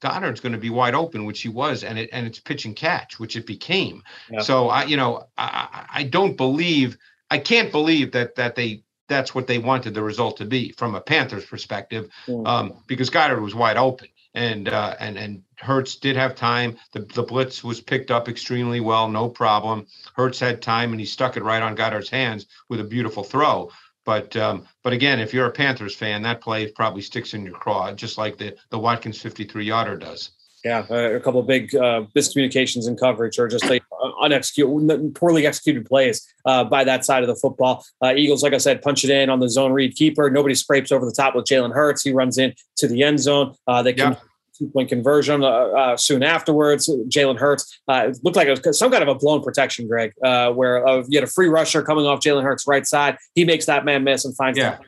Goedert's 0.00 0.40
going 0.40 0.52
to 0.54 0.58
be 0.58 0.70
wide 0.70 0.94
open, 0.94 1.26
which 1.26 1.42
he 1.42 1.50
was, 1.50 1.84
and 1.84 1.98
it 1.98 2.08
and 2.10 2.26
it's 2.26 2.38
pitch 2.40 2.64
and 2.64 2.74
catch, 2.74 3.20
which 3.20 3.36
it 3.36 3.44
became. 3.46 4.02
Yeah. 4.30 4.40
So 4.40 4.70
I, 4.70 4.84
you 4.84 4.96
know, 4.96 5.26
I, 5.36 5.68
I 5.92 6.00
I 6.00 6.02
don't 6.04 6.38
believe, 6.38 6.96
I 7.30 7.38
can't 7.38 7.70
believe 7.70 8.12
that 8.12 8.34
that 8.36 8.54
they 8.54 8.82
that's 9.08 9.34
what 9.34 9.46
they 9.46 9.58
wanted 9.58 9.92
the 9.92 10.02
result 10.02 10.36
to 10.38 10.44
be 10.44 10.72
from 10.72 10.94
a 10.94 11.00
Panthers 11.00 11.44
perspective, 11.44 12.10
um, 12.46 12.74
because 12.86 13.10
Goedert 13.10 13.42
was 13.42 13.54
wide 13.54 13.76
open, 13.76 14.08
and 14.34 14.68
uh, 14.68 14.94
and 15.00 15.18
and 15.18 15.42
Hurts 15.58 15.96
did 15.96 16.16
have 16.16 16.34
time. 16.34 16.76
The 16.92 17.00
the 17.00 17.22
blitz 17.22 17.62
was 17.62 17.80
picked 17.80 18.10
up 18.10 18.28
extremely 18.28 18.80
well, 18.80 19.08
no 19.08 19.28
problem. 19.28 19.86
Hurts 20.14 20.40
had 20.40 20.62
time, 20.62 20.92
and 20.92 21.00
he 21.00 21.06
stuck 21.06 21.36
it 21.36 21.42
right 21.42 21.62
on 21.62 21.76
Goedert's 21.76 22.08
hands 22.08 22.46
with 22.68 22.80
a 22.80 22.84
beautiful 22.84 23.24
throw. 23.24 23.70
But 24.04 24.34
um, 24.36 24.66
but 24.82 24.92
again, 24.92 25.20
if 25.20 25.34
you're 25.34 25.46
a 25.46 25.52
Panthers 25.52 25.94
fan, 25.94 26.22
that 26.22 26.40
play 26.40 26.70
probably 26.70 27.02
sticks 27.02 27.34
in 27.34 27.44
your 27.44 27.54
craw, 27.54 27.92
just 27.92 28.16
like 28.16 28.38
the 28.38 28.56
the 28.70 28.78
Watkins 28.78 29.20
53 29.20 29.64
yarder 29.64 29.96
does. 29.96 30.30
Yeah, 30.64 30.84
uh, 30.90 30.94
a 30.94 31.20
couple 31.20 31.40
of 31.40 31.46
big 31.46 31.74
uh, 31.74 32.04
miscommunications 32.14 32.86
in 32.86 32.96
coverage, 32.96 33.38
or 33.38 33.48
just 33.48 33.68
like 33.68 33.82
unexecuted, 34.22 35.14
poorly 35.14 35.46
executed 35.46 35.84
plays 35.86 36.26
uh, 36.44 36.64
by 36.64 36.84
that 36.84 37.04
side 37.04 37.22
of 37.22 37.28
the 37.28 37.36
football. 37.36 37.84
Uh, 38.02 38.12
Eagles, 38.14 38.42
like 38.42 38.52
I 38.52 38.58
said, 38.58 38.82
punch 38.82 39.04
it 39.04 39.10
in 39.10 39.30
on 39.30 39.40
the 39.40 39.48
zone 39.48 39.72
read 39.72 39.94
keeper. 39.94 40.30
Nobody 40.30 40.54
scrapes 40.54 40.92
over 40.92 41.04
the 41.06 41.12
top 41.12 41.34
with 41.34 41.44
Jalen 41.44 41.72
Hurts. 41.74 42.02
He 42.02 42.12
runs 42.12 42.38
in 42.38 42.54
to 42.76 42.88
the 42.88 43.02
end 43.02 43.20
zone. 43.20 43.54
Uh, 43.66 43.82
they 43.82 43.92
can 43.92 44.12
Yeah. 44.12 44.18
two 44.58 44.68
point 44.68 44.88
conversion 44.88 45.42
uh, 45.42 45.46
uh, 45.48 45.96
soon 45.96 46.22
afterwards. 46.22 46.88
Jalen 47.08 47.38
Hurts 47.38 47.80
uh, 47.88 48.12
looked 48.22 48.36
like 48.36 48.46
it 48.48 48.60
was 48.66 48.78
some 48.78 48.90
kind 48.90 49.02
of 49.02 49.08
a 49.08 49.14
blown 49.14 49.42
protection, 49.42 49.86
Greg, 49.88 50.12
uh, 50.24 50.50
where 50.52 50.86
uh, 50.86 51.02
you 51.08 51.18
had 51.18 51.24
a 51.28 51.32
free 51.32 51.48
rusher 51.48 51.82
coming 51.82 52.06
off 52.06 52.20
Jalen 52.20 52.42
Hurts' 52.42 52.66
right 52.66 52.86
side. 52.86 53.16
He 53.34 53.44
makes 53.44 53.66
that 53.66 53.84
man 53.84 54.04
miss 54.04 54.24
and 54.24 54.36
finds 54.36 54.58
Yeah. 54.58 54.70
that 54.70 54.82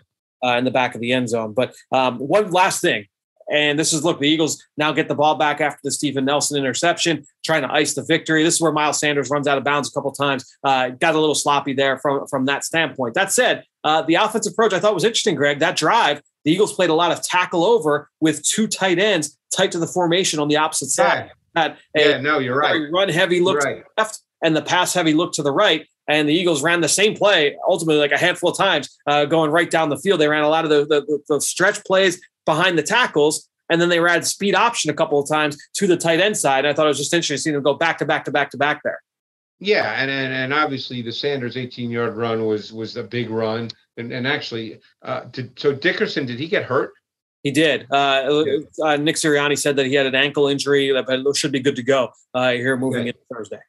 uh, 0.44 0.58
in 0.58 0.64
the 0.64 0.70
back 0.70 0.94
of 0.94 1.00
the 1.00 1.12
end 1.12 1.28
zone. 1.28 1.52
But 1.54 1.74
um, 1.92 2.18
one 2.18 2.50
last 2.50 2.80
thing, 2.80 3.06
and 3.52 3.78
this 3.78 3.92
is 3.92 4.02
look, 4.02 4.18
the 4.18 4.28
Eagles 4.28 4.64
now 4.76 4.92
get 4.92 5.08
the 5.08 5.14
ball 5.14 5.36
back 5.36 5.60
after 5.60 5.78
the 5.84 5.90
Steven 5.90 6.24
Nelson 6.24 6.58
interception, 6.58 7.24
trying 7.44 7.62
to 7.62 7.72
ice 7.72 7.94
the 7.94 8.02
victory. 8.02 8.42
This 8.42 8.54
is 8.54 8.60
where 8.60 8.72
Miles 8.72 8.98
Sanders 8.98 9.30
runs 9.30 9.46
out 9.46 9.58
of 9.58 9.64
bounds 9.64 9.88
a 9.88 9.92
couple 9.92 10.10
times. 10.10 10.56
Uh, 10.64 10.88
got 10.88 11.14
a 11.14 11.20
little 11.20 11.34
sloppy 11.34 11.74
there 11.74 11.98
from 11.98 12.26
from 12.26 12.46
that 12.46 12.64
standpoint. 12.64 13.14
That 13.14 13.30
said, 13.30 13.64
uh, 13.84 14.02
the 14.02 14.14
offensive 14.14 14.54
approach 14.54 14.72
I 14.72 14.80
thought 14.80 14.94
was 14.94 15.04
interesting, 15.04 15.34
Greg. 15.34 15.58
That 15.58 15.76
drive, 15.76 16.22
the 16.44 16.52
Eagles 16.52 16.72
played 16.72 16.90
a 16.90 16.94
lot 16.94 17.12
of 17.12 17.22
tackle 17.22 17.64
over 17.64 18.08
with 18.20 18.42
two 18.42 18.66
tight 18.66 18.98
ends 18.98 19.38
tight 19.54 19.70
to 19.72 19.78
the 19.78 19.86
formation 19.86 20.40
on 20.40 20.48
the 20.48 20.56
opposite 20.56 20.88
side. 20.88 21.30
Had 21.54 21.76
a 21.96 22.00
yeah, 22.00 22.20
no, 22.20 22.38
you're 22.38 22.56
right. 22.56 22.80
run 22.90 23.10
heavy 23.10 23.40
look 23.40 23.58
right. 23.58 23.84
the 23.84 24.02
left 24.02 24.20
and 24.42 24.56
the 24.56 24.62
pass 24.62 24.94
heavy 24.94 25.12
look 25.12 25.32
to 25.34 25.42
the 25.42 25.52
right. 25.52 25.86
And 26.12 26.28
the 26.28 26.34
Eagles 26.34 26.62
ran 26.62 26.82
the 26.82 26.88
same 27.00 27.14
play 27.14 27.56
ultimately 27.66 27.98
like 28.00 28.12
a 28.12 28.18
handful 28.18 28.50
of 28.50 28.58
times, 28.58 28.86
uh, 29.06 29.24
going 29.24 29.50
right 29.50 29.70
down 29.70 29.88
the 29.88 29.96
field. 29.96 30.20
They 30.20 30.28
ran 30.28 30.42
a 30.44 30.48
lot 30.48 30.64
of 30.64 30.70
the, 30.70 30.84
the, 30.84 31.22
the 31.28 31.40
stretch 31.40 31.82
plays 31.84 32.20
behind 32.44 32.76
the 32.76 32.82
tackles, 32.82 33.48
and 33.70 33.80
then 33.80 33.88
they 33.88 33.98
ran 33.98 34.22
speed 34.22 34.54
option 34.54 34.90
a 34.90 34.94
couple 34.94 35.18
of 35.18 35.26
times 35.26 35.56
to 35.78 35.86
the 35.86 35.96
tight 35.96 36.20
end 36.20 36.36
side. 36.36 36.64
And 36.64 36.68
I 36.68 36.74
thought 36.74 36.84
it 36.84 36.88
was 36.88 36.98
just 36.98 37.14
interesting 37.14 37.36
to 37.36 37.42
see 37.42 37.50
them 37.52 37.62
go 37.62 37.74
back 37.74 37.96
to 37.98 38.04
back 38.04 38.24
to 38.26 38.30
back 38.30 38.50
to 38.50 38.58
back 38.58 38.82
there. 38.84 39.00
Yeah, 39.58 39.94
and 40.00 40.10
and, 40.10 40.34
and 40.34 40.52
obviously 40.52 41.02
the 41.02 41.12
Sanders 41.12 41.56
18 41.56 41.90
yard 41.90 42.16
run 42.16 42.44
was 42.44 42.72
was 42.72 42.96
a 42.96 43.04
big 43.04 43.30
run, 43.30 43.70
and 43.96 44.12
and 44.12 44.26
actually, 44.26 44.80
uh, 45.02 45.20
did 45.30 45.58
so 45.58 45.72
Dickerson 45.72 46.26
did 46.26 46.38
he 46.38 46.48
get 46.48 46.64
hurt? 46.64 46.92
He 47.42 47.50
did. 47.50 47.86
Uh, 47.90 48.62
uh, 48.84 48.96
Nick 48.96 49.16
Sirianni 49.16 49.58
said 49.58 49.76
that 49.76 49.86
he 49.86 49.94
had 49.94 50.06
an 50.06 50.14
ankle 50.14 50.46
injury, 50.46 50.92
but 50.92 51.36
should 51.36 51.52
be 51.52 51.60
good 51.60 51.76
to 51.76 51.82
go 51.82 52.10
uh, 52.34 52.52
here 52.52 52.76
moving 52.76 53.06
Yeah. 53.06 53.12
into 53.12 53.20
Thursday. 53.32 53.60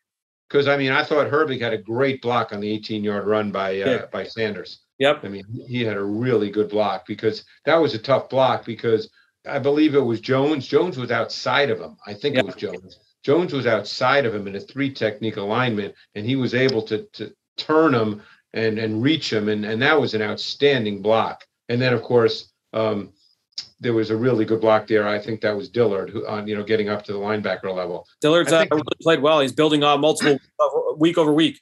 Because 0.49 0.67
I 0.67 0.77
mean, 0.77 0.91
I 0.91 1.03
thought 1.03 1.31
Herbig 1.31 1.61
had 1.61 1.73
a 1.73 1.77
great 1.77 2.21
block 2.21 2.53
on 2.53 2.59
the 2.59 2.69
18 2.69 3.03
yard 3.03 3.25
run 3.25 3.51
by 3.51 3.81
uh, 3.81 3.89
Yeah. 3.89 4.05
by 4.11 4.23
Sanders. 4.25 4.79
Yep. 4.99 5.25
I 5.25 5.27
mean, 5.29 5.45
he 5.67 5.83
had 5.83 5.97
a 5.97 6.03
really 6.03 6.51
good 6.51 6.69
block 6.69 7.05
because 7.07 7.43
that 7.65 7.75
was 7.77 7.93
a 7.93 7.97
tough 7.99 8.29
block 8.29 8.65
because 8.65 9.09
I 9.47 9.59
believe 9.59 9.95
it 9.95 9.99
was 9.99 10.21
Jones. 10.21 10.67
Jones 10.67 10.97
was 10.97 11.11
outside 11.11 11.69
of 11.69 11.79
him. 11.79 11.97
I 12.05 12.13
think 12.13 12.35
Yeah. 12.35 12.41
it 12.41 12.45
was 12.45 12.55
Jones. 12.55 12.99
Jones 13.23 13.53
was 13.53 13.65
outside 13.65 14.25
of 14.25 14.35
him 14.35 14.47
in 14.47 14.55
a 14.55 14.59
three 14.59 14.91
technique 14.91 15.37
alignment, 15.37 15.95
and 16.15 16.25
he 16.25 16.35
was 16.35 16.53
able 16.53 16.81
to 16.83 17.03
to 17.13 17.33
turn 17.57 17.93
him 17.93 18.21
and 18.53 18.77
and 18.77 19.01
reach 19.01 19.31
him, 19.33 19.49
and 19.49 19.65
and 19.65 19.81
that 19.81 19.99
was 19.99 20.13
an 20.13 20.21
outstanding 20.21 21.01
block. 21.01 21.45
And 21.69 21.81
then 21.81 21.93
of 21.93 22.01
course. 22.03 22.49
Um, 22.73 23.13
there 23.79 23.93
was 23.93 24.09
a 24.09 24.15
really 24.15 24.45
good 24.45 24.61
block 24.61 24.87
there. 24.87 25.07
I 25.07 25.19
think 25.19 25.41
that 25.41 25.55
was 25.55 25.69
Dillard, 25.69 26.09
who 26.09 26.25
on 26.25 26.47
you 26.47 26.55
know 26.55 26.63
getting 26.63 26.89
up 26.89 27.03
to 27.03 27.13
the 27.13 27.19
linebacker 27.19 27.73
level. 27.75 28.07
Dillard's 28.21 28.51
I 28.51 28.63
uh, 28.63 28.67
really 28.71 28.83
played 29.01 29.21
well. 29.21 29.41
He's 29.41 29.51
building 29.51 29.83
on 29.83 30.01
multiple 30.01 30.39
week 30.97 31.17
over 31.17 31.33
week. 31.33 31.59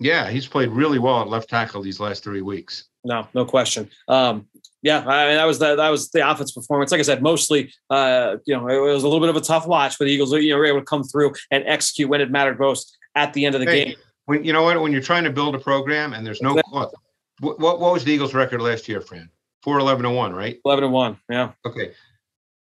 Yeah, 0.00 0.30
he's 0.30 0.48
played 0.48 0.70
really 0.70 0.98
well 0.98 1.20
at 1.20 1.28
left 1.28 1.48
tackle 1.48 1.82
these 1.82 2.00
last 2.00 2.24
three 2.24 2.42
weeks. 2.42 2.84
No, 3.04 3.28
no 3.34 3.44
question. 3.44 3.88
Um, 4.08 4.48
yeah, 4.82 5.04
I 5.06 5.26
mean, 5.28 5.36
that 5.36 5.44
was 5.44 5.58
the 5.58 5.76
that 5.76 5.88
was 5.90 6.10
the 6.10 6.28
offense 6.28 6.52
performance. 6.52 6.90
Like 6.90 7.00
I 7.00 7.04
said, 7.04 7.22
mostly, 7.22 7.72
uh, 7.90 8.36
you 8.46 8.56
know, 8.56 8.68
it 8.68 8.92
was 8.92 9.04
a 9.04 9.08
little 9.08 9.20
bit 9.20 9.28
of 9.28 9.36
a 9.36 9.40
tough 9.44 9.66
watch, 9.66 9.98
but 9.98 10.06
the 10.06 10.10
Eagles, 10.10 10.32
you 10.32 10.50
know, 10.50 10.56
were 10.56 10.66
able 10.66 10.80
to 10.80 10.84
come 10.84 11.04
through 11.04 11.34
and 11.50 11.64
execute 11.66 12.08
when 12.08 12.20
it 12.20 12.30
mattered 12.30 12.58
most 12.58 12.96
at 13.14 13.32
the 13.32 13.46
end 13.46 13.54
of 13.54 13.60
the 13.60 13.66
Hey, 13.66 13.84
game. 13.84 13.94
When 14.24 14.44
you 14.44 14.52
know 14.52 14.62
what, 14.62 14.80
when 14.80 14.92
you're 14.92 15.02
trying 15.02 15.24
to 15.24 15.30
build 15.30 15.54
a 15.54 15.58
program 15.58 16.14
and 16.14 16.26
there's 16.26 16.40
no 16.40 16.54
look, 16.54 16.92
what, 17.40 17.60
what 17.60 17.80
what 17.80 17.92
was 17.92 18.04
the 18.04 18.12
Eagles' 18.12 18.34
record 18.34 18.60
last 18.60 18.88
year, 18.88 19.00
Fran? 19.00 19.28
Four 19.62 19.78
eleven 19.78 20.04
and 20.06 20.16
one, 20.16 20.34
right? 20.34 20.58
Eleven 20.64 20.84
and 20.84 20.92
one. 20.92 21.18
Yeah, 21.30 21.52
Okay. 21.66 21.92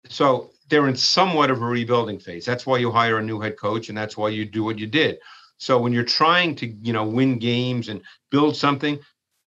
So 0.09 0.51
they're 0.69 0.87
in 0.87 0.95
somewhat 0.95 1.51
of 1.51 1.61
a 1.61 1.65
rebuilding 1.65 2.19
phase. 2.19 2.45
That's 2.45 2.65
why 2.65 2.77
you 2.77 2.91
hire 2.91 3.17
a 3.17 3.23
new 3.23 3.39
head 3.39 3.57
coach 3.59 3.89
and 3.89 3.97
that's 3.97 4.15
why 4.17 4.29
you 4.29 4.45
do 4.45 4.63
what 4.63 4.79
you 4.79 4.87
did. 4.87 5.17
So 5.57 5.79
when 5.79 5.91
you're 5.91 6.03
trying 6.03 6.55
to, 6.57 6.67
you 6.67 6.93
know, 6.93 7.03
win 7.05 7.39
games 7.39 7.89
and 7.89 8.01
build 8.31 8.55
something, 8.55 8.99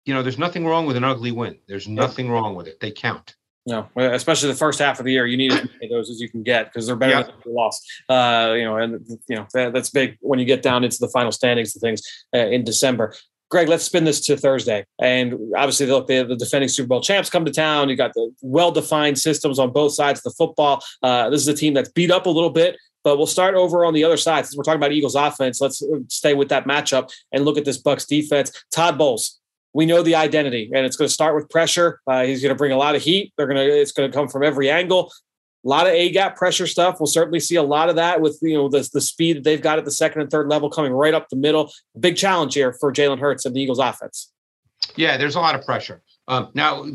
you 0.05 0.13
know, 0.13 0.23
there's 0.23 0.39
nothing 0.39 0.65
wrong 0.65 0.85
with 0.87 0.95
an 0.97 1.03
ugly 1.03 1.31
win. 1.31 1.59
There's 1.67 1.87
nothing 1.87 2.29
wrong 2.31 2.55
with 2.55 2.67
it. 2.67 2.79
They 2.79 2.89
count. 2.91 3.35
no, 3.67 3.87
especially 3.95 4.49
the 4.49 4.55
first 4.57 4.79
half 4.79 4.97
of 4.99 5.05
the 5.05 5.11
year, 5.11 5.27
you 5.27 5.37
need 5.37 5.51
as 5.51 5.61
many 5.61 5.85
of 5.85 5.91
those 5.91 6.09
as 6.09 6.19
you 6.19 6.29
can 6.29 6.41
get 6.41 6.65
because 6.65 6.87
they're 6.87 6.95
better 6.95 7.11
Yeah. 7.19 7.23
than 7.23 7.35
the 7.45 7.51
loss. 7.51 7.85
Uh, 8.07 8.53
you 8.57 8.63
know, 8.63 8.77
and 8.77 9.05
you 9.27 9.35
know 9.35 9.45
that, 9.53 9.73
that's 9.73 9.91
big 9.91 10.17
when 10.21 10.39
you 10.39 10.45
get 10.45 10.63
down 10.63 10.83
into 10.83 10.97
the 10.99 11.09
final 11.09 11.31
standings 11.31 11.75
and 11.75 11.81
things 11.81 12.01
uh, 12.33 12.39
in 12.39 12.63
December. 12.63 13.13
Greg, 13.49 13.67
let's 13.67 13.83
spin 13.83 14.03
this 14.03 14.21
to 14.21 14.37
Thursday. 14.37 14.85
And 15.01 15.33
obviously, 15.57 15.87
look, 15.87 16.07
the, 16.07 16.23
the 16.23 16.35
defending 16.35 16.69
Super 16.69 16.87
Bowl 16.87 17.01
champs 17.01 17.29
come 17.29 17.45
to 17.45 17.51
town. 17.51 17.89
You 17.89 17.95
got 17.95 18.13
the 18.13 18.31
well-defined 18.41 19.17
systems 19.17 19.57
on 19.57 19.71
both 19.71 19.93
sides 19.93 20.19
of 20.19 20.23
the 20.25 20.35
football. 20.37 20.83
Uh, 21.01 21.29
this 21.31 21.41
is 21.41 21.47
a 21.47 21.53
team 21.55 21.73
that's 21.73 21.89
beat 21.89 22.11
up 22.11 22.27
a 22.27 22.29
little 22.29 22.51
bit, 22.51 22.77
but 23.03 23.17
we'll 23.17 23.27
start 23.27 23.55
over 23.55 23.85
on 23.85 23.93
the 23.93 24.03
other 24.03 24.17
side. 24.17 24.45
Since 24.45 24.55
we're 24.55 24.63
talking 24.63 24.79
about 24.79 24.91
Eagles 24.91 25.15
offense, 25.15 25.59
let's 25.61 25.81
uh, 25.81 25.99
stay 26.09 26.35
with 26.35 26.49
that 26.49 26.65
matchup 26.65 27.11
and 27.31 27.43
look 27.43 27.57
at 27.57 27.65
this 27.65 27.77
Bucks 27.77 28.05
defense. 28.05 28.51
Todd 28.71 28.99
Bowles, 28.99 29.39
we 29.73 29.87
know 29.87 30.03
the 30.03 30.15
identity, 30.15 30.69
and 30.73 30.85
it's 30.85 30.95
going 30.95 31.07
to 31.07 31.13
start 31.13 31.35
with 31.35 31.49
pressure. 31.49 32.01
Uh, 32.05 32.23
he's 32.25 32.43
going 32.43 32.53
to 32.53 32.57
bring 32.57 32.71
a 32.71 32.77
lot 32.77 32.95
of 32.95 33.01
heat. 33.01 33.33
They're 33.35 33.47
going 33.47 33.57
to. 33.57 33.65
It's 33.65 33.91
going 33.91 34.11
to 34.11 34.15
come 34.15 34.27
from 34.27 34.43
every 34.43 34.69
angle. 34.69 35.11
A 35.65 35.67
lot 35.67 35.87
of 35.87 35.93
A 35.93 36.09
gap 36.11 36.37
pressure 36.37 36.67
stuff. 36.67 36.99
We'll 36.99 37.07
certainly 37.07 37.39
see 37.39 37.55
a 37.55 37.63
lot 37.63 37.89
of 37.89 37.95
that 37.97 38.21
with 38.21 38.39
you 38.41 38.55
know 38.55 38.69
the, 38.69 38.87
the 38.93 39.01
speed 39.01 39.37
that 39.37 39.43
they've 39.43 39.61
got 39.61 39.77
at 39.77 39.85
the 39.85 39.91
second 39.91 40.21
and 40.21 40.31
third 40.31 40.47
level 40.47 40.69
coming 40.69 40.91
right 40.91 41.13
up 41.13 41.29
the 41.29 41.35
middle. 41.35 41.71
Big 41.99 42.15
challenge 42.15 42.53
here 42.53 42.73
for 42.73 42.93
Jalen 42.93 43.19
Hurts 43.19 43.45
and 43.45 43.55
the 43.55 43.61
Eagles 43.61 43.79
offense. 43.79 44.31
Yeah, 44.95 45.17
there's 45.17 45.35
a 45.35 45.39
lot 45.39 45.55
of 45.55 45.65
pressure. 45.65 46.01
Um, 46.27 46.51
now, 46.53 46.85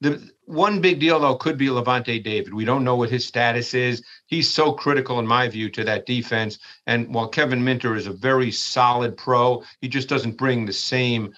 the 0.00 0.30
one 0.44 0.80
big 0.80 0.98
deal 0.98 1.20
though 1.20 1.36
could 1.36 1.56
be 1.56 1.68
Lavonte 1.68 2.22
David. 2.22 2.52
We 2.52 2.64
don't 2.64 2.84
know 2.84 2.96
what 2.96 3.10
his 3.10 3.24
status 3.24 3.74
is. 3.74 4.04
He's 4.26 4.50
so 4.50 4.72
critical, 4.72 5.18
in 5.18 5.26
my 5.26 5.48
view, 5.48 5.70
to 5.70 5.84
that 5.84 6.04
defense. 6.04 6.58
And 6.86 7.14
while 7.14 7.28
Kevin 7.28 7.62
Minter 7.62 7.94
is 7.94 8.08
a 8.08 8.12
very 8.12 8.50
solid 8.50 9.16
pro, 9.16 9.62
he 9.80 9.88
just 9.88 10.08
doesn't 10.08 10.36
bring 10.36 10.66
the 10.66 10.72
same 10.72 11.32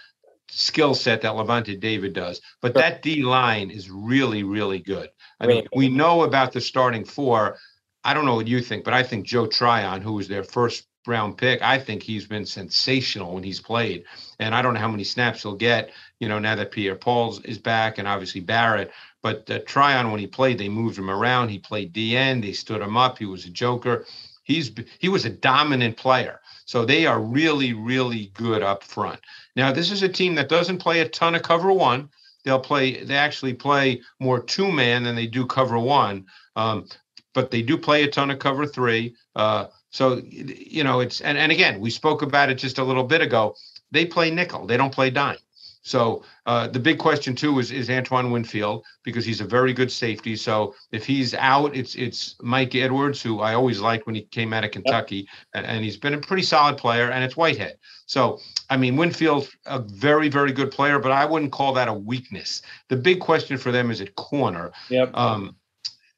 skill 0.51 0.95
set 0.95 1.23
that 1.23 1.33
Lavonte 1.33 1.79
David 1.81 2.13
does. 2.13 2.41
But 2.61 2.75
Sure. 2.75 2.83
that 2.83 3.03
D 3.03 3.23
line 3.23 3.71
is 3.71 3.91
really, 3.91 4.43
really 4.43 4.79
good. 4.79 5.11
I 5.41 5.47
Really 5.47 5.63
mean, 5.63 5.69
we 5.75 5.89
know 5.89 6.23
about 6.23 6.53
the 6.53 6.61
starting 6.61 7.05
four. 7.05 7.59
I 8.05 8.15
don't 8.15 8.25
know 8.27 8.35
what 8.35 8.49
you 8.49 8.61
think, 8.61 8.85
but 8.85 8.95
I 8.95 9.03
think 9.03 9.27
Joe 9.27 9.47
Tryon, 9.47 10.03
who 10.03 10.13
was 10.13 10.29
their 10.29 10.45
first 10.45 10.87
round 11.07 11.37
pick, 11.39 11.63
I 11.63 11.79
think 11.79 12.03
he's 12.03 12.27
been 12.27 12.47
sensational 12.47 13.35
when 13.35 13.43
he's 13.43 13.61
played. 13.61 14.05
And 14.39 14.55
I 14.55 14.63
don't 14.63 14.75
know 14.75 14.81
how 14.81 14.91
many 14.91 15.05
snaps 15.05 15.43
he'll 15.43 15.55
get, 15.57 15.91
you 16.21 16.29
know, 16.29 16.39
now 16.39 16.55
that 16.55 16.71
Pierre 16.73 16.97
Paul's 16.97 17.41
is 17.45 17.59
back 17.59 17.99
and 17.99 18.07
obviously 18.09 18.41
Barrett. 18.41 18.91
But 19.23 19.51
uh, 19.51 19.61
Tryon, 19.67 20.11
when 20.11 20.21
he 20.21 20.27
played, 20.27 20.59
they 20.59 20.69
moved 20.69 20.99
him 20.99 21.11
around. 21.11 21.49
He 21.49 21.59
played 21.59 21.93
DN. 21.95 22.43
They 22.43 22.53
stood 22.53 22.83
him 22.83 22.97
up. 22.97 23.19
He 23.19 23.27
was 23.27 23.45
a 23.47 23.51
joker. 23.51 24.05
He's 24.45 24.71
he 24.99 25.09
was 25.09 25.25
a 25.25 25.31
dominant 25.31 25.97
player. 25.97 26.41
So 26.65 26.85
they 26.85 27.07
are 27.07 27.21
really, 27.21 27.73
really 27.73 28.31
good 28.35 28.63
up 28.63 28.83
front. 28.83 29.21
Now, 29.57 29.73
this 29.73 29.91
is 29.91 30.03
a 30.03 30.09
team 30.09 30.35
that 30.37 30.49
doesn't 30.49 30.79
play 30.79 31.01
a 31.01 31.09
ton 31.09 31.35
of 31.35 31.43
cover 31.43 31.73
one. 31.73 32.11
They'll 32.45 32.61
play. 32.61 33.05
They 33.05 33.17
actually 33.17 33.55
play 33.55 34.03
more 34.21 34.43
two 34.43 34.71
man 34.71 35.03
than 35.03 35.15
they 35.17 35.27
do 35.27 35.47
cover 35.47 35.79
one. 35.79 36.27
Um, 36.57 36.87
but 37.33 37.51
they 37.51 37.63
do 37.63 37.77
play 37.77 38.05
a 38.05 38.11
ton 38.11 38.31
of 38.31 38.39
cover 38.39 38.67
three. 38.67 39.17
Uh, 39.35 39.67
so 39.91 40.21
you 40.27 40.85
know 40.85 41.01
it's 41.01 41.21
and, 41.21 41.39
and 41.39 41.53
again 41.53 41.81
we 41.81 41.91
spoke 41.91 42.23
about 42.23 42.51
it 42.51 42.57
just 42.57 42.79
a 42.79 42.85
little 42.85 43.05
bit 43.05 43.21
ago. 43.21 43.55
They 43.91 44.07
play 44.07 44.31
nickel. 44.31 44.67
They 44.67 44.77
don't 44.77 44.93
play 44.93 45.11
dime. 45.11 45.39
So 45.85 46.25
uh, 46.47 46.67
the 46.69 46.81
big 46.81 46.99
question 46.99 47.37
too 47.37 47.59
is 47.59 47.71
is 47.71 47.91
Antoine 47.91 48.31
Winfield 48.31 48.85
because 49.05 49.25
he's 49.25 49.43
a 49.43 49.45
very 49.45 49.75
good 49.75 49.93
safety. 49.93 50.35
So 50.35 50.75
if 50.93 51.05
he's 51.05 51.35
out, 51.35 51.77
it's 51.77 51.95
it's 51.95 52.37
Mike 52.41 52.75
Edwards 52.75 53.21
who 53.21 53.41
I 53.41 53.55
always 53.55 53.81
liked 53.81 54.07
when 54.07 54.15
he 54.15 54.23
came 54.23 54.55
out 54.55 54.65
of 54.65 54.71
Kentucky, 54.71 55.29
and, 55.55 55.67
and 55.67 55.85
he's 55.85 55.99
been 55.99 56.15
a 56.15 56.19
pretty 56.19 56.43
solid 56.43 56.79
player. 56.79 57.11
And 57.11 57.23
it's 57.23 57.37
Whitehead. 57.37 57.77
So 58.07 58.41
I 58.71 58.79
mean 58.79 58.97
Winfield 58.97 59.49
a 59.67 59.79
very 59.79 60.31
very 60.31 60.53
good 60.53 60.71
player, 60.71 60.99
but 60.99 61.13
I 61.13 61.27
wouldn't 61.27 61.53
call 61.53 61.75
that 61.75 61.89
a 61.89 61.95
weakness. 61.95 62.63
The 62.89 62.97
big 62.97 63.21
question 63.21 63.59
for 63.59 63.71
them 63.71 63.91
is 63.91 64.01
at 64.01 64.15
corner. 64.15 64.73
Yep. 64.89 65.11
Um, 65.15 65.55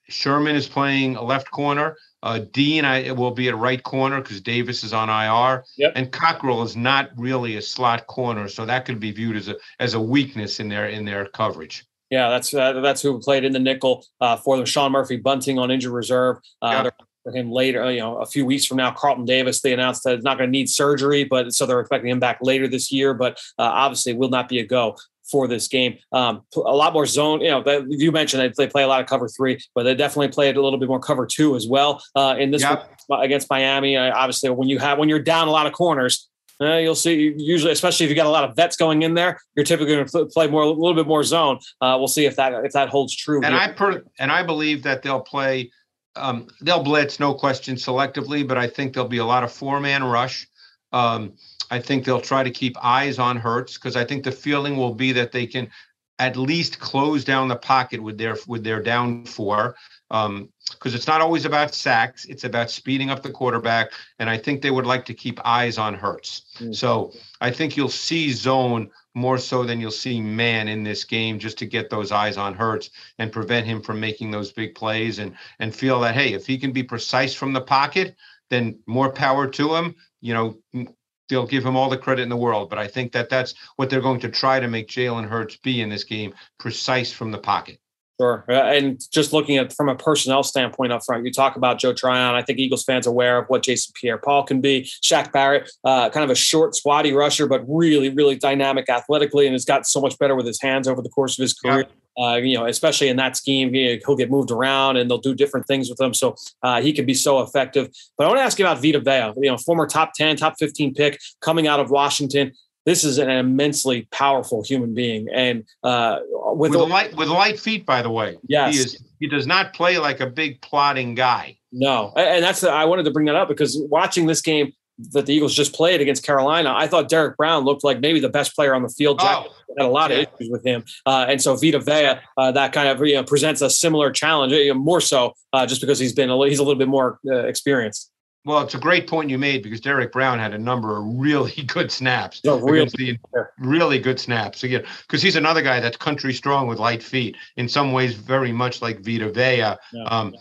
Sherman 0.08 0.56
is 0.56 0.68
playing 0.68 1.16
a 1.16 1.22
left 1.22 1.50
corner. 1.50 1.96
Uh, 2.22 2.40
Dean 2.52 2.84
I, 2.84 3.10
will 3.12 3.30
be 3.30 3.48
at 3.48 3.56
right 3.56 3.82
corner 3.82 4.20
because 4.20 4.40
Davis 4.40 4.82
is 4.82 4.92
on 4.92 5.08
IR. 5.08 5.64
Yep. 5.76 5.92
And 5.94 6.10
Cockrell 6.10 6.62
is 6.62 6.76
not 6.76 7.10
really 7.16 7.56
a 7.56 7.62
slot 7.62 8.06
corner, 8.06 8.48
so 8.48 8.64
that 8.66 8.84
could 8.84 8.98
be 8.98 9.12
viewed 9.12 9.36
as 9.36 9.48
a 9.48 9.56
as 9.78 9.94
a 9.94 10.00
weakness 10.00 10.58
in 10.58 10.68
their 10.68 10.88
in 10.88 11.04
their 11.04 11.26
coverage. 11.26 11.84
Yeah, 12.10 12.28
that's 12.30 12.54
uh, 12.54 12.80
that's 12.80 13.02
who 13.02 13.18
played 13.20 13.44
in 13.44 13.52
the 13.52 13.58
nickel 13.58 14.04
uh, 14.20 14.36
for 14.36 14.56
them. 14.56 14.66
Sean 14.66 14.92
Murphy 14.92 15.16
Bunting 15.16 15.58
on 15.58 15.70
injured 15.70 15.92
reserve. 15.92 16.38
Uh, 16.62 16.82
Yeah. 16.84 16.90
for 17.24 17.32
him 17.32 17.50
later, 17.50 17.90
you 17.90 17.98
know, 17.98 18.18
a 18.18 18.26
few 18.26 18.46
weeks 18.46 18.64
from 18.64 18.76
now. 18.76 18.92
Carlton 18.92 19.24
Davis, 19.24 19.60
they 19.60 19.72
announced 19.72 20.04
that 20.04 20.14
it's 20.14 20.24
not 20.24 20.38
going 20.38 20.46
to 20.48 20.52
need 20.52 20.70
surgery, 20.70 21.24
but 21.24 21.52
so 21.52 21.66
they're 21.66 21.80
expecting 21.80 22.10
him 22.10 22.20
back 22.20 22.38
later 22.40 22.68
this 22.68 22.92
year. 22.92 23.14
But 23.14 23.34
uh, 23.58 23.62
obviously, 23.64 24.14
will 24.14 24.28
not 24.28 24.48
be 24.48 24.60
a 24.60 24.66
go 24.66 24.96
for 25.30 25.48
this 25.48 25.68
game. 25.68 25.98
Um, 26.12 26.42
a 26.54 26.60
lot 26.60 26.92
more 26.92 27.06
zone. 27.06 27.40
You 27.40 27.50
know, 27.50 27.62
that, 27.62 27.84
you 27.88 28.12
mentioned 28.12 28.42
that 28.42 28.56
they 28.56 28.66
play 28.66 28.82
a 28.82 28.88
lot 28.88 29.00
of 29.00 29.06
cover 29.06 29.28
three, 29.28 29.58
but 29.74 29.82
they 29.82 29.94
definitely 29.94 30.28
played 30.28 30.56
a 30.56 30.62
little 30.62 30.78
bit 30.78 30.88
more 30.88 31.00
cover 31.00 31.26
two 31.26 31.56
as 31.56 31.66
well 31.66 32.02
uh, 32.14 32.36
in 32.38 32.50
this 32.50 32.62
Yep. 32.62 32.90
one 33.08 33.24
against 33.24 33.50
Miami. 33.50 33.96
Uh, 33.96 34.12
obviously, 34.14 34.50
when 34.50 34.68
you 34.68 34.78
have 34.78 34.98
when 34.98 35.08
you're 35.08 35.18
down 35.20 35.48
a 35.48 35.50
lot 35.50 35.66
of 35.66 35.72
corners. 35.72 36.28
Uh, 36.58 36.76
you'll 36.76 36.94
see 36.94 37.34
usually, 37.36 37.70
especially 37.70 38.04
if 38.04 38.08
you 38.08 38.16
got 38.16 38.24
a 38.24 38.30
lot 38.30 38.42
of 38.42 38.56
vets 38.56 38.76
going 38.76 39.02
in 39.02 39.12
there, 39.12 39.38
you're 39.54 39.64
typically 39.64 39.94
going 39.94 40.06
to 40.06 40.24
play 40.32 40.46
more 40.46 40.62
a 40.62 40.66
little 40.66 40.94
bit 40.94 41.06
more 41.06 41.22
zone. 41.22 41.58
Uh, 41.82 41.96
we'll 41.98 42.08
see 42.08 42.24
if 42.24 42.34
that 42.36 42.64
if 42.64 42.72
that 42.72 42.88
holds 42.88 43.14
true. 43.14 43.42
And 43.44 43.52
here. 43.54 43.62
I 43.62 43.72
per 43.72 44.02
and 44.18 44.32
I 44.32 44.42
believe 44.42 44.82
that 44.84 45.02
they'll 45.02 45.20
play. 45.20 45.70
Um, 46.14 46.46
they'll 46.62 46.82
blitz, 46.82 47.20
no 47.20 47.34
question, 47.34 47.76
selectively, 47.76 48.48
but 48.48 48.56
I 48.56 48.68
think 48.68 48.94
there'll 48.94 49.06
be 49.06 49.18
a 49.18 49.24
lot 49.26 49.44
of 49.44 49.52
four 49.52 49.80
man 49.80 50.02
rush. 50.02 50.48
Um, 50.92 51.34
I 51.70 51.80
think 51.80 52.04
they'll 52.04 52.20
try 52.20 52.42
to 52.42 52.50
keep 52.50 52.76
eyes 52.82 53.18
on 53.18 53.36
Hurts 53.36 53.74
because 53.74 53.96
I 53.96 54.04
think 54.04 54.24
the 54.24 54.32
feeling 54.32 54.76
will 54.76 54.94
be 54.94 55.12
that 55.12 55.32
they 55.32 55.46
can 55.46 55.70
at 56.18 56.36
least 56.36 56.78
close 56.80 57.24
down 57.24 57.48
the 57.48 57.56
pocket 57.56 58.02
with 58.02 58.16
their 58.16 58.36
with 58.46 58.64
their 58.64 58.82
down 58.82 59.24
four. 59.26 59.76
Um, 60.10 60.48
because 60.72 60.94
it's 60.94 61.06
not 61.06 61.20
always 61.20 61.44
about 61.44 61.74
sacks, 61.74 62.24
it's 62.24 62.44
about 62.44 62.70
speeding 62.70 63.08
up 63.10 63.22
the 63.22 63.30
quarterback. 63.30 63.92
And 64.18 64.28
I 64.28 64.36
think 64.36 64.62
they 64.62 64.70
would 64.70 64.86
like 64.86 65.04
to 65.06 65.14
keep 65.14 65.40
eyes 65.44 65.78
on 65.78 65.94
Hurts. 65.94 66.42
Mm. 66.58 66.74
So 66.74 67.12
I 67.40 67.50
think 67.50 67.76
you'll 67.76 67.88
see 67.88 68.32
zone 68.32 68.90
more 69.14 69.38
so 69.38 69.64
than 69.64 69.80
you'll 69.80 69.90
see 69.90 70.20
man 70.20 70.68
in 70.68 70.82
this 70.82 71.04
game 71.04 71.38
just 71.38 71.56
to 71.58 71.66
get 71.66 71.88
those 71.88 72.12
eyes 72.12 72.36
on 72.36 72.54
Hurts 72.54 72.90
and 73.18 73.32
prevent 73.32 73.66
him 73.66 73.80
from 73.80 74.00
making 74.00 74.30
those 74.30 74.52
big 74.52 74.74
plays 74.74 75.18
and 75.18 75.34
and 75.58 75.74
feel 75.74 76.00
that 76.00 76.14
hey, 76.14 76.32
if 76.32 76.46
he 76.46 76.58
can 76.58 76.72
be 76.72 76.82
precise 76.82 77.34
from 77.34 77.52
the 77.52 77.60
pocket, 77.60 78.16
then 78.50 78.78
more 78.86 79.10
power 79.10 79.46
to 79.48 79.74
him. 79.74 79.94
You 80.26 80.34
know, 80.34 80.86
they'll 81.28 81.46
give 81.46 81.64
him 81.64 81.76
all 81.76 81.88
the 81.88 81.96
credit 81.96 82.22
in 82.22 82.28
the 82.28 82.36
world. 82.36 82.68
But 82.68 82.80
I 82.80 82.88
think 82.88 83.12
that 83.12 83.30
that's 83.30 83.54
what 83.76 83.90
they're 83.90 84.00
going 84.00 84.20
to 84.20 84.28
try 84.28 84.58
to 84.58 84.66
make 84.66 84.88
Jalen 84.88 85.28
Hurts 85.28 85.56
be 85.58 85.80
in 85.80 85.88
this 85.88 86.02
game, 86.02 86.34
precise 86.58 87.12
from 87.12 87.30
the 87.30 87.38
pocket. 87.38 87.78
Sure. 88.18 88.44
Uh, 88.48 88.54
and 88.54 89.00
just 89.12 89.32
looking 89.34 89.58
at 89.58 89.74
from 89.74 89.90
a 89.90 89.94
personnel 89.94 90.42
standpoint 90.42 90.90
up 90.90 91.04
front, 91.04 91.24
you 91.26 91.32
talk 91.32 91.56
about 91.56 91.78
Joe 91.78 91.92
Tryon. 91.92 92.34
I 92.34 92.42
think 92.42 92.58
Eagles 92.58 92.82
fans 92.82 93.06
are 93.06 93.10
aware 93.10 93.38
of 93.38 93.46
what 93.48 93.62
Jason 93.62 93.92
Pierre 93.94 94.16
Paul 94.16 94.44
can 94.44 94.60
be. 94.62 94.90
Shaq 95.02 95.32
Barrett, 95.32 95.70
uh, 95.84 96.08
kind 96.08 96.24
of 96.24 96.30
a 96.30 96.34
short, 96.34 96.74
squatty 96.74 97.12
rusher, 97.12 97.46
but 97.46 97.62
really, 97.68 98.08
really 98.08 98.36
dynamic 98.36 98.88
athletically 98.88 99.46
and 99.46 99.52
has 99.52 99.66
got 99.66 99.86
so 99.86 100.00
much 100.00 100.18
better 100.18 100.34
with 100.34 100.46
his 100.46 100.60
hands 100.62 100.88
over 100.88 101.02
the 101.02 101.10
course 101.10 101.38
of 101.38 101.42
his 101.42 101.52
career. 101.52 101.86
Uh, 102.18 102.36
you 102.36 102.56
know, 102.56 102.64
especially 102.64 103.08
in 103.08 103.16
that 103.16 103.36
scheme, 103.36 103.74
you 103.74 103.92
know, 103.92 104.00
he'll 104.06 104.16
get 104.16 104.30
moved 104.30 104.50
around 104.50 104.96
and 104.96 105.10
they'll 105.10 105.18
do 105.18 105.34
different 105.34 105.66
things 105.66 105.90
with 105.90 106.00
him. 106.00 106.14
So 106.14 106.34
uh, 106.62 106.80
he 106.80 106.94
can 106.94 107.04
be 107.04 107.12
so 107.12 107.42
effective. 107.42 107.90
But 108.16 108.24
I 108.24 108.28
want 108.28 108.38
to 108.38 108.42
ask 108.42 108.58
you 108.58 108.64
about 108.64 108.80
Vita 108.80 109.00
Vea, 109.00 109.34
you 109.36 109.50
know, 109.50 109.58
former 109.58 109.86
top 109.86 110.12
10, 110.14 110.36
top 110.36 110.54
15 110.58 110.94
pick 110.94 111.20
coming 111.42 111.66
out 111.66 111.78
of 111.78 111.90
Washington. 111.90 112.52
This 112.86 113.02
is 113.04 113.18
an 113.18 113.28
immensely 113.28 114.08
powerful 114.12 114.62
human 114.62 114.94
being. 114.94 115.26
And 115.34 115.64
uh, 115.82 116.20
with, 116.54 116.70
With 116.70 116.88
light 116.88 117.14
with 117.16 117.28
light 117.28 117.58
feet, 117.60 117.84
by 117.84 118.00
the 118.00 118.10
way. 118.10 118.38
Yes. 118.48 118.74
He 118.74 118.80
is 118.80 119.02
he 119.18 119.28
does 119.28 119.46
not 119.46 119.74
play 119.74 119.98
like 119.98 120.20
a 120.20 120.26
big 120.26 120.62
plodding 120.62 121.14
guy. 121.14 121.58
No, 121.72 122.12
and 122.16 122.42
that's 122.42 122.64
I 122.64 122.84
wanted 122.84 123.04
to 123.04 123.10
bring 123.10 123.26
that 123.26 123.34
up 123.34 123.48
because 123.48 123.76
watching 123.90 124.26
this 124.26 124.40
game 124.40 124.72
that 125.12 125.26
the 125.26 125.34
Eagles 125.34 125.54
just 125.54 125.74
played 125.74 126.00
against 126.00 126.24
Carolina, 126.24 126.72
I 126.74 126.86
thought 126.86 127.08
Derrick 127.10 127.36
Brown 127.36 127.64
looked 127.64 127.84
like 127.84 128.00
maybe 128.00 128.20
the 128.20 128.30
best 128.30 128.54
player 128.54 128.74
on 128.74 128.82
the 128.82 128.88
field. 128.88 129.18
Jack 129.20 129.44
Oh, 129.46 129.52
had 129.76 129.86
a 129.86 129.90
lot 129.90 130.10
yeah. 130.10 130.18
of 130.18 130.28
issues 130.38 130.50
with 130.50 130.64
him, 130.64 130.84
uh, 131.04 131.26
and 131.28 131.42
so 131.42 131.54
Vita 131.56 131.80
Vea 131.80 132.20
uh, 132.38 132.52
that 132.52 132.72
kind 132.72 132.88
of 132.88 133.04
you 133.06 133.14
know, 133.14 133.24
presents 133.24 133.60
a 133.60 133.68
similar 133.68 134.10
challenge, 134.10 134.52
you 134.52 134.72
know, 134.72 134.78
more 134.78 135.00
so 135.00 135.34
uh, 135.52 135.66
just 135.66 135.80
because 135.80 135.98
he's 135.98 136.14
been 136.14 136.30
a, 136.30 136.48
he's 136.48 136.60
a 136.60 136.62
little 136.62 136.78
bit 136.78 136.88
more 136.88 137.18
uh, 137.28 137.46
experienced. 137.46 138.10
Well, 138.46 138.60
it's 138.60 138.76
a 138.76 138.78
great 138.78 139.08
point 139.08 139.28
you 139.28 139.38
made 139.38 139.64
because 139.64 139.80
Derrick 139.80 140.12
Brown 140.12 140.38
had 140.38 140.54
a 140.54 140.58
number 140.58 140.96
of 140.96 141.04
really 141.04 141.50
good 141.66 141.90
snaps. 141.90 142.44
No, 142.44 142.60
real- 142.60 142.86
the, 142.86 143.18
really 143.58 143.98
good 143.98 144.20
snaps. 144.20 144.62
Again, 144.62 144.84
because 145.02 145.20
he's 145.20 145.34
another 145.34 145.62
guy 145.62 145.80
that's 145.80 145.96
country 145.96 146.32
strong 146.32 146.68
with 146.68 146.78
light 146.78 147.02
feet. 147.02 147.36
In 147.56 147.68
some 147.68 147.90
ways, 147.90 148.14
very 148.14 148.52
much 148.52 148.80
like 148.80 149.00
Vita 149.00 149.28
Vea. 149.32 149.74
Um, 150.06 150.32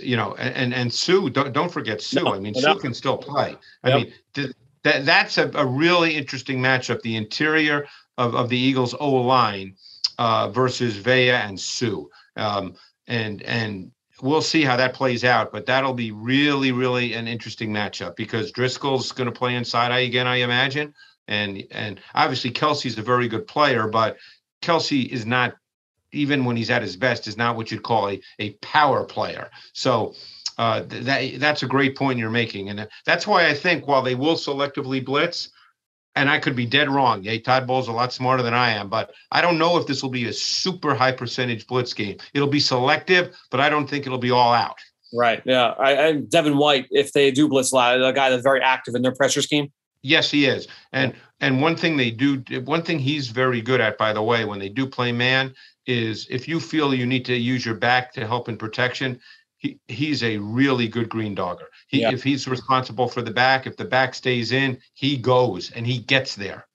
you 0.00 0.16
know, 0.16 0.34
and 0.36 0.72
and, 0.72 0.90
Suh. 0.90 1.28
Don't 1.28 1.52
don't 1.52 1.70
forget 1.70 2.00
Suh. 2.00 2.32
I 2.32 2.38
mean, 2.38 2.54
Suh 2.54 2.76
can 2.76 2.94
still 2.94 3.18
play. 3.18 3.56
I 3.82 3.88
Yep. 3.90 3.96
mean, 3.98 4.12
th- 4.32 4.52
that 4.84 5.04
that's 5.04 5.36
a, 5.36 5.50
a 5.54 5.66
really 5.66 6.14
interesting 6.14 6.60
matchup. 6.60 7.02
The 7.02 7.16
interior 7.16 7.86
of, 8.16 8.34
of 8.34 8.48
the 8.48 8.56
Eagles 8.56 8.94
O 8.98 9.10
line 9.10 9.76
uh, 10.18 10.48
versus 10.48 10.96
Vea 10.96 11.30
and 11.32 11.60
Suh. 11.60 12.04
Um, 12.36 12.74
and 13.06 13.42
and 13.42 13.90
we'll 14.24 14.42
see 14.42 14.62
how 14.64 14.76
that 14.78 14.94
plays 14.94 15.22
out. 15.22 15.52
But 15.52 15.66
that'll 15.66 15.92
be 15.92 16.10
really, 16.10 16.72
really 16.72 17.12
an 17.12 17.28
interesting 17.28 17.70
matchup 17.70 18.16
because 18.16 18.50
Driscoll's 18.50 19.12
going 19.12 19.30
to 19.30 19.38
play 19.38 19.54
inside 19.54 19.92
again, 19.92 20.26
I 20.26 20.36
imagine. 20.36 20.94
And 21.28 21.64
and 21.70 22.00
obviously 22.14 22.50
Kelce's 22.50 22.98
a 22.98 23.02
very 23.02 23.28
good 23.28 23.46
player, 23.46 23.86
but 23.86 24.16
Kelsey 24.62 25.02
is 25.02 25.24
not 25.24 25.54
even 26.12 26.44
when 26.44 26.56
he's 26.56 26.70
at 26.70 26.82
his 26.82 26.96
best 26.96 27.26
is 27.26 27.36
not 27.36 27.56
what 27.56 27.70
you'd 27.70 27.82
call 27.82 28.08
a, 28.08 28.20
a 28.38 28.50
power 28.54 29.04
player. 29.04 29.50
So 29.72 30.14
uh, 30.58 30.82
th- 30.82 31.04
that 31.04 31.40
that's 31.40 31.62
a 31.62 31.66
great 31.66 31.96
point 31.96 32.18
you're 32.18 32.30
making, 32.30 32.70
and 32.70 32.88
that's 33.04 33.26
why 33.26 33.46
I 33.46 33.54
think 33.54 33.86
while 33.86 34.02
they 34.02 34.14
will 34.14 34.36
selectively 34.36 35.04
blitz, 35.04 35.50
and 36.16 36.30
I 36.30 36.38
could 36.38 36.56
be 36.56 36.66
dead 36.66 36.88
wrong. 36.88 37.22
Yeah, 37.22 37.38
Todd 37.38 37.66
Bowles 37.66 37.88
a 37.88 37.92
lot 37.92 38.12
smarter 38.12 38.42
than 38.42 38.54
I 38.54 38.70
am, 38.70 38.88
but 38.88 39.12
I 39.32 39.40
don't 39.40 39.58
know 39.58 39.76
if 39.76 39.86
this 39.86 40.02
will 40.02 40.10
be 40.10 40.26
a 40.26 40.32
super 40.32 40.94
high 40.94 41.12
percentage 41.12 41.66
blitz 41.66 41.92
game. 41.92 42.18
It'll 42.32 42.48
be 42.48 42.60
selective, 42.60 43.36
but 43.50 43.60
I 43.60 43.68
don't 43.68 43.88
think 43.88 44.06
it'll 44.06 44.18
be 44.18 44.30
all 44.30 44.52
out. 44.52 44.78
Right. 45.12 45.42
Yeah. 45.44 45.74
I, 45.78 45.92
and 45.92 46.30
Devin 46.30 46.56
White, 46.56 46.86
if 46.90 47.12
they 47.12 47.30
do 47.30 47.48
blitz 47.48 47.72
a 47.72 47.76
lot, 47.76 48.02
a 48.02 48.12
guy 48.12 48.30
that's 48.30 48.42
very 48.42 48.60
active 48.60 48.94
in 48.94 49.02
their 49.02 49.14
pressure 49.14 49.42
scheme. 49.42 49.72
Yes, 50.02 50.30
he 50.30 50.46
is. 50.46 50.68
And 50.92 51.14
and 51.40 51.62
one 51.62 51.76
thing 51.76 51.96
they 51.96 52.10
do, 52.10 52.42
one 52.64 52.82
thing 52.82 52.98
he's 52.98 53.28
very 53.28 53.60
good 53.60 53.80
at, 53.80 53.96
by 53.96 54.12
the 54.12 54.22
way, 54.22 54.44
when 54.44 54.58
they 54.58 54.68
do 54.68 54.86
play 54.86 55.12
man, 55.12 55.54
is 55.86 56.26
if 56.30 56.46
you 56.46 56.60
feel 56.60 56.94
you 56.94 57.06
need 57.06 57.24
to 57.26 57.34
use 57.34 57.64
your 57.64 57.74
back 57.74 58.12
to 58.14 58.26
help 58.26 58.48
in 58.48 58.56
protection, 58.56 59.20
he, 59.64 59.78
he's 59.88 60.22
a 60.22 60.36
really 60.36 60.86
good 60.88 61.08
green 61.08 61.34
dogger. 61.34 61.66
He, 61.88 62.02
Yeah. 62.02 62.12
If 62.12 62.22
he's 62.22 62.46
responsible 62.46 63.08
for 63.08 63.22
the 63.22 63.30
back, 63.30 63.66
if 63.66 63.76
the 63.76 63.84
back 63.86 64.14
stays 64.14 64.52
in, 64.52 64.78
he 64.92 65.16
goes 65.16 65.70
and 65.72 65.86
he 65.86 65.98
gets 65.98 66.36
there. 66.36 66.66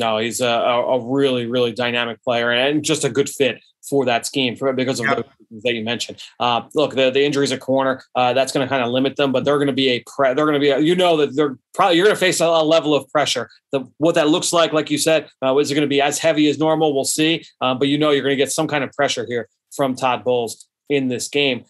No, 0.00 0.18
he's 0.18 0.40
a, 0.40 0.48
a, 0.48 1.00
really, 1.00 1.46
really 1.46 1.72
dynamic 1.72 2.22
player 2.24 2.50
and 2.50 2.82
just 2.82 3.04
a 3.04 3.10
good 3.10 3.28
fit 3.28 3.60
for 3.88 4.04
that 4.06 4.26
scheme 4.26 4.56
for, 4.56 4.72
because 4.72 4.98
of 4.98 5.06
Yeah. 5.06 5.14
the 5.16 5.24
that 5.64 5.74
you 5.74 5.84
mentioned. 5.84 6.20
Uh, 6.40 6.62
look, 6.74 6.94
the, 6.94 7.10
the 7.10 7.22
injuries 7.22 7.52
at 7.52 7.60
corner, 7.60 8.02
uh, 8.16 8.32
that's 8.32 8.52
going 8.52 8.66
to 8.66 8.68
kind 8.68 8.82
of 8.82 8.90
limit 8.90 9.16
them, 9.16 9.30
but 9.32 9.44
they're 9.44 9.58
going 9.58 9.66
to 9.66 9.72
be 9.72 9.90
a 9.90 10.02
pre- 10.06 10.34
they're 10.34 10.46
going 10.46 10.54
to 10.54 10.60
be, 10.60 10.70
a, 10.70 10.78
you 10.78 10.96
know, 10.96 11.16
that 11.18 11.36
they're 11.36 11.58
probably, 11.74 11.96
you're 11.96 12.06
going 12.06 12.16
to 12.16 12.20
face 12.20 12.40
a, 12.40 12.46
a 12.46 12.64
level 12.64 12.94
of 12.94 13.08
pressure. 13.10 13.50
The, 13.70 13.80
what 13.98 14.14
that 14.14 14.28
looks 14.28 14.52
like, 14.52 14.72
like 14.72 14.90
you 14.90 14.98
said, 14.98 15.28
uh, 15.44 15.56
is 15.58 15.70
it 15.70 15.74
going 15.74 15.86
to 15.86 15.88
be 15.88 16.00
as 16.00 16.18
heavy 16.18 16.48
as 16.48 16.58
normal? 16.58 16.94
We'll 16.94 17.04
see. 17.04 17.44
Uh, 17.60 17.74
but 17.74 17.88
you 17.88 17.98
know, 17.98 18.10
you're 18.10 18.22
going 18.22 18.32
to 18.32 18.42
get 18.42 18.50
some 18.50 18.66
kind 18.66 18.82
of 18.82 18.90
pressure 18.92 19.26
here 19.28 19.48
from 19.76 19.94
Todd 19.94 20.24
Bowles 20.24 20.66
in 20.88 21.08
this 21.08 21.28
game. 21.28 21.64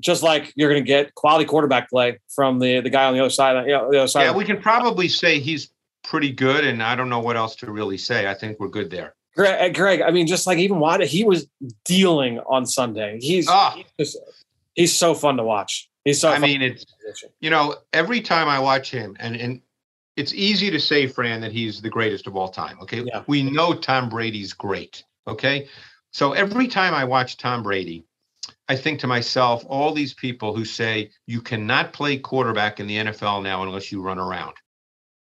Just 0.00 0.22
like 0.22 0.52
you're 0.54 0.70
going 0.70 0.82
to 0.82 0.86
get 0.86 1.14
quality 1.16 1.44
quarterback 1.44 1.90
play 1.90 2.18
from 2.34 2.60
the 2.60 2.80
the 2.80 2.90
guy 2.90 3.06
on 3.06 3.14
the 3.14 3.20
other 3.20 3.30
side, 3.30 3.66
you 3.66 3.72
know, 3.72 3.90
the 3.90 3.98
other 3.98 4.08
side. 4.08 4.24
Yeah, 4.24 4.36
we 4.36 4.44
can 4.44 4.60
probably 4.60 5.08
say 5.08 5.40
he's 5.40 5.70
pretty 6.04 6.30
good, 6.30 6.64
and 6.64 6.82
I 6.82 6.94
don't 6.94 7.08
know 7.08 7.18
what 7.18 7.36
else 7.36 7.56
to 7.56 7.70
really 7.72 7.98
say. 7.98 8.28
I 8.28 8.34
think 8.34 8.60
we're 8.60 8.68
good 8.68 8.90
there. 8.90 9.14
Greg, 9.34 9.74
Greg, 9.74 10.00
I 10.02 10.10
mean, 10.10 10.26
just 10.26 10.46
like 10.46 10.58
even 10.58 10.78
Wada, 10.78 11.04
he 11.04 11.24
was 11.24 11.48
dealing 11.84 12.38
on 12.40 12.64
Sunday. 12.66 13.18
He's 13.20 13.48
Ah. 13.48 13.74
he's, 13.76 13.84
just, 13.98 14.18
he's 14.74 14.96
so 14.96 15.14
fun 15.14 15.36
to 15.36 15.42
watch. 15.44 15.88
He's 16.04 16.20
so. 16.20 16.30
I 16.30 16.38
mean, 16.38 16.62
it's 16.62 16.86
you 17.40 17.50
know, 17.50 17.74
every 17.92 18.20
time 18.20 18.48
I 18.48 18.60
watch 18.60 18.90
him, 18.92 19.16
and 19.18 19.34
and 19.34 19.60
it's 20.16 20.32
easy 20.32 20.70
to 20.70 20.78
say, 20.80 21.06
Fran, 21.08 21.40
that 21.40 21.52
he's 21.52 21.80
the 21.82 21.90
greatest 21.90 22.26
of 22.28 22.36
all 22.36 22.48
time. 22.48 22.78
Okay, 22.82 23.02
Yeah. 23.04 23.22
we 23.26 23.42
know 23.42 23.74
Tom 23.74 24.08
Brady's 24.08 24.52
great. 24.52 25.02
Okay, 25.26 25.68
so 26.12 26.32
every 26.32 26.68
time 26.68 26.94
I 26.94 27.04
watch 27.04 27.36
Tom 27.36 27.62
Brady, 27.62 28.04
I 28.68 28.76
think 28.76 29.00
to 29.00 29.06
myself, 29.06 29.64
all 29.68 29.92
these 29.92 30.14
people 30.14 30.54
who 30.54 30.64
say 30.64 31.10
you 31.26 31.40
cannot 31.40 31.92
play 31.92 32.18
quarterback 32.18 32.80
in 32.80 32.86
the 32.86 32.96
NFL 32.96 33.42
now 33.42 33.62
unless 33.62 33.90
you 33.90 34.02
run 34.02 34.18
around. 34.18 34.54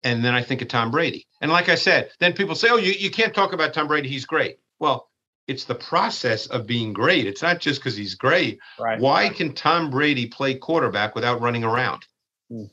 And 0.03 0.25
then 0.25 0.35
I 0.35 0.43
think 0.43 0.63
of 0.63 0.69
Tom 0.69 0.91
Brady. 0.91 1.27
And 1.41 1.51
like 1.51 1.69
I 1.69 1.75
said, 1.75 2.11
then 2.21 2.33
people 2.33 2.55
say, 2.55 2.69
oh, 2.71 2.77
you, 2.77 2.93
you 2.93 3.11
can't 3.11 3.35
talk 3.35 3.53
about 3.53 3.73
Tom 3.75 3.87
Brady. 3.87 4.09
He's 4.09 4.25
great. 4.25 4.59
Well, 4.79 5.09
it's 5.47 5.65
the 5.65 5.75
process 5.75 6.47
of 6.47 6.67
being 6.67 6.93
great. 6.93 7.27
It's 7.27 7.43
not 7.43 7.61
just 7.61 7.81
because 7.81 7.97
he's 7.97 8.15
great. 8.15 8.59
right. 8.79 9.01
Why 9.01 9.29
can 9.29 9.53
Tom 9.55 9.91
Brady 9.91 10.27
play 10.27 10.55
quarterback 10.55 11.15
without 11.15 11.41
running 11.41 11.65
around? 11.65 12.03
Hmm. 12.51 12.65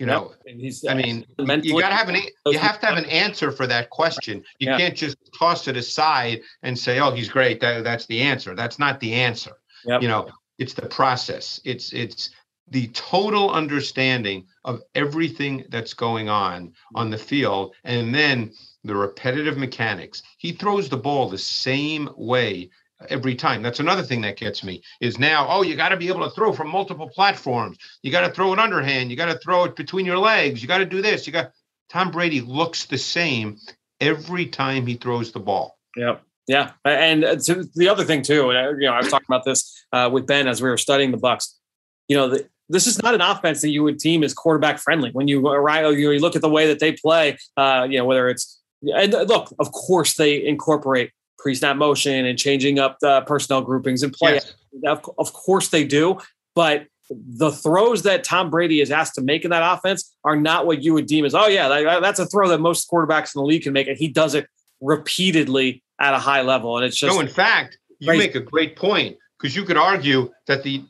You 0.00 0.06
know, 0.06 0.32
And 0.46 0.60
he's, 0.60 0.84
I 0.84 0.94
mean, 0.94 1.24
you 1.38 1.80
got 1.80 1.90
to 1.90 1.94
have 1.94 2.08
an 2.08 2.16
you 2.46 2.58
have 2.58 2.80
to 2.80 2.86
have 2.86 2.98
an 2.98 3.04
answer 3.06 3.52
for 3.52 3.66
that 3.68 3.90
question. 3.90 4.42
You 4.58 4.70
Yeah. 4.70 4.78
can't 4.78 4.96
just 4.96 5.16
toss 5.38 5.68
it 5.68 5.76
aside 5.76 6.40
and 6.64 6.76
say, 6.76 6.98
"Oh, 6.98 7.12
he's 7.12 7.28
great." 7.28 7.60
That, 7.60 7.84
that's 7.84 8.06
the 8.06 8.20
answer. 8.20 8.56
That's 8.56 8.80
not 8.80 8.98
the 8.98 9.14
answer. 9.14 9.52
Yep. 9.86 10.02
You 10.02 10.08
know, 10.08 10.28
it's 10.58 10.74
the 10.74 10.86
process. 10.86 11.60
It's 11.64 11.92
it's 11.92 12.30
the 12.68 12.88
total 12.88 13.50
understanding 13.50 14.46
of 14.64 14.82
everything 14.94 15.64
that's 15.68 15.92
going 15.92 16.28
on 16.28 16.72
on 16.94 17.10
the 17.10 17.18
field, 17.18 17.74
and 17.84 18.14
then 18.14 18.52
the 18.84 18.94
repetitive 18.94 19.58
mechanics. 19.58 20.22
He 20.38 20.52
throws 20.52 20.88
the 20.88 20.96
ball 20.96 21.28
the 21.28 21.38
same 21.38 22.08
way 22.16 22.70
every 23.08 23.34
time. 23.34 23.62
That's 23.62 23.80
another 23.80 24.02
thing 24.02 24.20
that 24.22 24.36
gets 24.36 24.64
me 24.64 24.82
is 25.00 25.18
now, 25.18 25.46
oh, 25.48 25.62
you 25.62 25.76
got 25.76 25.90
to 25.90 25.96
be 25.96 26.08
able 26.08 26.24
to 26.24 26.34
throw 26.34 26.52
from 26.52 26.68
multiple 26.68 27.08
platforms. 27.08 27.78
You 28.02 28.10
got 28.10 28.26
to 28.26 28.32
throw 28.32 28.52
it 28.52 28.58
underhand. 28.58 29.10
You 29.10 29.16
got 29.16 29.32
to 29.32 29.38
throw 29.38 29.64
it 29.64 29.76
between 29.76 30.06
your 30.06 30.18
legs. 30.18 30.62
You 30.62 30.68
got 30.68 30.78
to 30.78 30.86
do 30.86 31.02
this. 31.02 31.26
You 31.26 31.32
got 31.32 31.52
Tom 31.90 32.10
Brady 32.10 32.40
looks 32.40 32.86
the 32.86 32.98
same 32.98 33.58
every 34.00 34.46
time 34.46 34.86
he 34.86 34.94
throws 34.94 35.32
the 35.32 35.40
ball. 35.40 35.78
Yep. 35.96 36.22
Yeah, 36.46 36.72
and 36.84 37.24
uh, 37.24 37.36
to 37.36 37.64
the 37.74 37.88
other 37.88 38.04
thing 38.04 38.22
too, 38.22 38.50
and 38.50 38.80
you 38.80 38.86
know, 38.88 38.94
I 38.94 38.98
was 38.98 39.08
talking 39.08 39.26
about 39.28 39.44
this 39.44 39.86
uh, 39.92 40.10
with 40.12 40.26
Ben 40.26 40.46
as 40.46 40.60
we 40.60 40.68
were 40.68 40.76
studying 40.76 41.10
the 41.10 41.16
Bucks. 41.16 41.58
You 42.08 42.16
know, 42.16 42.28
the, 42.28 42.46
this 42.68 42.86
is 42.86 43.02
not 43.02 43.14
an 43.14 43.22
offense 43.22 43.62
that 43.62 43.70
you 43.70 43.82
would 43.82 43.96
deem 43.98 44.22
as 44.22 44.34
quarterback 44.34 44.78
friendly. 44.78 45.10
When 45.10 45.26
you 45.26 45.46
arrive, 45.46 45.98
you, 45.98 46.10
you 46.10 46.20
look 46.20 46.36
at 46.36 46.42
the 46.42 46.50
way 46.50 46.66
that 46.66 46.80
they 46.80 46.92
play. 46.92 47.38
Uh, 47.56 47.86
you 47.88 47.98
know, 47.98 48.04
whether 48.04 48.28
it's 48.28 48.60
and 48.82 49.14
uh, 49.14 49.22
look, 49.22 49.54
of 49.58 49.72
course, 49.72 50.14
they 50.14 50.44
incorporate 50.44 51.10
pre-snap 51.38 51.76
motion 51.76 52.24
and 52.26 52.38
changing 52.38 52.78
up 52.78 52.98
the 53.00 53.22
personnel 53.22 53.62
groupings 53.62 54.02
and 54.02 54.12
play. 54.12 54.34
Yes. 54.34 54.54
Of, 54.86 55.08
of 55.18 55.32
course, 55.32 55.68
they 55.68 55.84
do, 55.84 56.18
but 56.54 56.86
the 57.10 57.52
throws 57.52 58.02
that 58.02 58.24
Tom 58.24 58.50
Brady 58.50 58.80
is 58.80 58.90
asked 58.90 59.14
to 59.16 59.20
make 59.20 59.44
in 59.44 59.50
that 59.50 59.76
offense 59.76 60.14
are 60.24 60.36
not 60.36 60.66
what 60.66 60.82
you 60.82 60.94
would 60.94 61.06
deem 61.06 61.24
as, 61.26 61.34
oh 61.34 61.46
yeah, 61.46 61.68
that- 61.68 62.00
that's 62.02 62.18
a 62.18 62.26
throw 62.26 62.48
that 62.48 62.58
most 62.60 62.90
quarterbacks 62.90 63.34
in 63.34 63.40
the 63.40 63.46
league 63.46 63.62
can 63.62 63.74
make, 63.74 63.86
and 63.88 63.98
he 63.98 64.08
does 64.08 64.34
it 64.34 64.46
repeatedly 64.80 65.82
at 66.00 66.14
a 66.14 66.18
high 66.18 66.42
level. 66.42 66.76
And 66.76 66.86
it's 66.86 66.98
just 66.98 67.14
no, 67.14 67.20
in 67.20 67.28
fact, 67.28 67.78
you 67.98 68.08
crazy. 68.08 68.26
make 68.26 68.34
a 68.34 68.40
great 68.40 68.76
point 68.76 69.16
because 69.38 69.54
you 69.54 69.64
could 69.64 69.76
argue 69.76 70.30
that 70.46 70.62
the 70.62 70.84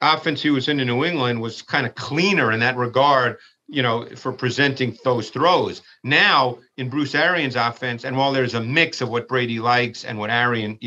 offense 0.00 0.42
he 0.42 0.50
was 0.50 0.68
in 0.68 0.80
in 0.80 0.86
New 0.86 1.04
England 1.04 1.40
was 1.40 1.62
kind 1.62 1.86
of 1.86 1.94
cleaner 1.94 2.52
in 2.52 2.60
that 2.60 2.76
regard, 2.76 3.36
you 3.66 3.82
know, 3.82 4.06
for 4.16 4.32
presenting 4.32 4.96
those 5.04 5.30
throws. 5.30 5.82
Now 6.04 6.58
in 6.76 6.88
Bruce 6.88 7.14
Arians' 7.14 7.56
offense, 7.56 8.04
and 8.04 8.16
while 8.16 8.32
there's 8.32 8.54
a 8.54 8.60
mix 8.60 9.00
of 9.00 9.08
what 9.08 9.28
Brady 9.28 9.58
likes 9.58 10.04
and 10.04 10.18
what 10.18 10.30
Arian, 10.30 10.78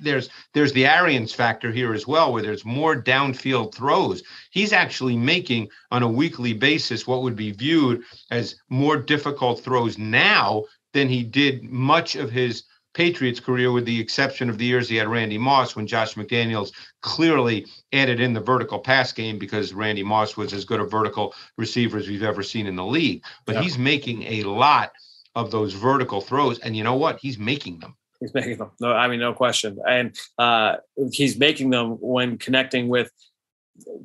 there's 0.00 0.30
there's 0.52 0.72
the 0.72 0.86
Arians 0.86 1.32
factor 1.32 1.70
here 1.70 1.94
as 1.94 2.06
well, 2.06 2.32
where 2.32 2.42
there's 2.42 2.64
more 2.64 3.00
downfield 3.00 3.74
throws. 3.74 4.22
He's 4.50 4.72
actually 4.72 5.16
making 5.16 5.68
on 5.90 6.02
a 6.02 6.08
weekly 6.08 6.54
basis 6.54 7.06
what 7.06 7.22
would 7.22 7.36
be 7.36 7.52
viewed 7.52 8.02
as 8.30 8.56
more 8.68 8.96
difficult 8.96 9.60
throws 9.60 9.98
now 9.98 10.64
than 10.92 11.08
he 11.08 11.24
did 11.24 11.64
much 11.64 12.16
of 12.16 12.30
his 12.30 12.64
Patriots 12.94 13.40
career, 13.40 13.72
with 13.72 13.84
the 13.84 14.00
exception 14.00 14.48
of 14.48 14.56
the 14.56 14.64
years 14.64 14.88
he 14.88 14.96
had 14.96 15.08
Randy 15.08 15.36
Moss, 15.36 15.76
when 15.76 15.86
Josh 15.86 16.14
McDaniels 16.14 16.72
clearly 17.02 17.66
added 17.92 18.20
in 18.20 18.32
the 18.32 18.40
vertical 18.40 18.78
pass 18.78 19.12
game 19.12 19.38
because 19.38 19.74
Randy 19.74 20.02
Moss 20.02 20.36
was 20.36 20.52
as 20.52 20.64
good 20.64 20.80
a 20.80 20.84
vertical 20.84 21.34
receiver 21.58 21.98
as 21.98 22.08
we've 22.08 22.22
ever 22.22 22.42
seen 22.42 22.66
in 22.66 22.76
the 22.76 22.84
league. 22.84 23.22
But 23.44 23.56
Yeah. 23.56 23.62
he's 23.62 23.76
making 23.78 24.22
a 24.22 24.44
lot 24.44 24.92
of 25.34 25.50
those 25.50 25.72
vertical 25.74 26.20
throws, 26.20 26.58
and 26.60 26.76
you 26.76 26.84
know 26.84 26.94
what? 26.94 27.18
He's 27.20 27.38
making 27.38 27.80
them. 27.80 27.96
He's 28.20 28.32
making 28.32 28.58
them. 28.58 28.70
No, 28.80 28.92
I 28.92 29.08
mean, 29.08 29.18
no 29.20 29.34
question. 29.34 29.78
And 29.88 30.16
uh, 30.38 30.76
he's 31.12 31.36
making 31.36 31.70
them 31.70 31.98
when 32.00 32.38
connecting 32.38 32.88
with 32.88 33.10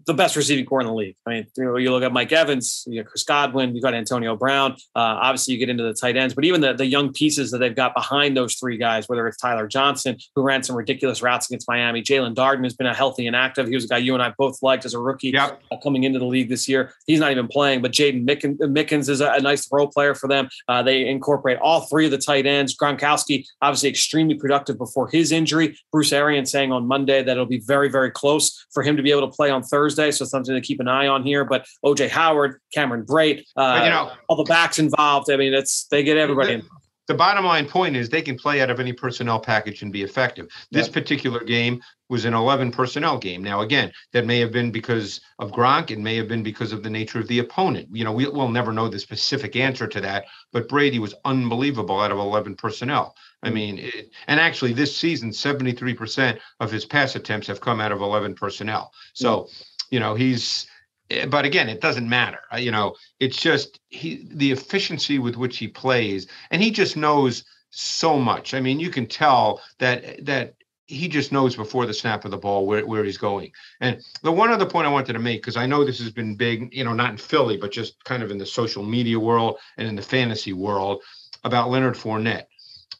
the 0.06 0.14
best 0.14 0.36
receiving 0.36 0.66
corps 0.66 0.82
in 0.82 0.88
the 0.88 0.94
league. 0.94 1.16
I 1.26 1.30
mean, 1.30 1.48
you, 1.58 1.64
know, 1.64 1.78
you 1.78 1.92
look 1.92 2.04
at 2.04 2.12
Mike 2.12 2.32
Evans, 2.32 2.84
you 2.88 3.02
got 3.02 3.10
Chris 3.10 3.24
Godwin, 3.24 3.76
you 3.76 3.82
got 3.82 3.94
Antonio 3.94 4.36
Brown. 4.36 4.74
Uh, 4.96 5.22
obviously, 5.22 5.54
you 5.54 5.60
get 5.60 5.70
into 5.70 5.84
the 5.84 5.94
tight 5.94 6.18
ends, 6.18 6.34
but 6.34 6.46
even 6.46 6.62
the, 6.62 6.74
the 6.74 6.86
young 6.86 7.14
pieces 7.14 7.52
that 7.52 7.60
they've 7.60 7.76
got 7.76 7.94
behind 7.94 8.36
those 8.36 8.56
three 8.56 8.78
guys, 8.78 9.08
whether 9.08 9.28
it's 9.28 9.38
Tyler 9.38 9.68
Johnson, 9.68 10.18
who 10.36 10.42
ran 10.42 10.64
some 10.64 10.76
ridiculous 10.76 11.22
routes 11.22 11.48
against 11.50 11.68
Miami, 11.68 12.02
Jaelon 12.02 12.34
Darden 12.34 12.64
has 12.64 12.74
been 12.74 12.88
a 12.88 12.94
healthy 12.94 13.28
and 13.28 13.36
active. 13.36 13.68
He 13.68 13.76
was 13.76 13.86
a 13.86 13.88
guy 13.88 13.98
you 13.98 14.14
and 14.14 14.24
I 14.24 14.34
both 14.38 14.62
liked 14.62 14.86
as 14.86 14.94
a 14.94 15.00
rookie 15.00 15.30
Yep. 15.30 15.62
uh, 15.72 15.78
coming 15.78 16.04
into 16.04 16.18
the 16.18 16.26
league 16.26 16.50
this 16.50 16.68
year. 16.68 16.94
He's 17.06 17.20
not 17.20 17.32
even 17.32 17.48
playing, 17.48 17.82
but 17.82 17.92
Jaydon 17.92 18.28
Mickens, 18.28 18.58
Mickens 18.60 19.10
is 19.10 19.22
a, 19.22 19.34
a 19.34 19.40
nice 19.40 19.68
role 19.72 19.88
player 19.88 20.16
for 20.16 20.28
them. 20.28 20.50
Uh, 20.68 20.82
they 20.82 21.08
incorporate 21.08 21.60
all 21.60 21.82
three 21.82 22.06
of 22.06 22.12
the 22.12 22.18
tight 22.18 22.46
ends. 22.46 22.76
Gronkowski, 22.76 23.46
obviously 23.62 23.90
extremely 23.90 24.36
productive 24.36 24.78
before 24.78 25.08
his 25.08 25.32
injury. 25.32 25.78
Bruce 25.92 26.12
Arians 26.12 26.52
saying 26.52 26.72
on 26.72 26.88
Monday 26.88 27.22
that 27.22 27.32
it'll 27.32 27.46
be 27.46 27.60
very, 27.60 27.90
very 27.90 28.10
close 28.10 28.66
for 28.72 28.82
him 28.82 28.98
to 28.98 29.04
be 29.04 29.12
able 29.12 29.30
to 29.30 29.36
play 29.36 29.50
on 29.50 29.59
on 29.60 29.64
Thursday, 29.68 30.12
so 30.12 30.26
something 30.26 30.56
to 30.56 30.62
keep 30.62 30.80
an 30.80 30.88
eye 30.88 31.08
on 31.08 31.24
here. 31.24 31.46
But 31.46 31.66
OJ 31.86 32.10
Howard, 32.10 32.60
Cameron 32.74 33.06
Brate, 33.06 33.44
uh, 33.56 33.82
you 33.84 33.90
know, 33.90 34.12
all 34.28 34.38
the 34.38 34.44
backs 34.44 34.80
involved. 34.80 35.32
I 35.32 35.38
mean, 35.38 35.54
it's 35.54 35.86
they 35.86 36.04
get 36.04 36.18
everybody. 36.18 36.58
The, 36.58 36.68
the 37.08 37.14
bottom 37.16 37.46
line 37.46 37.68
point 37.68 37.96
is 37.96 38.10
they 38.10 38.22
can 38.22 38.38
play 38.38 38.62
out 38.62 38.70
of 38.70 38.80
any 38.80 38.94
personnel 38.94 39.40
package 39.40 39.82
and 39.82 39.92
be 39.92 40.04
effective. 40.04 40.48
This 40.72 40.86
yep. 40.88 40.94
particular 40.94 41.44
game 41.44 41.82
was 42.08 42.26
an 42.26 42.34
11 42.34 42.72
personnel 42.72 43.18
game. 43.18 43.44
Now, 43.44 43.62
again, 43.62 43.92
that 44.14 44.26
may 44.26 44.40
have 44.40 44.52
been 44.52 44.72
because 44.72 45.22
of 45.40 45.52
Gronk. 45.52 45.90
It 45.90 46.00
may 46.00 46.16
have 46.18 46.28
been 46.28 46.44
because 46.44 46.72
of 46.72 46.84
the 46.84 46.90
nature 46.90 47.20
of 47.20 47.28
the 47.28 47.40
opponent. 47.40 47.88
You 47.92 48.04
know, 48.04 48.12
we, 48.12 48.28
will 48.28 48.50
never 48.50 48.72
know 48.72 48.90
the 48.90 49.00
specific 49.00 49.56
answer 49.56 49.88
to 49.88 50.02
that, 50.02 50.26
but 50.52 50.70
Brady 50.70 51.00
was 51.00 51.16
unbelievable 51.26 52.00
out 52.00 52.12
of 52.12 52.20
11 52.20 52.56
personnel. 52.56 53.16
I 53.42 53.50
mm. 53.50 53.54
mean, 53.54 53.78
it, 53.80 54.12
and 54.28 54.40
actually 54.40 54.74
this 54.74 54.96
season, 54.96 55.32
73% 55.32 56.40
of 56.60 56.72
his 56.72 56.86
pass 56.86 57.16
attempts 57.16 57.48
have 57.48 57.62
come 57.62 57.80
out 57.80 57.92
of 57.92 58.02
11 58.02 58.36
personnel. 58.36 58.92
So, 59.14 59.48
you 59.90 60.00
know, 60.00 60.16
he's, 60.16 60.68
Eh, 61.10 61.26
but 61.26 61.46
again, 61.46 61.70
it 61.70 61.82
doesn't 61.82 62.08
matter. 62.08 62.40
You 62.58 62.72
know, 62.72 62.96
it's 63.20 63.42
just 63.42 63.80
he 63.90 64.28
the 64.32 64.52
efficiency 64.52 65.20
with 65.20 65.36
which 65.36 65.58
he 65.58 65.68
plays, 65.68 66.28
and 66.52 66.62
he 66.62 66.72
just 66.72 66.96
knows 66.96 67.44
so 67.72 68.20
much. 68.20 68.54
I 68.54 68.60
mean, 68.60 68.80
you 68.80 68.90
can 68.90 69.06
tell 69.06 69.62
that 69.80 70.26
that 70.26 70.56
he 70.88 71.08
just 71.08 71.32
knows 71.32 71.56
before 71.56 71.86
the 71.86 71.94
snap 71.94 72.26
of 72.26 72.32
the 72.32 72.38
ball 72.38 72.66
where, 72.66 72.84
where 72.86 73.04
he's 73.04 73.18
going. 73.18 73.52
And 73.80 74.02
the 74.24 74.32
one 74.32 74.50
other 74.50 74.66
point 74.66 74.88
I 74.88 74.92
wanted 74.92 75.14
to 75.14 75.20
make, 75.20 75.40
because 75.40 75.56
I 75.56 75.68
know 75.68 75.86
this 75.86 76.00
has 76.00 76.10
been 76.10 76.36
big, 76.36 76.74
you 76.74 76.84
know, 76.84 76.94
not 76.94 77.12
in 77.12 77.18
Philly, 77.18 77.58
but 77.58 77.72
just 77.72 78.04
kind 78.06 78.24
of 78.24 78.32
in 78.32 78.40
the 78.40 78.46
social 78.46 78.84
media 78.84 79.20
world 79.20 79.60
and 79.78 79.88
in 79.88 79.96
the 79.96 80.02
fantasy 80.02 80.52
world 80.52 81.04
about 81.44 81.70
Leonard 81.70 81.94
Fournette. 81.94 82.46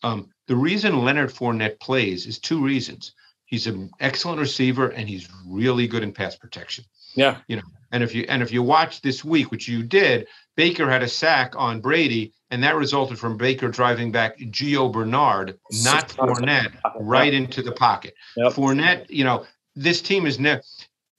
Um, 0.04 0.30
the 0.48 0.56
reason 0.56 1.04
Leonard 1.04 1.30
Fournette 1.30 1.80
plays 1.80 2.26
is 2.26 2.40
two 2.40 2.64
reasons. 2.64 3.14
He's 3.46 3.68
an 3.68 3.90
excellent 4.00 4.40
receiver 4.40 4.90
and 4.90 5.10
he's 5.10 5.28
really 5.46 5.88
good 5.88 6.04
in 6.04 6.12
pass 6.12 6.36
protection. 6.36 6.86
Yeah. 7.16 7.38
You 7.48 7.58
know, 7.58 7.64
and 7.92 8.04
if 8.04 8.14
you 8.14 8.26
and 8.30 8.42
if 8.42 8.52
you 8.52 8.62
watch 8.62 9.02
this 9.02 9.26
week, 9.26 9.52
which 9.52 9.68
you 9.68 9.84
did, 9.84 10.28
Baker 10.56 10.90
had 10.90 11.04
a 11.04 11.08
sack 11.08 11.54
on 11.56 11.82
Brady, 11.82 12.34
and 12.52 12.64
that 12.64 12.76
resulted 12.76 13.18
from 13.18 13.38
Baker 13.38 13.70
driving 13.70 14.12
back 14.12 14.38
Gio 14.38 14.92
Bernard, 14.92 15.58
not 15.84 16.10
Fournette, 16.10 16.74
right 17.00 17.34
into 17.34 17.62
the 17.62 17.72
pocket. 17.72 18.14
Yep. 18.38 18.54
Fournette, 18.54 19.10
you 19.10 19.24
know, 19.24 19.46
this 19.76 20.02
team 20.02 20.26
is 20.26 20.40
never. 20.40 20.62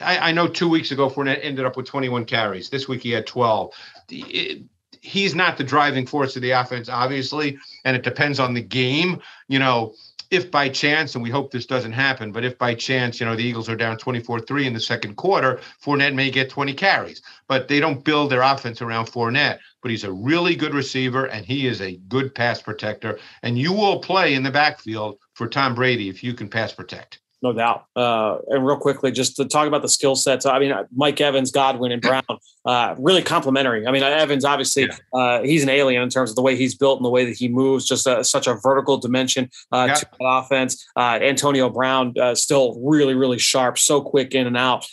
I, 0.00 0.30
I, 0.30 0.32
know 0.32 0.48
two 0.48 0.68
weeks 0.68 0.92
ago 0.92 1.10
Fournette 1.10 1.40
ended 1.42 1.66
up 1.66 1.76
with 1.76 1.86
21 1.86 2.24
carries. 2.24 2.70
This 2.70 2.88
week 2.88 3.02
he 3.02 3.10
had 3.10 3.26
12. 3.26 3.74
It, 4.10 4.62
he's 5.00 5.34
not 5.34 5.56
the 5.56 5.64
driving 5.64 6.06
force 6.06 6.36
of 6.36 6.42
the 6.42 6.50
offense, 6.50 6.88
obviously, 6.88 7.58
and 7.84 7.96
it 7.96 8.02
depends 8.02 8.38
on 8.38 8.54
the 8.54 8.62
game. 8.62 9.20
You 9.48 9.58
know, 9.58 9.94
if 10.30 10.50
by 10.50 10.68
chance, 10.68 11.14
and 11.14 11.24
we 11.24 11.30
hope 11.30 11.50
this 11.50 11.66
doesn't 11.66 11.92
happen, 11.92 12.30
but 12.30 12.44
if 12.44 12.56
by 12.56 12.74
chance, 12.74 13.18
you 13.18 13.26
know, 13.26 13.34
the 13.34 13.42
Eagles 13.42 13.68
are 13.68 13.76
down 13.76 13.98
24 13.98 14.40
3 14.40 14.66
in 14.66 14.72
the 14.72 14.80
second 14.80 15.16
quarter, 15.16 15.60
Fournette 15.82 16.14
may 16.14 16.30
get 16.30 16.50
20 16.50 16.72
carries. 16.74 17.22
But 17.48 17.66
they 17.66 17.80
don't 17.80 18.04
build 18.04 18.30
their 18.30 18.42
offense 18.42 18.80
around 18.80 19.06
Fournette. 19.06 19.58
But 19.82 19.90
he's 19.90 20.04
a 20.04 20.12
really 20.12 20.54
good 20.54 20.74
receiver 20.74 21.26
and 21.26 21.44
he 21.44 21.66
is 21.66 21.80
a 21.80 21.96
good 22.08 22.34
pass 22.34 22.62
protector. 22.62 23.18
And 23.42 23.58
you 23.58 23.72
will 23.72 23.98
play 23.98 24.34
in 24.34 24.42
the 24.42 24.50
backfield 24.50 25.18
for 25.34 25.48
Tom 25.48 25.74
Brady 25.74 26.08
if 26.08 26.22
you 26.22 26.34
can 26.34 26.48
pass 26.48 26.72
protect 26.72 27.19
no 27.42 27.52
doubt. 27.52 27.84
Uh, 27.96 28.38
and 28.48 28.66
real 28.66 28.76
quickly, 28.76 29.10
just 29.10 29.36
to 29.36 29.44
talk 29.44 29.66
about 29.66 29.82
the 29.82 29.88
skill 29.88 30.14
sets. 30.14 30.44
I 30.44 30.58
mean, 30.58 30.74
Mike 30.94 31.20
Evans, 31.20 31.50
Godwin, 31.50 31.92
and 31.92 32.02
Brown, 32.02 32.22
uh, 32.66 32.94
really 32.98 33.22
complementary. 33.22 33.86
I 33.86 33.90
mean, 33.90 34.02
Evans 34.02 34.44
obviously 34.44 34.84
yeah. 34.84 35.18
uh, 35.18 35.42
he's 35.42 35.62
an 35.62 35.68
alien 35.68 36.02
in 36.02 36.10
terms 36.10 36.30
of 36.30 36.36
the 36.36 36.42
way 36.42 36.56
he's 36.56 36.74
built 36.74 36.98
and 36.98 37.04
the 37.04 37.10
way 37.10 37.24
that 37.24 37.36
he 37.36 37.48
moves. 37.48 37.86
Just 37.86 38.06
a, 38.06 38.22
such 38.22 38.46
a 38.46 38.54
vertical 38.54 38.98
dimension 38.98 39.48
uh, 39.72 39.86
yeah. 39.88 39.94
to 39.94 40.06
that 40.06 40.24
offense. 40.24 40.86
Uh, 40.96 41.18
Antonio 41.22 41.70
Brown 41.70 42.14
uh, 42.20 42.34
still 42.34 42.78
really, 42.82 43.14
really 43.14 43.38
sharp, 43.38 43.78
so 43.78 44.02
quick 44.02 44.34
in 44.34 44.46
and 44.46 44.56
out, 44.56 44.86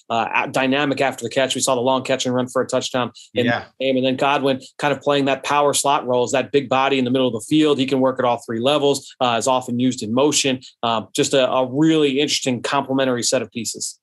dynamic 0.51 1.01
after 1.01 1.23
the 1.23 1.29
catch. 1.29 1.55
We 1.55 1.61
saw 1.61 1.75
the 1.75 1.81
long 1.81 2.03
catch 2.03 2.25
and 2.25 2.33
run 2.33 2.47
for 2.47 2.61
a 2.61 2.67
touchdown 2.67 3.11
in 3.33 3.45
yeah. 3.45 3.65
the 3.79 3.85
game, 3.85 3.97
and 3.97 4.05
then 4.05 4.15
Godwin 4.15 4.61
kind 4.77 4.93
of 4.93 5.01
playing 5.01 5.25
that 5.25 5.43
power 5.43 5.73
slot 5.73 6.07
role 6.07 6.23
as 6.23 6.31
that 6.31 6.51
big 6.51 6.69
body 6.69 6.97
in 6.97 7.05
the 7.05 7.11
middle 7.11 7.27
of 7.27 7.33
the 7.33 7.45
field. 7.47 7.77
He 7.77 7.85
can 7.85 7.99
work 7.99 8.19
at 8.19 8.25
all 8.25 8.41
three 8.45 8.59
levels. 8.59 9.13
is 9.21 9.47
often 9.47 9.79
used 9.79 10.01
in 10.01 10.13
motion. 10.13 10.61
Um, 10.83 11.07
just 11.13 11.33
a, 11.33 11.49
a 11.49 11.67
really 11.69 12.19
interesting 12.19 12.36
interesting 12.37 12.61
complementary 12.61 13.23
set 13.23 13.41
of 13.41 13.51
pieces. 13.51 13.99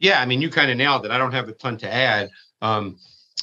Yeah, 0.00 0.20
I 0.20 0.26
mean, 0.26 0.40
you 0.40 0.50
kind 0.50 0.70
of 0.70 0.76
nailed 0.76 1.04
it. 1.04 1.10
I 1.10 1.18
don't 1.18 1.32
have 1.32 1.48
a 1.48 1.52
ton 1.52 1.76
to 1.78 1.92
add. 1.92 2.30
Um, 2.62 2.98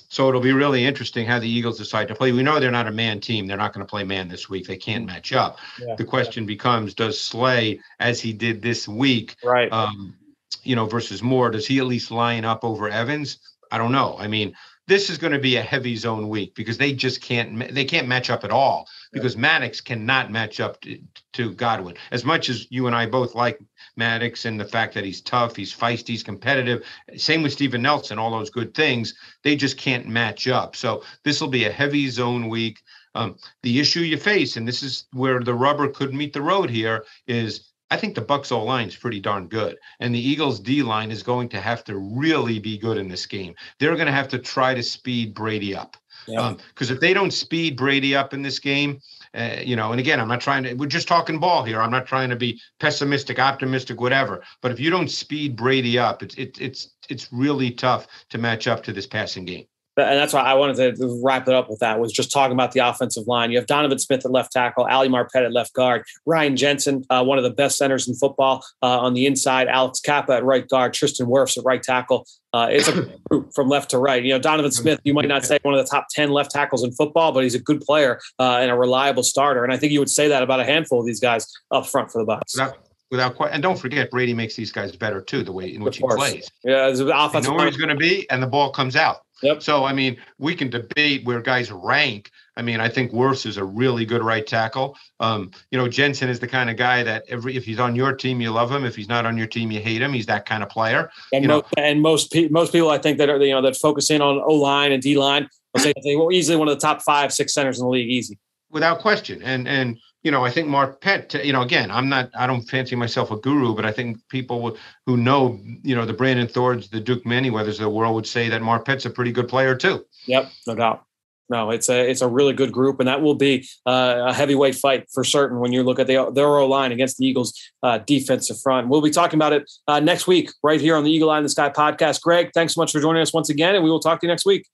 so 0.09 0.29
it'll 0.29 0.41
be 0.41 0.53
really 0.53 0.85
interesting 0.85 1.25
how 1.25 1.39
the 1.39 1.49
Eagles 1.49 1.77
decide 1.77 2.07
to 2.07 2.15
play. 2.15 2.31
We 2.31 2.43
know 2.43 2.59
they're 2.59 2.71
not 2.71 2.87
a 2.87 2.91
man 2.91 3.19
team. 3.19 3.47
They're 3.47 3.57
not 3.57 3.73
going 3.73 3.85
to 3.85 3.89
play 3.89 4.03
man 4.03 4.27
this 4.27 4.49
week. 4.49 4.67
They 4.67 4.77
can't 4.77 5.05
match 5.05 5.33
up. 5.33 5.57
Yeah, 5.79 5.95
the 5.95 6.05
question 6.05 6.43
yeah. 6.43 6.47
becomes: 6.47 6.93
Does 6.93 7.19
Slay, 7.19 7.81
as 7.99 8.21
he 8.21 8.31
did 8.31 8.61
this 8.61 8.87
week, 8.87 9.35
right? 9.43 9.71
Um, 9.71 10.15
you 10.63 10.75
know, 10.75 10.85
versus 10.85 11.21
Moore, 11.21 11.49
does 11.49 11.67
he 11.67 11.79
at 11.79 11.85
least 11.85 12.11
line 12.11 12.45
up 12.45 12.63
over 12.63 12.87
Evans? 12.87 13.39
I 13.71 13.77
don't 13.77 13.91
know. 13.91 14.15
I 14.17 14.27
mean, 14.27 14.55
this 14.87 15.09
is 15.09 15.17
going 15.17 15.33
to 15.33 15.39
be 15.39 15.55
a 15.55 15.61
heavy 15.61 15.95
zone 15.95 16.29
week 16.29 16.55
because 16.55 16.77
they 16.77 16.93
just 16.93 17.21
can't 17.21 17.73
they 17.73 17.85
can't 17.85 18.07
match 18.07 18.29
up 18.29 18.43
at 18.43 18.51
all 18.51 18.87
because 19.11 19.35
Maddox 19.35 19.81
cannot 19.81 20.31
match 20.31 20.59
up 20.59 20.79
to, 20.81 20.99
to, 21.33 21.53
Godwin 21.53 21.95
as 22.11 22.23
much 22.23 22.49
as 22.49 22.67
you 22.69 22.87
and 22.87 22.95
I 22.95 23.05
both 23.05 23.35
like 23.35 23.59
Maddox 23.95 24.45
and 24.45 24.59
the 24.59 24.65
fact 24.65 24.93
that 24.93 25.05
he's 25.05 25.21
tough, 25.21 25.55
he's 25.55 25.73
feisty, 25.73 26.09
he's 26.09 26.23
competitive. 26.23 26.85
Same 27.15 27.43
with 27.43 27.53
Steven 27.53 27.81
Nelson, 27.81 28.19
all 28.19 28.31
those 28.31 28.49
good 28.49 28.73
things. 28.73 29.13
They 29.43 29.55
just 29.55 29.77
can't 29.77 30.07
match 30.07 30.47
up. 30.47 30.75
So 30.75 31.03
this 31.23 31.41
will 31.41 31.47
be 31.47 31.65
a 31.65 31.71
heavy 31.71 32.09
zone 32.09 32.49
week. 32.49 32.81
Um, 33.15 33.37
the 33.63 33.79
issue 33.79 34.01
you 34.01 34.17
face, 34.17 34.57
and 34.57 34.67
this 34.67 34.83
is 34.83 35.07
where 35.13 35.39
the 35.39 35.53
rubber 35.53 35.87
could 35.87 36.13
meet 36.13 36.33
the 36.33 36.41
road 36.41 36.69
here, 36.69 37.05
is 37.27 37.71
I 37.91 37.97
think 37.97 38.15
the 38.15 38.21
Bucks 38.21 38.51
O 38.51 38.63
line 38.63 38.87
is 38.87 38.95
pretty 38.95 39.19
darn 39.19 39.47
good, 39.47 39.77
and 39.99 40.13
the 40.13 40.19
Eagles 40.19 40.59
D 40.59 40.81
line 40.81 41.11
is 41.11 41.21
going 41.21 41.49
to 41.49 41.61
have 41.61 41.83
to 41.85 41.97
really 41.97 42.57
be 42.57 42.77
good 42.77 42.97
in 42.97 43.07
this 43.07 43.25
game. 43.25 43.53
They're 43.79 43.95
going 43.95 44.07
to 44.07 44.11
have 44.11 44.27
to 44.29 44.39
try 44.39 44.73
to 44.73 44.81
speed 44.81 45.35
Brady 45.35 45.75
up, 45.75 45.95
because 46.25 46.33
yeah. 46.33 46.47
um, 46.47 46.57
if 46.79 46.99
they 46.99 47.13
don't 47.13 47.31
speed 47.31 47.77
Brady 47.77 48.15
up 48.15 48.33
in 48.33 48.41
this 48.41 48.57
game, 48.57 48.99
uh, 49.35 49.57
you 49.63 49.75
know, 49.75 49.91
and 49.91 49.99
again, 49.99 50.19
I'm 50.19 50.27
not 50.27 50.41
trying 50.41 50.63
to. 50.63 50.73
We're 50.73 50.87
just 50.87 51.07
talking 51.07 51.39
ball 51.39 51.63
here. 51.63 51.79
I'm 51.79 51.91
not 51.91 52.07
trying 52.07 52.29
to 52.29 52.35
be 52.35 52.59
pessimistic, 52.79 53.37
optimistic, 53.37 54.01
whatever. 54.01 54.43
But 54.61 54.71
if 54.71 54.79
you 54.79 54.89
don't 54.89 55.11
speed 55.11 55.55
Brady 55.55 55.99
up, 55.99 56.23
it's 56.23 56.35
it's 56.35 56.59
it's 56.59 56.89
it's 57.09 57.31
really 57.31 57.69
tough 57.69 58.07
to 58.29 58.39
match 58.39 58.67
up 58.67 58.83
to 58.83 58.93
this 58.93 59.05
passing 59.05 59.45
game 59.45 59.65
and 59.97 60.19
that's 60.19 60.33
why 60.33 60.41
I 60.41 60.53
wanted 60.53 60.97
to 60.97 61.21
wrap 61.23 61.47
it 61.47 61.53
up 61.53 61.69
with 61.69 61.79
that 61.79 61.99
was 61.99 62.11
just 62.11 62.31
talking 62.31 62.53
about 62.53 62.73
the 62.73 62.79
offensive 62.79 63.27
line. 63.27 63.51
You 63.51 63.57
have 63.57 63.67
Donovan 63.67 63.99
Smith 63.99 64.25
at 64.25 64.31
left 64.31 64.51
tackle, 64.51 64.85
Ali 64.85 65.07
Marpet 65.07 65.45
at 65.45 65.53
left 65.53 65.73
guard, 65.73 66.03
Ryan 66.25 66.57
Jensen, 66.57 67.05
uh, 67.09 67.23
one 67.23 67.37
of 67.37 67.43
the 67.43 67.49
best 67.49 67.77
centers 67.77 68.07
in 68.07 68.15
football 68.15 68.65
uh, 68.81 68.99
on 68.99 69.13
the 69.13 69.25
inside, 69.25 69.67
Alex 69.67 69.99
Cappa 69.99 70.33
at 70.33 70.43
right 70.43 70.67
guard, 70.67 70.93
Tristan 70.93 71.27
Wirfs 71.27 71.57
at 71.57 71.63
right 71.63 71.81
tackle. 71.81 72.25
Uh, 72.53 72.67
it's 72.71 72.87
a 72.87 73.05
group 73.29 73.53
from 73.53 73.67
left 73.67 73.89
to 73.91 73.97
right. 73.97 74.23
You 74.23 74.33
know, 74.33 74.39
Donovan 74.39 74.71
Smith, 74.71 74.99
you 75.03 75.13
might 75.13 75.27
not 75.27 75.45
say 75.45 75.59
one 75.63 75.73
of 75.73 75.85
the 75.85 75.89
top 75.89 76.07
10 76.09 76.29
left 76.29 76.51
tackles 76.51 76.83
in 76.83 76.91
football, 76.93 77.31
but 77.31 77.43
he's 77.43 77.55
a 77.55 77.59
good 77.59 77.81
player 77.81 78.19
uh, 78.39 78.59
and 78.61 78.71
a 78.71 78.75
reliable 78.75 79.23
starter. 79.23 79.63
And 79.63 79.73
I 79.73 79.77
think 79.77 79.91
you 79.91 79.99
would 79.99 80.09
say 80.09 80.27
that 80.29 80.41
about 80.41 80.59
a 80.59 80.65
handful 80.65 80.99
of 80.99 81.05
these 81.05 81.19
guys 81.19 81.51
up 81.71 81.85
front 81.85 82.11
for 82.11 82.21
the 82.21 82.25
Bucks. 82.25 82.53
Without, 82.55 82.77
without 83.11 83.35
quite, 83.35 83.51
and 83.51 83.61
don't 83.61 83.77
forget, 83.77 84.09
Brady 84.09 84.33
makes 84.33 84.55
these 84.55 84.71
guys 84.71 84.95
better 84.95 85.21
too, 85.21 85.43
the 85.43 85.51
way 85.51 85.73
in 85.73 85.83
which 85.83 85.97
he 85.97 86.03
plays. 86.03 86.49
Yeah, 86.63 86.91
the 86.91 87.07
offensive. 87.07 87.45
You 87.45 87.51
know 87.51 87.57
where 87.57 87.67
he's 87.67 87.77
going 87.77 87.89
to 87.89 87.95
be, 87.95 88.29
and 88.29 88.41
the 88.41 88.47
ball 88.47 88.71
comes 88.71 88.95
out. 88.95 89.24
Yep. 89.45 89.61
So 89.61 89.85
I 89.85 89.93
mean, 89.93 90.17
we 90.39 90.55
can 90.55 90.69
debate 90.69 91.23
where 91.23 91.39
guys 91.41 91.71
rank. 91.71 92.31
I 92.57 92.61
mean, 92.61 92.79
I 92.79 92.89
think 92.89 93.11
Wirfs 93.11 93.45
is 93.45 93.57
a 93.57 93.63
really 93.63 94.05
good 94.05 94.23
right 94.23 94.45
tackle. 94.45 94.97
Um, 95.19 95.51
you 95.71 95.77
know, 95.77 95.87
Jensen 95.87 96.29
is 96.29 96.39
the 96.39 96.47
kind 96.47 96.69
of 96.69 96.77
guy 96.77 97.03
that 97.03 97.23
every 97.27 97.55
if 97.55 97.63
he's 97.65 97.79
on 97.79 97.95
your 97.95 98.13
team, 98.13 98.41
you 98.41 98.51
love 98.51 98.71
him. 98.71 98.85
If 98.85 98.95
he's 98.95 99.09
not 99.09 99.25
on 99.25 99.37
your 99.37 99.47
team, 99.47 99.71
you 99.71 99.81
hate 99.81 100.01
him. 100.01 100.13
He's 100.13 100.25
that 100.25 100.45
kind 100.45 100.63
of 100.63 100.69
player. 100.69 101.11
And 101.31 101.43
you 101.43 101.49
most, 101.49 101.65
know, 101.77 101.83
and 101.83 102.01
most 102.01 102.31
pe- 102.31 102.47
most 102.47 102.71
people 102.71 102.89
I 102.89 102.97
think 102.97 103.17
that 103.19 103.29
are 103.29 103.37
you 103.37 103.53
know 103.53 103.61
that 103.61 103.75
focus 103.77 104.09
in 104.09 104.21
on 104.21 104.41
O 104.45 104.53
line 104.53 104.91
and 104.91 105.01
D 105.01 105.17
line 105.17 105.47
will 105.73 105.81
say 105.81 105.93
they 106.03 106.15
were 106.15 106.31
easily 106.31 106.57
one 106.57 106.67
of 106.67 106.75
the 106.75 106.81
top 106.81 107.01
five, 107.01 107.31
six 107.31 107.53
centers 107.53 107.79
in 107.79 107.85
the 107.85 107.89
league, 107.91 108.09
easy. 108.09 108.39
Without 108.71 108.99
question. 108.99 109.43
And 109.43 109.67
and 109.67 109.99
you 110.25 110.31
know, 110.31 110.43
I 110.43 110.49
think 110.49 110.67
Marpet, 110.67 111.45
you 111.45 111.53
know, 111.53 111.61
again, 111.61 111.91
I'm 111.91 112.09
not, 112.09 112.31
I 112.35 112.47
don't 112.47 112.63
fancy 112.63 112.95
myself 112.95 113.29
a 113.29 113.37
guru, 113.37 113.75
but 113.75 113.85
I 113.85 113.91
think 113.91 114.17
people 114.27 114.75
who 115.05 115.17
know, 115.17 115.59
you 115.83 115.95
know, 115.95 116.03
the 116.03 116.13
Brandon 116.13 116.47
Thorns, 116.47 116.89
the 116.89 116.99
Duke 116.99 117.23
Manyweathers 117.25 117.73
of 117.73 117.81
the 117.81 117.89
world 117.91 118.15
would 118.15 118.25
say 118.25 118.49
that 118.49 118.63
Marpet's 118.63 119.05
a 119.05 119.11
pretty 119.11 119.31
good 119.31 119.47
player 119.47 119.75
too. 119.75 120.03
Yep, 120.25 120.51
no 120.65 120.73
doubt. 120.73 121.03
No, 121.47 121.69
it's 121.69 121.89
a 121.89 122.09
it's 122.09 122.21
a 122.21 122.27
really 122.27 122.53
good 122.53 122.71
group, 122.71 122.99
and 122.99 123.07
that 123.07 123.21
will 123.21 123.35
be 123.35 123.67
uh, 123.85 124.23
a 124.29 124.33
heavyweight 124.33 124.73
fight 124.73 125.05
for 125.13 125.23
certain 125.23 125.59
when 125.59 125.71
you 125.71 125.83
look 125.83 125.99
at 125.99 126.07
the 126.07 126.31
their 126.31 126.47
O 126.47 126.65
line 126.65 126.91
against 126.91 127.19
the 127.19 127.27
Eagles' 127.27 127.53
uh, 127.83 127.99
defensive 127.99 128.59
front. 128.59 128.87
We'll 128.87 129.03
be 129.03 129.11
talking 129.11 129.37
about 129.37 129.53
it 129.53 129.71
uh, 129.87 129.99
next 129.99 130.25
week, 130.25 130.49
right 130.63 130.81
here 130.81 130.95
on 130.95 131.03
the 131.03 131.11
Eagle 131.11 131.29
Eye 131.29 131.37
in 131.37 131.43
the 131.43 131.49
Sky 131.49 131.69
podcast. 131.69 132.21
Greg, 132.21 132.49
thanks 132.55 132.73
so 132.73 132.81
much 132.81 132.91
for 132.91 132.99
joining 132.99 133.21
us 133.21 133.31
once 133.31 133.51
again, 133.51 133.75
and 133.75 133.83
we 133.83 133.91
will 133.91 133.99
talk 133.99 134.21
to 134.21 134.25
you 134.25 134.31
next 134.33 134.47
week. 134.47 134.67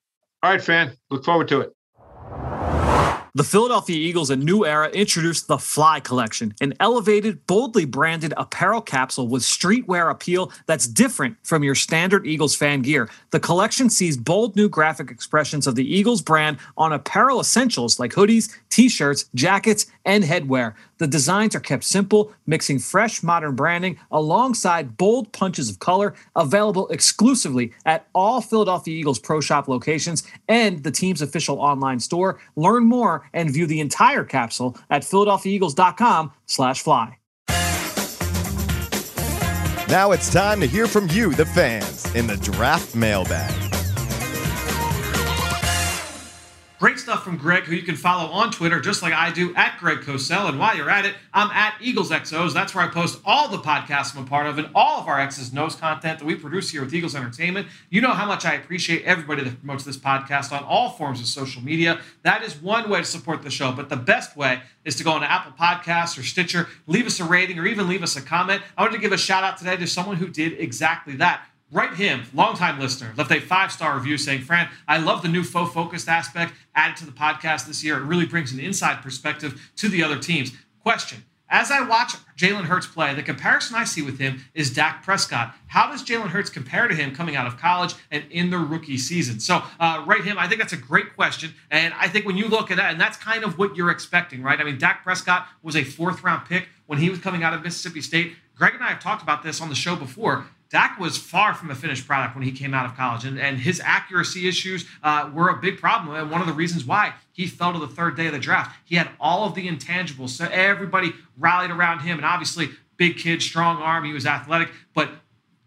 All 0.44 0.50
right, 0.50 0.64
fan. 0.64 0.94
Look 1.10 1.26
forward 1.26 1.50
to 1.50 1.60
it. 1.60 1.74
The 3.34 3.46
Philadelphia 3.46 3.96
Eagles, 3.96 4.30
a 4.30 4.36
new 4.36 4.66
era, 4.66 4.90
introduced 4.90 5.48
the 5.48 5.58
Fly 5.58 6.02
Collection, 6.02 6.54
an 6.60 6.74
elevated, 6.82 7.48
boldly 7.48 7.86
branded 7.86 8.34
apparel 8.36 8.82
capsule 8.82 9.26
with 9.30 9.42
streetwear 9.42 10.12
appeal 10.12 10.52
that's 10.66 10.86
different 10.86 11.38
from 11.42 11.64
your 11.64 11.74
standard 11.74 12.28
Eagles 12.28 12.58
fan 12.58 12.82
gear. 12.82 13.10
The 13.30 13.40
collection 13.40 13.90
sees 13.90 14.18
bold 14.18 14.58
new 14.58 14.68
graphic 14.68 15.10
expressions 15.10 15.66
of 15.66 15.76
the 15.76 15.96
Eagles 15.96 16.22
brand 16.22 16.58
on 16.76 16.92
apparel 16.92 17.40
essentials 17.40 18.02
like 18.02 18.12
hoodies, 18.12 18.54
t 18.70 18.90
shirts, 18.90 19.30
jackets, 19.34 19.86
and 20.04 20.26
headwear. 20.26 20.74
The 21.02 21.08
designs 21.08 21.56
are 21.56 21.60
kept 21.60 21.84
simple, 21.84 22.32
mixing 22.46 22.78
fresh 22.78 23.24
modern 23.24 23.56
branding 23.56 23.98
alongside 24.12 24.98
bold 24.98 25.32
punches 25.32 25.68
of 25.68 25.80
color, 25.80 26.14
available 26.36 26.88
exclusively 26.90 27.74
at 27.88 28.06
all 28.14 28.40
Philadelphia 28.40 28.96
Eagles 28.96 29.18
Pro 29.18 29.42
Shop 29.42 29.68
locations 29.68 30.22
and 30.48 30.84
the 30.84 30.92
team's 30.92 31.24
official 31.24 31.60
online 31.60 32.00
store. 32.00 32.40
Learn 32.56 32.86
more 32.86 33.28
and 33.34 33.52
view 33.52 33.66
the 33.66 33.80
entire 33.80 34.24
capsule 34.24 34.78
at 34.92 35.02
philadelphiaeagles.com/fly. 35.02 37.18
Now 39.90 40.12
it's 40.12 40.32
time 40.32 40.60
to 40.60 40.68
hear 40.68 40.86
from 40.86 41.10
you, 41.10 41.34
the 41.34 41.48
fans, 41.48 42.14
in 42.14 42.28
the 42.28 42.38
draft 42.38 42.94
mailbag. 42.94 43.71
Great 46.82 46.98
stuff 46.98 47.24
from 47.24 47.38
Greg, 47.38 47.66
who 47.66 47.76
you 47.76 47.84
can 47.84 47.96
follow 47.96 48.32
on 48.32 48.50
Twitter, 48.50 48.80
just 48.80 49.04
like 49.04 49.14
I 49.14 49.30
do, 49.32 49.54
at 49.54 49.78
Greg 49.78 50.00
Cosell. 50.00 50.50
And 50.50 50.58
while 50.58 50.76
you're 50.76 50.90
at 50.90 51.06
it, 51.06 51.14
I'm 51.32 51.52
at 51.52 51.76
Eagles 51.80 52.10
XOs. 52.10 52.56
That's 52.56 52.74
where 52.74 52.84
I 52.84 52.88
post 52.88 53.22
all 53.24 53.50
the 53.50 53.60
podcasts 53.60 54.18
I'm 54.18 54.24
a 54.24 54.28
part 54.28 54.48
of 54.48 54.58
and 54.58 54.68
all 54.74 55.00
of 55.00 55.08
our 55.08 55.20
X's 55.20 55.54
Nose 55.54 55.76
content 55.76 56.18
that 56.18 56.26
we 56.26 56.34
produce 56.34 56.72
here 56.72 56.84
with 56.84 56.92
Eagles 56.92 57.14
Entertainment. 57.14 57.68
You 57.92 58.02
know 58.02 58.14
how 58.14 58.26
much 58.26 58.46
I 58.46 58.56
appreciate 58.56 59.04
everybody 59.04 59.44
that 59.44 59.60
promotes 59.60 59.84
this 59.84 59.96
podcast 59.96 60.52
on 60.52 60.64
all 60.64 60.90
forms 60.90 61.20
of 61.20 61.28
social 61.28 61.62
media. 61.62 62.02
That 62.24 62.42
is 62.42 62.60
one 62.60 62.90
way 62.90 62.98
to 62.98 63.06
support 63.06 63.44
the 63.44 63.52
show. 63.52 63.72
But 63.72 63.90
the 63.90 63.96
best 63.96 64.36
way 64.36 64.64
is 64.84 64.96
to 64.96 65.04
go 65.04 65.12
on 65.12 65.22
Apple 65.22 65.52
Podcasts 65.52 66.18
or 66.18 66.24
Stitcher, 66.24 66.68
leave 66.88 67.06
us 67.06 67.20
a 67.20 67.26
rating, 67.26 67.60
or 67.60 67.68
even 67.68 67.88
leave 67.88 68.02
us 68.02 68.16
a 68.16 68.24
comment. 68.24 68.64
I 68.76 68.82
wanted 68.82 68.96
to 68.96 69.02
give 69.02 69.12
a 69.12 69.20
shout 69.20 69.44
out 69.44 69.60
today 69.60 69.78
to 69.78 69.86
someone 69.86 70.16
who 70.16 70.30
did 70.30 70.54
exactly 70.54 71.16
that. 71.18 71.46
Write 71.74 71.94
him, 71.94 72.24
longtime 72.34 72.82
listener, 72.82 73.14
left 73.16 73.32
a 73.32 73.40
five 73.40 73.72
star 73.72 73.96
review 73.96 74.18
saying, 74.18 74.42
Fran, 74.42 74.68
I 74.90 74.98
love 74.98 75.22
the 75.22 75.30
new 75.30 75.42
foe 75.42 75.66
focused 75.66 76.10
aspect 76.10 76.54
added 76.76 76.98
to 76.98 77.06
the 77.06 77.14
podcast 77.14 77.66
this 77.66 77.82
year. 77.82 77.98
It 77.98 78.04
really 78.04 78.26
brings 78.26 78.52
an 78.52 78.60
inside 78.60 79.02
perspective 79.02 79.72
to 79.78 79.88
the 79.88 80.04
other 80.04 80.20
teams. 80.20 80.52
Question 80.82 81.24
As 81.48 81.72
I 81.72 81.88
watch 81.88 82.16
Jalen 82.36 82.66
Hurts 82.66 82.88
play, 82.88 83.14
the 83.14 83.24
comparison 83.24 83.78
I 83.78 83.86
see 83.86 84.02
with 84.02 84.20
him 84.20 84.42
is 84.54 84.74
Dak 84.74 85.02
Prescott. 85.02 85.56
How 85.68 85.90
does 85.90 86.04
Jalen 86.04 86.28
Hurts 86.28 86.50
compare 86.50 86.90
to 86.90 86.96
him 86.96 87.16
coming 87.16 87.38
out 87.38 87.48
of 87.48 87.58
college 87.58 87.96
and 88.12 88.26
in 88.30 88.50
the 88.50 88.58
rookie 88.58 88.98
season? 88.98 89.40
So, 89.40 89.64
uh, 89.80 90.04
write 90.06 90.26
him. 90.26 90.38
I 90.38 90.50
think 90.50 90.60
that's 90.60 90.74
a 90.74 90.78
great 90.78 91.16
question. 91.16 91.54
And 91.70 91.94
I 91.94 92.10
think 92.10 92.26
when 92.26 92.36
you 92.36 92.50
look 92.50 92.70
at 92.70 92.78
that, 92.78 92.92
and 92.92 93.00
that's 93.00 93.16
kind 93.16 93.46
of 93.46 93.58
what 93.58 93.78
you're 93.78 93.92
expecting, 93.92 94.44
right? 94.44 94.60
I 94.60 94.66
mean, 94.66 94.78
Dak 94.78 95.04
Prescott 95.04 95.48
was 95.64 95.78
a 95.78 95.86
fourth 95.86 96.22
round 96.22 96.50
pick 96.50 96.68
when 96.88 97.00
he 97.00 97.10
was 97.10 97.20
coming 97.20 97.44
out 97.44 97.54
of 97.54 97.64
Mississippi 97.64 98.02
State. 98.02 98.34
Greg 98.58 98.74
and 98.74 98.84
I 98.84 98.90
have 98.90 99.00
talked 99.00 99.24
about 99.24 99.42
this 99.42 99.62
on 99.62 99.70
the 99.70 99.76
show 99.76 99.96
before. 99.96 100.48
Dak 100.72 100.98
was 100.98 101.18
far 101.18 101.54
from 101.54 101.70
a 101.70 101.76
finished 101.76 102.08
product 102.08 102.34
when 102.34 102.46
he 102.46 102.52
came 102.52 102.74
out 102.74 102.86
of 102.86 102.96
college, 102.96 103.26
and, 103.26 103.38
and 103.38 103.58
his 103.58 103.82
accuracy 103.84 104.48
issues 104.48 104.86
uh, 105.04 105.30
were 105.34 105.50
a 105.50 105.58
big 105.58 105.78
problem. 105.80 106.16
And 106.16 106.32
one 106.32 106.40
of 106.40 106.48
the 106.48 106.54
reasons 106.54 106.86
why 106.86 107.14
he 107.34 107.46
fell 107.46 107.74
to 107.74 107.80
the 107.80 107.88
third 107.88 108.16
day 108.16 108.28
of 108.28 108.34
the 108.34 108.40
draft, 108.40 108.78
he 108.86 108.96
had 108.96 109.10
all 109.20 109.46
of 109.46 109.54
the 109.54 109.68
intangibles. 109.68 110.30
So 110.30 110.46
everybody 110.46 111.12
rallied 111.38 111.72
around 111.72 112.00
him, 112.00 112.18
and 112.18 112.26
obviously, 112.26 112.70
big 112.96 113.18
kid, 113.18 113.42
strong 113.42 113.82
arm, 113.82 114.06
he 114.06 114.14
was 114.14 114.26
athletic, 114.26 114.70
but 114.94 115.10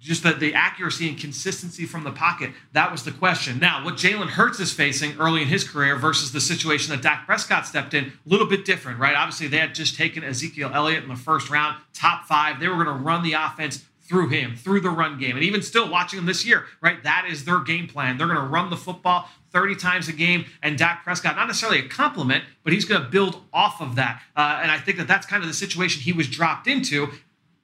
just 0.01 0.23
the, 0.23 0.33
the 0.33 0.55
accuracy 0.55 1.09
and 1.09 1.19
consistency 1.19 1.87
from 1.87 2.05
the 2.05 2.13
pocket. 2.13 2.51
That 2.73 2.93
was 2.93 3.05
the 3.05 3.11
question. 3.11 3.59
Now, 3.59 3.85
what 3.85 3.95
Jalen 3.95 4.29
Hurts 4.29 4.61
is 4.61 4.73
facing 4.73 5.19
early 5.19 5.43
in 5.43 5.49
his 5.49 5.69
career 5.69 5.97
versus 5.97 6.31
the 6.33 6.41
situation 6.41 6.91
that 6.93 7.03
Dak 7.03 7.27
Prescott 7.27 7.67
stepped 7.67 7.95
in, 7.95 8.05
a 8.07 8.13
little 8.27 8.47
bit 8.47 8.67
different, 8.67 8.99
right? 8.99 9.17
Obviously, 9.17 9.49
they 9.49 9.59
had 9.59 9.75
just 9.75 9.97
taken 9.97 10.23
Ezekiel 10.23 10.71
Elliott 10.75 11.03
in 11.03 11.09
the 11.09 11.17
first 11.17 11.49
round, 11.49 11.79
top 11.95 12.27
five. 12.27 12.61
They 12.61 12.69
were 12.69 12.83
going 12.83 12.87
to 12.87 13.03
run 13.03 13.23
the 13.23 13.33
offense 13.33 13.85
through 14.05 14.29
him, 14.29 14.55
through 14.55 14.81
the 14.81 14.91
run 14.91 15.19
game. 15.19 15.35
And 15.37 15.45
even 15.45 15.63
still 15.63 15.91
watching 15.91 16.19
him 16.19 16.27
this 16.27 16.45
year, 16.45 16.67
right? 16.81 17.03
That 17.03 17.27
is 17.29 17.45
their 17.45 17.61
game 17.61 17.89
plan. 17.89 18.19
They're 18.19 18.27
going 18.27 18.39
to 18.39 18.47
run 18.47 18.71
the 18.71 18.77
football 18.77 19.29
30 19.51 19.77
times 19.77 20.09
a 20.09 20.13
game. 20.13 20.45
And 20.63 20.77
Dak 20.77 21.05
Prescott, 21.05 21.37
not 21.37 21.47
necessarily 21.47 21.79
a 21.79 21.89
compliment, 21.89 22.45
but 22.63 22.73
he's 22.73 22.85
going 22.85 23.03
to 23.03 23.09
build 23.09 23.43
off 23.53 23.81
of 23.81 23.95
that. 23.97 24.23
Uh, 24.37 24.61
and 24.63 24.71
I 24.71 24.79
think 24.79 24.99
that 24.99 25.09
that's 25.09 25.27
kind 25.27 25.43
of 25.43 25.49
the 25.49 25.55
situation 25.55 26.03
he 26.03 26.13
was 26.13 26.29
dropped 26.29 26.67
into. 26.67 27.09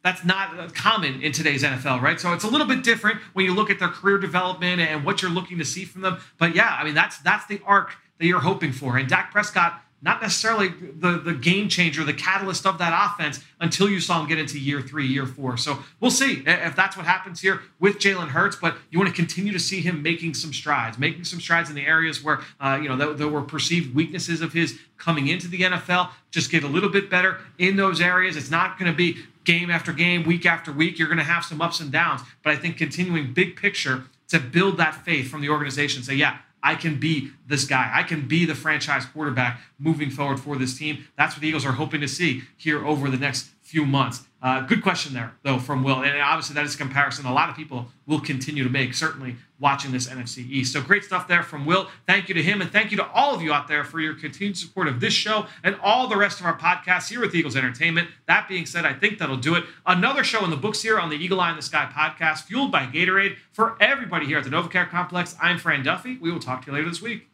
That's 0.03 0.25
not 0.25 0.75
common 0.75 1.21
in 1.21 1.33
today's 1.33 1.63
NFL, 1.63 2.01
right? 2.01 2.19
So 2.19 2.33
it's 2.33 2.45
a 2.45 2.49
little 2.49 2.67
bit 2.67 2.83
different 2.83 3.19
when 3.35 3.45
you 3.45 3.55
look 3.55 3.69
at 3.69 3.79
their 3.79 3.89
career 3.89 4.17
development 4.17 4.81
and 4.81 5.05
what 5.05 5.21
you're 5.21 5.31
looking 5.31 5.59
to 5.59 5.65
see 5.65 5.85
from 5.85 6.01
them. 6.01 6.19
But 6.39 6.55
yeah, 6.55 6.75
I 6.81 6.85
mean 6.85 6.95
that's 6.95 7.19
that's 7.19 7.45
the 7.47 7.61
arc 7.67 7.93
that 8.19 8.27
you're 8.27 8.41
hoping 8.41 8.73
for. 8.73 8.97
And 8.97 9.07
Dak 9.07 9.31
Prescott 9.31 9.83
not 10.03 10.23
necessarily 10.23 10.69
the, 10.69 11.19
the 11.19 11.35
game 11.35 11.69
changer, 11.69 12.05
the 12.05 12.15
catalyst 12.15 12.67
of 12.67 12.79
that 12.79 12.93
offense 12.95 13.41
until 13.61 13.89
you 13.89 14.01
saw 14.01 14.21
him 14.21 14.29
get 14.29 14.39
into 14.39 14.59
year 14.59 14.81
three, 14.81 15.07
year 15.07 15.27
four. 15.27 15.57
So 15.57 15.79
we'll 16.01 16.11
see 16.11 16.43
if 16.47 16.75
that's 16.75 16.97
what 16.97 17.07
happens 17.07 17.41
here 17.41 17.61
with 17.79 17.99
Jalen 17.99 18.29
Hurts. 18.29 18.57
But 18.57 18.77
you 18.91 18.99
want 18.99 19.11
to 19.11 19.15
continue 19.15 19.53
to 19.53 19.59
see 19.59 19.81
him 19.81 20.03
making 20.03 20.35
some 20.35 20.53
strides, 20.53 20.99
making 20.99 21.25
some 21.25 21.41
strides 21.41 21.69
in 21.69 21.75
the 21.77 21.87
areas 21.87 22.25
where 22.25 22.41
uh, 22.61 22.79
you 22.81 22.89
know 22.89 22.97
there, 22.97 23.13
there 23.13 23.29
were 23.29 23.43
perceived 23.43 23.95
weaknesses 23.95 24.41
of 24.41 24.53
his 24.53 24.79
coming 24.97 25.29
into 25.29 25.49
the 25.49 25.61
NFL. 25.61 26.11
Just 26.31 26.51
get 26.51 26.65
a 26.65 26.69
little 26.69 26.91
bit 26.91 27.11
better 27.11 27.39
in 27.59 27.77
those 27.77 28.01
areas. 28.01 28.37
It's 28.37 28.51
not 28.51 28.79
going 28.79 28.91
to 28.91 28.97
be 28.97 29.19
game 29.45 29.71
after 29.71 29.93
game, 29.93 30.25
week 30.25 30.47
after 30.47 30.73
week. 30.73 30.99
You're 30.99 31.09
going 31.09 31.19
to 31.19 31.25
have 31.25 31.45
some 31.45 31.61
ups 31.61 31.81
and 31.81 31.91
downs. 31.91 32.23
But 32.43 32.53
I 32.53 32.57
think 32.57 32.77
continuing 32.77 33.33
big 33.33 33.57
picture 33.57 34.05
to 34.29 34.39
build 34.39 34.77
that 34.77 34.95
faith 35.05 35.29
from 35.29 35.41
the 35.41 35.49
organization, 35.49 36.03
say, 36.03 36.15
yeah, 36.15 36.39
I 36.63 36.75
can 36.75 36.99
be 36.99 37.33
this 37.47 37.65
guy. 37.65 37.91
I 37.93 38.03
can 38.03 38.29
be 38.29 38.45
the 38.45 38.55
franchise 38.55 39.07
quarterback 39.07 39.61
moving 39.79 40.11
forward 40.11 40.41
for 40.41 40.57
this 40.57 40.77
team. 40.77 41.07
That's 41.17 41.35
what 41.35 41.43
the 41.43 41.49
Eagles 41.49 41.65
are 41.65 41.73
hoping 41.73 42.01
to 42.01 42.09
see 42.09 42.43
here 42.57 42.87
over 42.87 43.09
the 43.09 43.17
next 43.17 43.51
few 43.63 43.87
months. 43.87 44.27
Uh, 44.43 44.61
good 44.63 44.83
question 44.83 45.13
there, 45.13 45.33
though, 45.43 45.59
from 45.59 45.85
Will. 45.85 46.03
And 46.03 46.21
obviously, 46.21 46.55
that 46.55 46.65
is 46.65 46.75
a 46.75 46.79
comparison 46.79 47.27
a 47.27 47.33
lot 47.33 47.51
of 47.51 47.57
people 47.57 47.89
will 48.07 48.21
continue 48.21 48.65
to 48.65 48.71
make, 48.71 48.95
certainly 48.95 49.37
watching 49.59 49.93
this 49.93 50.09
NFC 50.09 50.49
East. 50.49 50.73
So 50.73 50.81
great 50.81 51.05
stuff 51.05 51.29
there 51.29 51.43
from 51.43 51.67
Will. 51.67 51.89
Thank 52.07 52.29
you 52.29 52.35
to 52.35 52.43
him. 52.43 52.63
And 52.63 52.73
thank 52.73 52.91
you 52.91 52.97
to 52.97 53.07
all 53.11 53.35
of 53.35 53.43
you 53.43 53.53
out 53.53 53.69
there 53.69 53.85
for 53.85 54.01
your 54.01 54.15
continued 54.15 54.57
support 54.57 54.89
of 54.89 55.01
this 55.01 55.13
show 55.13 55.47
and 55.63 55.77
all 55.83 56.09
the 56.09 56.17
rest 56.17 56.41
of 56.41 56.47
our 56.47 56.57
podcasts 56.57 57.11
here 57.11 57.21
with 57.21 57.35
Eagles 57.35 57.55
Entertainment. 57.55 58.09
That 58.27 58.49
being 58.49 58.65
said, 58.65 58.87
I 58.87 58.95
think 58.95 59.19
that'll 59.19 59.37
do 59.37 59.55
it. 59.55 59.65
Another 59.87 60.25
show 60.25 60.43
in 60.45 60.51
the 60.51 60.57
books 60.57 60.81
here 60.81 60.99
on 60.99 61.11
the 61.11 61.17
Eagle 61.17 61.41
Eye 61.41 61.51
in 61.51 61.57
the 61.57 61.63
Sky 61.63 61.91
podcast, 61.93 62.45
fueled 62.45 62.73
by 62.73 62.87
Gatorade. 62.87 63.37
For 63.53 63.77
everybody 63.81 64.25
here 64.25 64.39
at 64.39 64.45
the 64.45 64.51
NovaCare 64.51 64.89
Complex, 64.89 65.37
I'm 65.41 65.59
Fran 65.59 65.83
Duffy. 65.83 66.17
We 66.19 66.33
will 66.33 66.41
talk 66.41 66.65
to 66.65 66.71
you 66.71 66.77
later 66.79 66.89
this 66.89 67.03
week. 67.03 67.30